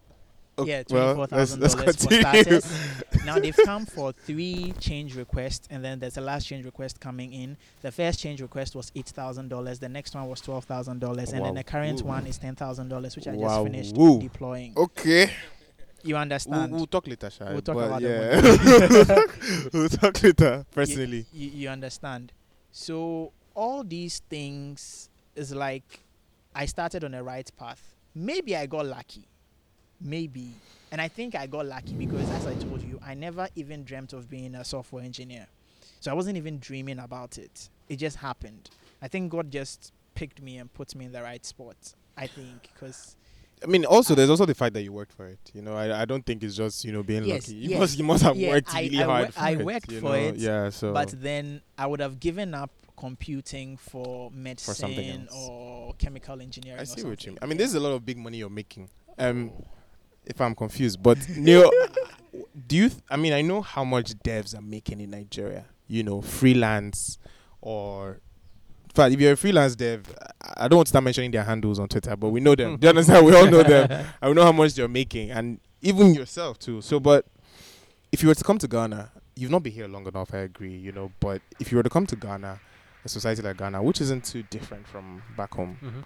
Yeah, 0.67 0.83
let's- 0.89 1.57
let's 1.57 1.75
dollars 1.75 1.97
for 1.97 2.13
starters. 2.13 2.95
now 3.25 3.39
they've 3.39 3.57
come 3.65 3.87
for 3.87 4.13
three 4.13 4.75
change 4.79 5.17
requests, 5.17 5.69
and 5.71 5.85
then 5.85 5.99
there's 5.99 6.17
a 6.17 6.21
last 6.21 6.47
change 6.47 6.65
request 6.65 7.01
coming 7.01 7.33
in. 7.33 7.57
The 7.83 7.93
first 7.93 8.21
change 8.21 8.41
request 8.41 8.75
was 8.75 8.93
eight 8.95 9.09
thousand 9.09 9.49
dollars. 9.49 9.79
The 9.79 9.89
next 9.89 10.15
one 10.15 10.29
was 10.29 10.41
twelve 10.41 10.65
thousand 10.65 11.01
dollars, 11.01 11.33
and 11.33 11.45
then 11.45 11.55
the 11.55 11.65
current 11.65 12.03
Ooh. 12.03 12.07
one 12.07 12.27
is 12.27 12.39
ten 12.39 12.55
thousand 12.55 12.89
dollars, 12.89 13.17
which 13.17 13.27
I 13.29 13.37
just 13.37 13.63
finished 13.65 13.97
Woo. 13.97 14.21
deploying. 14.21 14.75
Okay. 14.77 15.31
You 16.03 16.17
understand? 16.17 16.73
we'll 16.73 16.87
talk 16.87 17.07
later, 17.07 17.29
Shai. 17.29 17.53
We'll 17.53 17.61
talk 17.61 17.75
but 17.75 17.87
about 17.87 18.01
the 18.01 18.09
yeah. 18.09 19.71
we'll 19.75 19.89
talk 19.91 20.23
later, 20.23 20.65
personally. 20.71 21.27
you, 21.31 21.51
you 21.51 21.69
understand 21.69 22.33
so 22.73 23.33
all 23.55 23.83
these 23.83 24.21
things 24.31 25.09
is 25.35 25.53
like 25.55 26.01
i 26.55 26.67
started 26.67 27.05
on 27.05 27.13
the 27.13 27.23
right 27.23 27.51
path 27.59 27.95
maybe 28.15 28.57
i 28.57 28.67
got 28.67 28.87
lucky 28.87 29.27
maybe 30.01 30.55
and 30.93 31.01
i 31.01 31.09
think 31.09 31.35
i 31.35 31.47
got 31.47 31.67
lucky 31.67 31.95
because 31.95 32.29
as 32.31 32.47
i 32.47 32.55
told 32.55 32.83
you 32.83 32.99
i 33.05 33.15
never 33.15 33.49
even 33.55 33.85
dreamt 33.85 34.13
of 34.13 34.29
being 34.31 34.55
a 34.55 34.65
software 34.65 35.05
engineer 35.05 35.47
so 36.01 36.11
i 36.11 36.15
wasn't 36.15 36.37
even 36.37 36.59
dreaming 36.59 36.99
about 36.99 37.39
it 37.39 37.69
it 37.89 37.97
just 37.97 38.17
happened 38.17 38.71
i 39.03 39.09
think 39.09 39.31
god 39.31 39.51
just 39.51 39.93
picked 40.15 40.41
me 40.43 40.57
and 40.59 40.73
put 40.75 40.95
me 40.95 41.05
in 41.05 41.13
the 41.13 41.23
right 41.23 41.45
spot 41.45 41.95
i 42.17 42.27
think 42.27 42.69
because 42.75 43.17
I 43.63 43.67
mean, 43.67 43.85
also, 43.85 44.15
there's 44.15 44.31
also 44.31 44.47
the 44.47 44.55
fact 44.55 44.73
that 44.73 44.81
you 44.81 44.91
worked 44.91 45.13
for 45.13 45.27
it. 45.27 45.39
You 45.53 45.61
know, 45.61 45.75
I, 45.77 46.01
I 46.01 46.05
don't 46.07 46.25
think 46.25 46.43
it's 46.43 46.57
just 46.57 46.83
you 46.83 46.93
know 46.93 47.03
being 47.03 47.25
Yes, 47.27 47.47
lucky. 47.47 47.57
You 47.61 47.69
yes. 47.69 47.79
must 47.79 47.99
you 47.99 48.05
must 48.05 48.23
have 48.23 48.35
Yeah, 48.35 48.49
worked 48.53 48.75
I- 48.75 48.81
really 48.85 49.03
I 49.03 49.05
hard. 49.05 49.25
wo- 49.27 49.31
for 49.33 49.41
I 49.41 49.51
it, 49.51 49.59
worked 49.67 49.93
for 49.93 50.01
know? 50.01 50.13
it, 50.15 50.37
Yeah. 50.37 50.71
So. 50.71 50.95
but 50.95 51.11
then 51.21 51.61
I 51.77 51.87
would 51.87 52.01
have 52.01 52.19
given 52.21 52.55
up 52.55 52.71
computing 52.97 53.77
for 53.77 54.31
medicine 54.31 54.75
something 54.75 55.29
or 55.37 55.93
chemical 55.99 56.41
engineering. 56.41 56.81
I 56.81 56.85
see 56.85 57.03
what 57.05 57.23
you 57.27 57.33
mean. 57.33 57.39
I 57.43 57.45
mean, 57.45 57.59
this 57.59 57.69
is 57.69 57.75
a 57.75 57.81
lot 57.81 57.93
of 57.93 58.03
big 58.07 58.17
money 58.17 58.39
you're 58.39 58.49
making. 58.49 58.89
Um, 59.19 59.53
if 60.25 60.41
I'm 60.41 60.55
confused, 60.55 61.03
but 61.03 61.19
Neil, 61.37 61.71
do 62.67 62.77
you? 62.77 62.89
Th- 62.89 63.01
I 63.11 63.17
mean, 63.17 63.33
I 63.33 63.43
know 63.43 63.61
how 63.63 63.85
much 63.85 64.13
devs 64.19 64.57
are 64.57 64.63
making 64.63 65.01
in 65.01 65.11
Nigeria. 65.11 65.65
You 65.89 66.03
know, 66.03 66.21
freelance 66.21 67.19
or. 67.61 68.21
In 68.85 68.95
fact, 68.95 69.15
if 69.15 69.21
you're 69.21 69.33
a 69.35 69.37
freelance 69.37 69.77
dev, 69.77 70.03
I 70.57 70.67
don't 70.67 70.79
want 70.79 70.87
to 70.87 70.91
start 70.91 71.05
mentioning 71.05 71.31
their 71.31 71.45
handles 71.45 71.79
on 71.79 71.87
Twitter, 71.89 72.17
but 72.17 72.31
we 72.31 72.41
know 72.41 72.57
them. 72.57 72.77
Do 72.77 72.87
you 72.87 72.89
understand? 72.91 73.25
We 73.25 73.37
all 73.37 73.47
know 73.49 73.63
them. 73.63 74.05
I 74.23 74.33
know 74.33 74.43
how 74.43 74.51
much 74.51 74.75
they're 74.75 74.89
making, 74.89 75.31
and 75.31 75.61
even 75.81 76.13
yourself 76.13 76.59
too. 76.59 76.81
So, 76.83 76.99
but 76.99 77.25
if 78.11 78.21
you 78.21 78.29
were 78.29 78.35
to 78.35 78.43
come 78.43 78.59
to 78.59 78.67
Ghana, 78.67 79.13
you've 79.37 79.53
not 79.53 79.63
been 79.63 79.73
here 79.73 79.87
long 79.87 80.07
enough. 80.09 80.35
I 80.35 80.39
agree, 80.39 80.77
you 80.77 80.91
know. 80.91 81.13
But 81.21 81.41
if 81.61 81.71
you 81.71 81.77
were 81.77 81.85
to 81.85 81.89
come 81.89 82.05
to 82.07 82.17
Ghana, 82.17 82.59
a 83.05 83.09
society 83.09 83.43
like 83.43 83.59
Ghana, 83.59 83.81
which 83.81 84.01
isn't 84.01 84.25
too 84.25 84.43
different 84.51 84.89
from 84.89 85.23
back 85.37 85.55
home, 85.55 85.79
Mhm. 85.81 86.05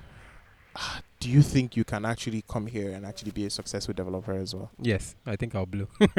Do 1.24 1.30
you 1.30 1.40
think 1.40 1.74
you 1.74 1.84
can 1.84 2.04
actually 2.04 2.44
come 2.46 2.66
here 2.66 2.90
and 2.90 3.06
actually 3.06 3.30
be 3.30 3.46
a 3.46 3.50
successful 3.50 3.94
developer 3.94 4.34
as 4.34 4.54
well? 4.54 4.70
Yes, 4.78 5.16
I 5.24 5.36
think 5.36 5.54
I'll 5.54 5.64
blow. 5.64 5.88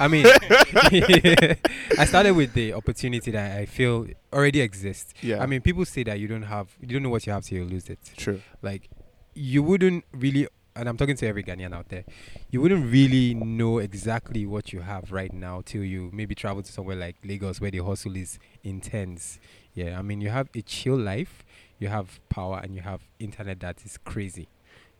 I 0.00 0.08
mean, 0.08 0.26
I 1.96 2.04
started 2.06 2.32
with 2.32 2.52
the 2.52 2.72
opportunity 2.72 3.30
that 3.30 3.56
I 3.56 3.66
feel 3.66 4.08
already 4.32 4.60
exists. 4.60 5.14
Yeah, 5.22 5.40
I 5.40 5.46
mean, 5.46 5.60
people 5.60 5.84
say 5.84 6.02
that 6.02 6.18
you 6.18 6.26
don't 6.26 6.42
have, 6.42 6.76
you 6.80 6.88
don't 6.88 7.04
know 7.04 7.08
what 7.08 7.24
you 7.24 7.32
have 7.32 7.44
till 7.44 7.58
you 7.58 7.64
lose 7.64 7.88
it. 7.88 8.00
true. 8.16 8.42
Like, 8.62 8.90
you 9.32 9.62
wouldn't 9.62 10.06
really, 10.12 10.48
and 10.74 10.88
I'm 10.88 10.96
talking 10.96 11.14
to 11.14 11.26
every 11.28 11.44
Ghanaian 11.44 11.72
out 11.72 11.90
there, 11.90 12.02
you 12.50 12.60
wouldn't 12.60 12.90
really 12.92 13.34
know 13.34 13.78
exactly 13.78 14.44
what 14.44 14.72
you 14.72 14.80
have 14.80 15.12
right 15.12 15.32
now 15.32 15.62
till 15.64 15.84
you 15.84 16.10
maybe 16.12 16.34
travel 16.34 16.64
to 16.64 16.72
somewhere 16.72 16.96
like 16.96 17.14
Lagos 17.24 17.60
where 17.60 17.70
the 17.70 17.78
hustle 17.78 18.16
is 18.16 18.40
intense. 18.64 19.38
Yeah, 19.72 20.00
I 20.00 20.02
mean, 20.02 20.20
you 20.20 20.30
have 20.30 20.48
a 20.56 20.62
chill 20.62 20.96
life, 20.96 21.44
you 21.82 21.88
have 21.88 22.20
power, 22.28 22.60
and 22.62 22.74
you 22.74 22.80
have 22.80 23.00
internet 23.18 23.60
that 23.60 23.84
is 23.84 23.98
crazy. 23.98 24.46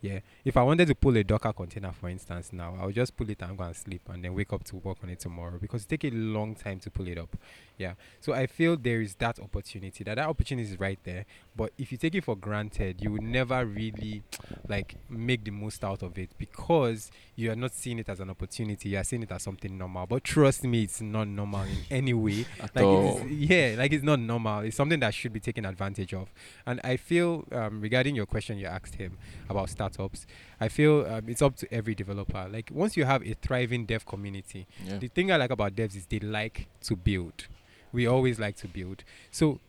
Yeah, 0.03 0.19
if 0.43 0.57
I 0.57 0.63
wanted 0.63 0.89
to 0.89 0.95
pull 0.95 1.15
a 1.15 1.23
Docker 1.23 1.53
container, 1.53 1.93
for 1.93 2.09
instance, 2.09 2.51
now 2.51 2.75
I'll 2.77 2.91
just 2.91 3.15
pull 3.15 3.29
it 3.29 3.41
and 3.41 3.57
go 3.57 3.63
and 3.63 3.73
sleep, 3.73 4.01
and 4.09 4.21
then 4.21 4.33
wake 4.33 4.51
up 4.51 4.61
to 4.65 4.75
work 4.75 4.97
on 5.01 5.07
it 5.09 5.21
tomorrow 5.21 5.57
because 5.61 5.83
it 5.83 5.87
take 5.87 6.03
a 6.03 6.13
long 6.13 6.55
time 6.55 6.79
to 6.81 6.91
pull 6.91 7.07
it 7.07 7.17
up. 7.17 7.37
Yeah, 7.77 7.93
so 8.19 8.33
I 8.33 8.47
feel 8.47 8.75
there 8.75 9.01
is 9.01 9.15
that 9.15 9.39
opportunity. 9.39 10.03
That 10.03 10.15
that 10.15 10.27
opportunity 10.27 10.69
is 10.69 10.77
right 10.77 10.99
there, 11.05 11.25
but 11.55 11.71
if 11.77 11.89
you 11.93 11.97
take 11.97 12.15
it 12.15 12.25
for 12.25 12.35
granted, 12.35 13.01
you 13.01 13.11
will 13.13 13.21
never 13.23 13.65
really 13.65 14.23
like 14.67 14.95
make 15.09 15.45
the 15.45 15.51
most 15.51 15.85
out 15.85 16.03
of 16.03 16.17
it 16.17 16.31
because 16.37 17.09
you 17.37 17.49
are 17.49 17.55
not 17.55 17.73
seeing 17.73 17.97
it 17.99 18.09
as 18.09 18.19
an 18.19 18.29
opportunity. 18.29 18.89
You 18.89 18.97
are 18.97 19.03
seeing 19.05 19.23
it 19.23 19.31
as 19.31 19.41
something 19.43 19.77
normal. 19.77 20.05
But 20.05 20.25
trust 20.25 20.65
me, 20.65 20.83
it's 20.83 20.99
not 21.01 21.29
normal 21.29 21.61
in 21.63 21.77
any 21.89 22.13
way. 22.13 22.45
At 22.59 22.75
Like 22.75 22.85
all. 22.85 23.21
yeah, 23.25 23.75
like 23.77 23.93
it's 23.93 24.03
not 24.03 24.19
normal. 24.19 24.59
It's 24.59 24.75
something 24.75 24.99
that 24.99 25.13
should 25.13 25.31
be 25.31 25.39
taken 25.39 25.65
advantage 25.65 26.13
of. 26.13 26.31
And 26.65 26.81
I 26.83 26.97
feel 26.97 27.45
um, 27.53 27.79
regarding 27.79 28.15
your 28.15 28.25
question 28.25 28.57
you 28.57 28.67
asked 28.67 28.95
him 28.95 29.17
about 29.49 29.69
startups, 29.93 30.25
I 30.59 30.67
feel 30.69 31.05
um, 31.07 31.29
it's 31.29 31.41
up 31.41 31.55
to 31.57 31.73
every 31.73 31.95
developer. 31.95 32.47
Like 32.51 32.69
once 32.73 32.97
you 32.97 33.05
have 33.05 33.21
a 33.25 33.33
thriving 33.35 33.85
dev 33.85 34.05
community, 34.05 34.67
Yeah. 34.85 34.97
the 34.97 35.07
thing 35.07 35.31
I 35.31 35.37
like 35.37 35.51
about 35.51 35.75
devs 35.75 35.95
is 35.95 36.05
they 36.05 36.19
like 36.19 36.67
to 36.81 36.95
build. 36.95 37.47
We 37.91 38.07
always 38.07 38.39
like 38.39 38.55
to 38.57 38.67
build. 38.67 39.03
So 39.31 39.59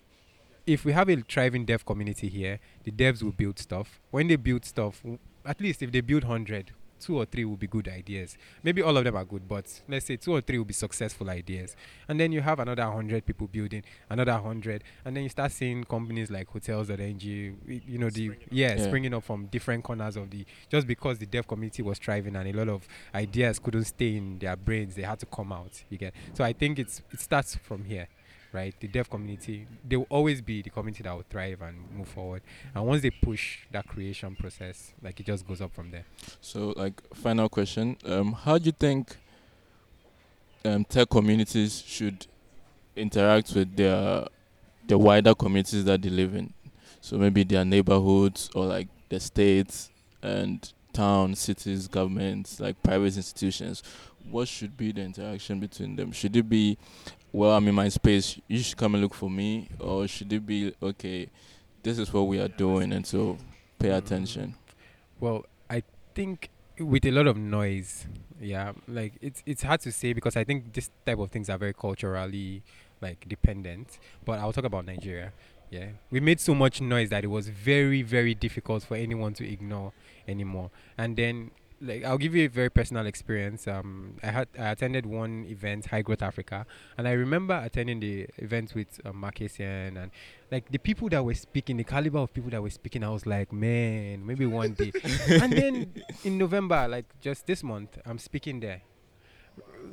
if 0.67 0.85
we 0.85 0.93
have 0.93 1.09
a 1.11 1.17
thriving 1.17 1.65
dev 1.67 1.85
community 1.85 2.29
here, 2.29 2.59
the 2.85 2.91
devs 2.91 3.23
will 3.23 3.33
build 3.33 3.59
stuff. 3.59 4.01
When 4.11 4.29
they 4.29 4.37
build 4.37 4.65
stuff, 4.65 5.03
at 5.45 5.61
least 5.61 5.83
if 5.83 5.93
they 5.93 6.01
build 6.01 6.25
100, 6.25 6.73
two 7.05 7.19
or 7.19 7.25
three 7.27 7.45
will 7.45 7.57
be 7.57 7.67
good 7.67 7.89
ideas. 7.89 8.37
Maybe 8.63 8.81
all 8.83 8.97
of 8.97 9.05
them 9.05 9.17
are 9.17 9.25
good, 9.25 9.47
but 9.49 9.67
let's 9.89 10.07
say 10.07 10.17
two 10.17 10.33
or 10.33 10.41
three 10.41 10.59
will 10.59 10.65
be 10.65 10.73
successful 10.75 11.29
ideas. 11.31 11.77
And 12.09 12.19
then 12.19 12.33
you 12.33 12.41
have 12.41 12.59
another 12.61 12.85
100 12.87 13.25
people 13.27 13.47
building, 13.47 13.83
another 14.09 14.33
100, 14.33 14.83
and 15.05 15.17
then 15.17 15.23
you 15.25 15.29
start 15.29 15.53
seeing 15.53 15.85
companies 15.85 16.31
like 16.31 16.49
hotels.ng, 16.49 17.57
y- 17.69 17.83
you 17.87 17.99
know, 17.99 18.11
the 18.11 18.31
yeah, 18.51 18.75
Yeah. 18.77 18.83
springing 18.87 19.15
up 19.15 19.25
from 19.25 19.47
different 19.47 19.85
corners 19.85 20.17
of 20.17 20.31
the 20.31 20.45
just 20.71 20.87
because 20.87 21.19
the 21.19 21.27
dev 21.27 21.47
community 21.47 21.83
was 21.83 21.99
thriving 21.99 22.37
and 22.37 22.49
a 22.49 22.53
lot 22.53 22.69
of 22.69 22.87
ideas 23.15 23.59
couldn't 23.59 23.85
stay 23.85 24.17
in 24.17 24.39
their 24.39 24.57
brains, 24.57 24.95
they 24.95 25.03
had 25.03 25.19
to 25.21 25.27
come 25.27 25.53
out. 25.53 25.85
You 25.91 25.99
get 25.99 26.15
so 26.33 26.45
I 26.45 26.53
think 26.53 26.79
it's 26.79 27.03
it 27.13 27.21
starts 27.21 27.57
from 27.57 27.85
here. 27.85 28.09
Right? 28.55 28.75
The 28.81 28.89
dev 28.89 29.11
community, 29.11 29.67
they 29.87 29.97
will 29.97 30.07
always 30.09 30.41
be 30.41 30.63
the 30.63 30.71
community 30.71 31.03
that 31.03 31.15
will 31.15 31.25
thrive 31.29 31.61
and 31.61 31.77
move 31.95 32.09
forward. 32.09 32.43
And 32.75 32.87
once 32.87 33.03
they 33.03 33.11
push 33.11 33.59
that 33.73 33.87
creation 33.87 34.37
process, 34.37 34.93
like 35.03 35.21
it 35.21 35.27
just 35.27 35.47
goes 35.47 35.61
up 35.61 35.75
from 35.75 35.91
there. 35.91 36.05
So, 36.41 36.73
like, 36.77 37.03
final 37.15 37.49
question: 37.49 37.97
um, 38.07 38.33
How 38.33 38.59
do 38.59 38.67
you 38.67 38.73
think 38.73 39.17
um, 40.65 40.85
tech 40.85 41.11
communities 41.11 41.83
should 41.87 42.27
interact 42.97 43.53
with 43.55 43.77
their 43.77 44.27
the 44.87 44.97
wider 44.97 45.35
communities 45.35 45.85
that 45.85 46.01
they 46.01 46.11
live 46.11 46.35
in? 46.35 46.55
So 47.01 47.19
maybe 47.19 47.45
their 47.45 47.67
neighborhoods 47.67 48.49
or 48.55 48.65
like 48.65 48.89
the 49.11 49.21
states 49.21 49.91
and 50.23 50.73
towns, 50.95 51.41
cities, 51.41 51.87
governments, 51.87 52.61
like 52.61 52.83
private 52.83 53.17
institutions. 53.17 53.83
What 54.31 54.49
should 54.49 54.75
be 54.77 54.93
the 54.93 55.03
interaction 55.03 55.61
between 55.61 55.97
them? 55.97 56.13
Should 56.13 56.35
it 56.35 56.49
be, 56.49 56.79
well, 57.35 57.51
I'm 57.51 57.67
in 57.67 57.75
my 57.75 57.89
space, 57.89 58.39
you 58.47 58.61
should 58.61 58.77
come 58.77 58.95
and 58.95 59.03
look 59.03 59.13
for 59.13 59.29
me, 59.29 59.69
or 59.81 60.07
should 60.07 60.33
it 60.33 60.47
be, 60.47 60.73
okay, 60.81 61.29
this 61.83 61.99
is 61.99 62.13
what 62.13 62.29
we 62.29 62.39
are 62.39 62.47
doing, 62.47 62.93
and 62.93 63.05
so 63.05 63.37
pay 63.77 63.91
attention? 63.91 64.55
Well, 65.19 65.45
I 65.69 65.83
think 66.15 66.49
with 66.79 67.05
a 67.05 67.11
lot 67.11 67.27
of 67.27 67.37
noise, 67.37 68.07
yeah, 68.41 68.71
like 68.87 69.15
it's 69.21 69.43
it's 69.47 69.65
hard 69.65 69.81
to 69.81 69.91
say 69.91 70.13
because 70.13 70.37
I 70.37 70.45
think 70.45 70.73
this 70.73 70.91
type 71.05 71.19
of 71.19 71.31
things 71.33 71.51
are 71.51 71.59
very 71.59 71.75
culturally 71.75 72.63
like 73.01 73.29
dependent. 73.29 73.99
But 74.25 74.39
I'll 74.39 74.53
talk 74.53 74.65
about 74.65 74.87
Nigeria. 74.87 75.33
Yeah, 75.71 75.89
we 76.13 76.21
made 76.21 76.39
so 76.39 76.55
much 76.55 76.81
noise 76.81 77.11
that 77.11 77.25
it 77.25 77.29
was 77.29 77.49
very 77.49 78.03
very 78.03 78.35
difficult 78.35 78.85
for 78.85 78.97
anyone 78.97 79.35
to 79.35 79.51
ignore 79.51 79.93
anymore. 80.29 80.71
And 80.97 81.17
then 81.17 81.51
like 81.81 82.05
I'll 82.05 82.19
give 82.19 82.35
you 82.35 82.47
a 82.47 82.49
very 82.49 82.71
personal 82.71 83.07
experience. 83.07 83.67
Um, 83.67 84.17
I 84.23 84.29
had 84.29 84.49
I 84.59 84.71
attended 84.71 85.07
one 85.07 85.45
event, 85.49 85.87
High 85.87 86.03
Growth 86.03 86.23
Africa, 86.23 86.67
and 86.97 87.07
I 87.07 87.13
remember 87.13 87.61
attending 87.63 88.01
the 88.01 88.27
event 88.39 88.75
with 88.75 89.01
um, 89.05 89.17
Mark 89.17 89.37
Essien 89.37 90.01
and 90.01 90.11
like 90.51 90.71
the 90.71 90.79
people 90.79 91.09
that 91.11 91.25
were 91.25 91.35
speaking, 91.35 91.77
the 91.77 91.85
caliber 91.85 92.19
of 92.19 92.33
people 92.33 92.51
that 92.51 92.63
were 92.63 92.71
speaking. 92.71 93.05
I 93.05 93.11
was 93.11 93.27
like, 93.27 93.53
man, 93.53 94.25
maybe 94.25 94.47
one 94.47 94.73
day. 94.75 94.93
and 95.29 95.53
then 95.53 95.93
in 96.25 96.39
November, 96.39 96.87
like 96.89 97.07
just 97.21 97.47
this 97.47 97.63
month, 97.63 97.99
I'm 98.07 98.19
speaking 98.19 98.61
there. 98.61 98.83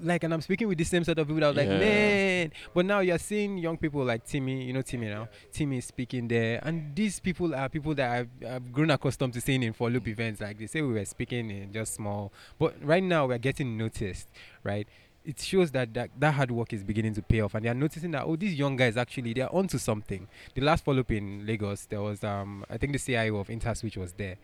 Like, 0.03 0.23
and 0.23 0.33
I'm 0.33 0.41
speaking 0.41 0.67
with 0.67 0.79
the 0.79 0.83
same 0.83 1.03
set 1.03 1.19
of 1.19 1.27
people 1.27 1.41
that 1.41 1.49
was 1.49 1.57
like, 1.57 1.67
man. 1.69 2.51
But 2.73 2.85
now 2.85 3.01
you're 3.01 3.19
seeing 3.19 3.59
young 3.59 3.77
people 3.77 4.03
like 4.03 4.25
Timmy, 4.25 4.63
you 4.63 4.73
know 4.73 4.81
Timmy 4.81 5.07
now. 5.07 5.27
Timmy 5.51 5.77
is 5.77 5.85
speaking 5.85 6.27
there, 6.27 6.59
and 6.63 6.95
these 6.95 7.19
people 7.19 7.53
are 7.53 7.69
people 7.69 7.93
that 7.95 8.09
I've, 8.09 8.29
I've 8.49 8.71
grown 8.71 8.89
accustomed 8.89 9.33
to 9.33 9.41
seeing 9.41 9.61
in 9.61 9.73
forLoop 9.73 10.07
events. 10.07 10.41
Like 10.41 10.57
they 10.57 10.65
say, 10.65 10.81
we 10.81 10.93
were 10.93 11.05
speaking 11.05 11.51
in 11.51 11.71
just 11.71 11.93
small, 11.93 12.33
but 12.57 12.75
right 12.83 13.03
now 13.03 13.27
we're 13.27 13.37
getting 13.37 13.77
noticed, 13.77 14.27
right? 14.63 14.87
It 15.23 15.39
shows 15.39 15.69
that, 15.73 15.93
that 15.93 16.09
that 16.19 16.33
hard 16.33 16.49
work 16.49 16.73
is 16.73 16.83
beginning 16.83 17.13
to 17.13 17.21
pay 17.21 17.41
off, 17.41 17.53
and 17.53 17.63
they 17.63 17.69
are 17.69 17.75
noticing 17.75 18.09
that 18.11 18.23
oh, 18.25 18.35
these 18.35 18.55
young 18.55 18.75
guys 18.75 18.97
actually 18.97 19.33
they 19.33 19.41
are 19.41 19.53
onto 19.53 19.77
something. 19.77 20.27
The 20.55 20.61
last 20.61 20.83
forLoop 20.83 21.11
in 21.15 21.45
Lagos, 21.45 21.85
there 21.85 22.01
was 22.01 22.23
um 22.23 22.65
I 22.71 22.77
think 22.77 22.93
the 22.93 22.99
CIO 22.99 23.37
of 23.37 23.49
Interswitch 23.49 23.97
was 23.97 24.13
there. 24.13 24.37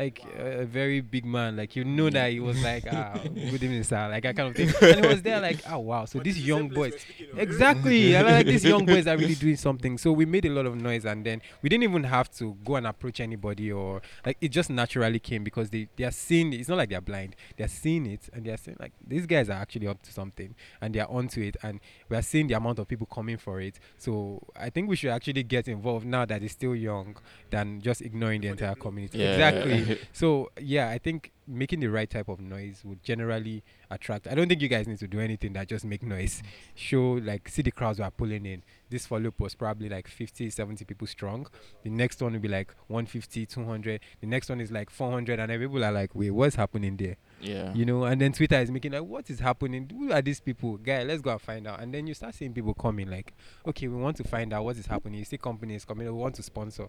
Like 0.00 0.24
a, 0.38 0.60
a 0.60 0.64
very 0.64 1.02
big 1.02 1.26
man, 1.26 1.58
like 1.58 1.76
you 1.76 1.84
know 1.84 2.08
that 2.08 2.32
he 2.32 2.40
was 2.40 2.62
like, 2.70 2.86
ah, 2.90 3.20
good 3.22 3.62
evening, 3.62 3.82
sir, 3.82 4.08
like 4.08 4.22
that 4.22 4.34
kind 4.34 4.48
of 4.48 4.56
thing. 4.56 4.72
And 4.96 5.04
he 5.04 5.06
was 5.06 5.20
there, 5.20 5.38
like, 5.42 5.60
oh 5.68 5.80
wow, 5.80 6.06
so 6.06 6.20
these 6.20 6.38
young 6.38 6.70
boys, 6.70 6.94
exactly, 7.36 8.14
and 8.16 8.26
like 8.26 8.46
these 8.46 8.64
young 8.64 8.86
boys 8.86 9.06
are 9.06 9.18
really 9.18 9.34
doing 9.34 9.56
something. 9.56 9.98
So 9.98 10.12
we 10.12 10.24
made 10.24 10.46
a 10.46 10.48
lot 10.48 10.64
of 10.64 10.74
noise, 10.74 11.04
and 11.04 11.22
then 11.26 11.42
we 11.60 11.68
didn't 11.68 11.84
even 11.84 12.04
have 12.04 12.30
to 12.38 12.56
go 12.64 12.76
and 12.76 12.86
approach 12.86 13.20
anybody, 13.20 13.70
or 13.70 14.00
like 14.24 14.38
it 14.40 14.48
just 14.48 14.70
naturally 14.70 15.18
came 15.18 15.44
because 15.44 15.68
they 15.68 15.86
they 15.96 16.04
are 16.04 16.10
seeing. 16.12 16.54
It. 16.54 16.60
It's 16.60 16.70
not 16.70 16.78
like 16.78 16.88
they're 16.88 17.02
blind; 17.02 17.36
they're 17.58 17.68
seeing 17.68 18.06
it, 18.06 18.30
and 18.32 18.46
they're 18.46 18.56
saying 18.56 18.78
like 18.80 18.92
these 19.06 19.26
guys 19.26 19.50
are 19.50 19.60
actually 19.60 19.86
up 19.86 20.00
to 20.04 20.12
something, 20.14 20.54
and 20.80 20.94
they 20.94 21.00
are 21.00 21.10
onto 21.10 21.42
it, 21.42 21.58
and 21.62 21.78
we 22.08 22.16
are 22.16 22.22
seeing 22.22 22.46
the 22.46 22.54
amount 22.54 22.78
of 22.78 22.88
people 22.88 23.06
coming 23.06 23.36
for 23.36 23.60
it. 23.60 23.78
So 23.98 24.40
I 24.56 24.70
think 24.70 24.88
we 24.88 24.96
should 24.96 25.10
actually 25.10 25.42
get 25.42 25.68
involved 25.68 26.06
now 26.06 26.24
that 26.24 26.42
it's 26.42 26.54
still 26.54 26.74
young, 26.74 27.16
than 27.50 27.82
just 27.82 28.00
ignoring 28.00 28.40
the 28.40 28.48
entire 28.48 28.74
community. 28.74 29.18
Yeah. 29.18 29.32
Exactly. 29.32 29.89
So 30.12 30.50
yeah, 30.60 30.88
I 30.88 30.98
think 30.98 31.32
making 31.46 31.80
the 31.80 31.88
right 31.88 32.08
type 32.08 32.28
of 32.28 32.40
noise 32.40 32.82
would 32.84 33.02
generally 33.02 33.64
attract. 33.90 34.28
I 34.28 34.34
don't 34.34 34.48
think 34.48 34.62
you 34.62 34.68
guys 34.68 34.86
need 34.86 34.98
to 35.00 35.08
do 35.08 35.18
anything 35.18 35.52
that 35.54 35.68
just 35.68 35.84
make 35.84 36.02
noise. 36.02 36.42
Show 36.74 37.20
like 37.22 37.48
see 37.48 37.62
the 37.62 37.70
crowds 37.70 37.98
who 37.98 38.04
are 38.04 38.10
pulling 38.10 38.46
in. 38.46 38.62
This 38.88 39.06
forLoop 39.06 39.34
was 39.38 39.54
probably 39.54 39.88
like 39.88 40.08
50, 40.08 40.50
70 40.50 40.84
people 40.84 41.06
strong. 41.06 41.46
The 41.84 41.90
next 41.90 42.20
one 42.20 42.32
will 42.32 42.40
be 42.40 42.48
like 42.48 42.74
150, 42.88 43.46
200. 43.46 44.00
The 44.20 44.26
next 44.26 44.48
one 44.48 44.60
is 44.60 44.72
like 44.72 44.90
400, 44.90 45.38
and 45.38 45.50
people 45.60 45.84
are 45.84 45.92
like, 45.92 46.14
wait, 46.14 46.30
what's 46.30 46.56
happening 46.56 46.96
there? 46.96 47.16
yeah. 47.40 47.72
You 47.72 47.84
know, 47.84 48.04
and 48.04 48.20
then 48.20 48.32
Twitter 48.32 48.56
is 48.56 48.70
making 48.70 48.92
like, 48.92 49.04
what 49.04 49.30
is 49.30 49.38
happening? 49.40 49.88
Who 49.96 50.12
are 50.12 50.20
these 50.22 50.40
people? 50.40 50.76
Guy, 50.76 51.04
let's 51.04 51.22
go 51.22 51.30
and 51.30 51.40
find 51.40 51.66
out. 51.66 51.80
And 51.80 51.94
then 51.94 52.06
you 52.06 52.14
start 52.14 52.34
seeing 52.34 52.52
people 52.52 52.74
coming 52.74 53.08
like, 53.08 53.32
okay, 53.66 53.86
we 53.88 53.96
want 53.96 54.16
to 54.18 54.24
find 54.24 54.52
out 54.52 54.64
what 54.64 54.76
is 54.76 54.86
happening. 54.86 55.20
You 55.20 55.24
see 55.24 55.38
companies 55.38 55.84
coming, 55.84 56.06
we 56.06 56.12
want 56.12 56.34
to 56.36 56.42
sponsor, 56.42 56.88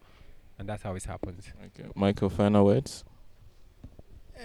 and 0.62 0.70
that's 0.70 0.84
how 0.84 0.93
it 0.93 1.03
happens. 1.03 1.51
Okay. 1.66 1.89
Michael, 1.95 2.30
final 2.30 2.66
words. 2.66 3.03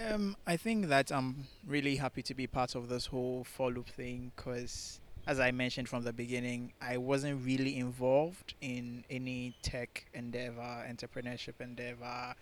Um, 0.09 0.35
I 0.47 0.57
think 0.57 0.87
that 0.87 1.11
I'm 1.11 1.45
really 1.65 1.95
happy 1.95 2.23
to 2.23 2.33
be 2.33 2.47
part 2.47 2.73
of 2.73 2.89
this 2.89 3.05
whole 3.05 3.45
forLoop 3.45 3.85
thing 3.85 4.31
because, 4.35 4.99
as 5.27 5.39
I 5.39 5.51
mentioned 5.51 5.87
from 5.87 6.03
the 6.03 6.11
beginning, 6.11 6.73
I 6.81 6.97
wasn't 6.97 7.45
really 7.45 7.77
involved 7.77 8.55
in 8.61 9.05
any 9.11 9.55
tech 9.61 10.07
endeavor, 10.15 10.85
entrepreneurship 10.89 11.61
endeavor, 11.61 12.33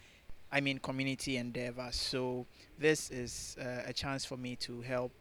I 0.53 0.61
mean, 0.61 0.79
community 0.79 1.35
endeavor. 1.35 1.89
So, 1.91 2.45
this 2.79 3.11
is 3.11 3.57
uh, 3.59 3.81
a 3.85 3.91
chance 3.91 4.23
for 4.23 4.37
me 4.37 4.55
to 4.57 4.81
help 4.81 5.11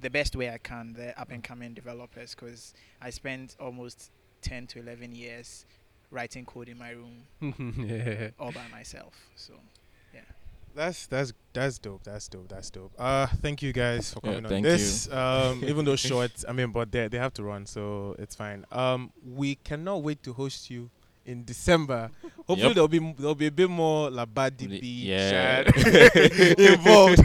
the 0.00 0.08
best 0.08 0.36
way 0.36 0.48
I 0.48 0.56
can 0.56 0.94
the 0.94 1.18
up 1.20 1.30
and 1.30 1.44
coming 1.44 1.74
developers 1.74 2.34
because 2.34 2.72
I 3.02 3.10
spent 3.10 3.56
almost 3.60 4.10
10 4.40 4.68
to 4.68 4.78
11 4.78 5.14
years 5.14 5.66
writing 6.14 6.44
code 6.46 6.68
in 6.68 6.78
my 6.78 6.90
room 6.90 7.26
yeah. 7.88 8.30
all 8.38 8.52
by 8.52 8.66
myself. 8.70 9.14
So, 9.36 9.52
yeah. 10.14 10.20
That's 10.74 11.06
that's 11.06 11.32
that's 11.52 11.78
dope. 11.78 12.02
That's 12.04 12.28
dope. 12.28 12.48
That's 12.48 12.70
dope. 12.70 12.92
Uh, 12.98 13.26
thank 13.42 13.62
you 13.62 13.72
guys 13.72 14.12
for 14.14 14.20
Yeah, 14.22 14.30
coming 14.30 14.44
on 14.46 14.50
thank 14.50 14.64
this. 14.64 15.10
Um, 15.12 15.62
even 15.66 15.84
though 15.84 15.96
short, 16.10 16.32
I 16.48 16.52
mean, 16.52 16.70
but 16.72 16.90
they 16.90 17.08
they 17.08 17.18
have 17.18 17.34
to 17.34 17.42
run, 17.42 17.66
so 17.66 18.16
it's 18.18 18.34
fine. 18.34 18.64
Um, 18.72 19.12
we 19.24 19.56
cannot 19.56 20.02
wait 20.02 20.22
to 20.22 20.32
host 20.32 20.70
you 20.70 20.90
in 21.26 21.44
December. 21.44 22.10
Hopefully 22.46 22.60
Yep. 22.68 22.74
there'll 22.74 22.88
be 22.88 23.14
there'll 23.18 23.34
be 23.34 23.46
a 23.46 23.50
bit 23.52 23.70
more 23.70 24.10
Labadi 24.10 24.68
Li- 24.68 24.80
B 24.80 24.86
yeah. 25.08 25.62
involved. 26.58 27.24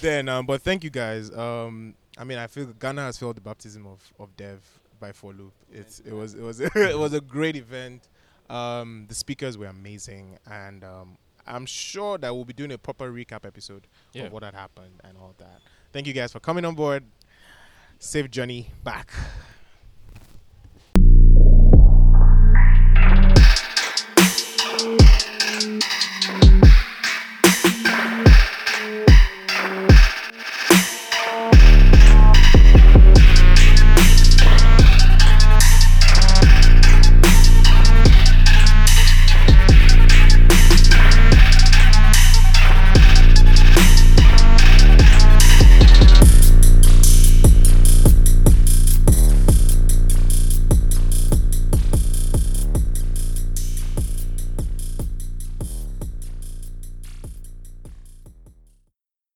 then, 0.00 0.28
um, 0.28 0.46
but 0.46 0.62
thank 0.62 0.84
you 0.84 0.90
guys. 0.90 1.30
Um, 1.32 1.94
I 2.18 2.24
mean, 2.24 2.38
I 2.38 2.46
feel 2.46 2.66
Ghana 2.66 3.02
has 3.02 3.18
felt 3.18 3.34
the 3.36 3.40
baptism 3.40 3.86
of 3.86 4.00
of 4.18 4.36
Dev 4.36 4.60
by 5.04 5.12
forLoop. 5.12 5.52
It's 5.70 6.00
it 6.00 6.12
was 6.12 6.34
it 6.34 6.42
was 6.42 6.60
it 6.94 6.98
was 6.98 7.12
a 7.12 7.20
great 7.20 7.56
event. 7.56 8.08
Um, 8.48 9.04
the 9.08 9.14
speakers 9.14 9.58
were 9.58 9.66
amazing, 9.66 10.38
and 10.50 10.82
um, 10.84 11.18
I'm 11.46 11.66
sure 11.66 12.16
that 12.18 12.34
we'll 12.34 12.44
be 12.44 12.52
doing 12.52 12.72
a 12.72 12.78
proper 12.78 13.10
recap 13.12 13.44
episode 13.44 13.86
yeah. 14.12 14.24
of 14.24 14.32
what 14.32 14.42
had 14.42 14.54
happened 14.54 15.00
and 15.04 15.16
all 15.18 15.34
that. 15.38 15.60
Thank 15.92 16.06
you 16.06 16.12
guys 16.12 16.32
for 16.32 16.40
coming 16.40 16.64
on 16.64 16.74
board. 16.74 17.04
Safe 17.98 18.30
journey 18.30 18.70
back. 18.82 19.12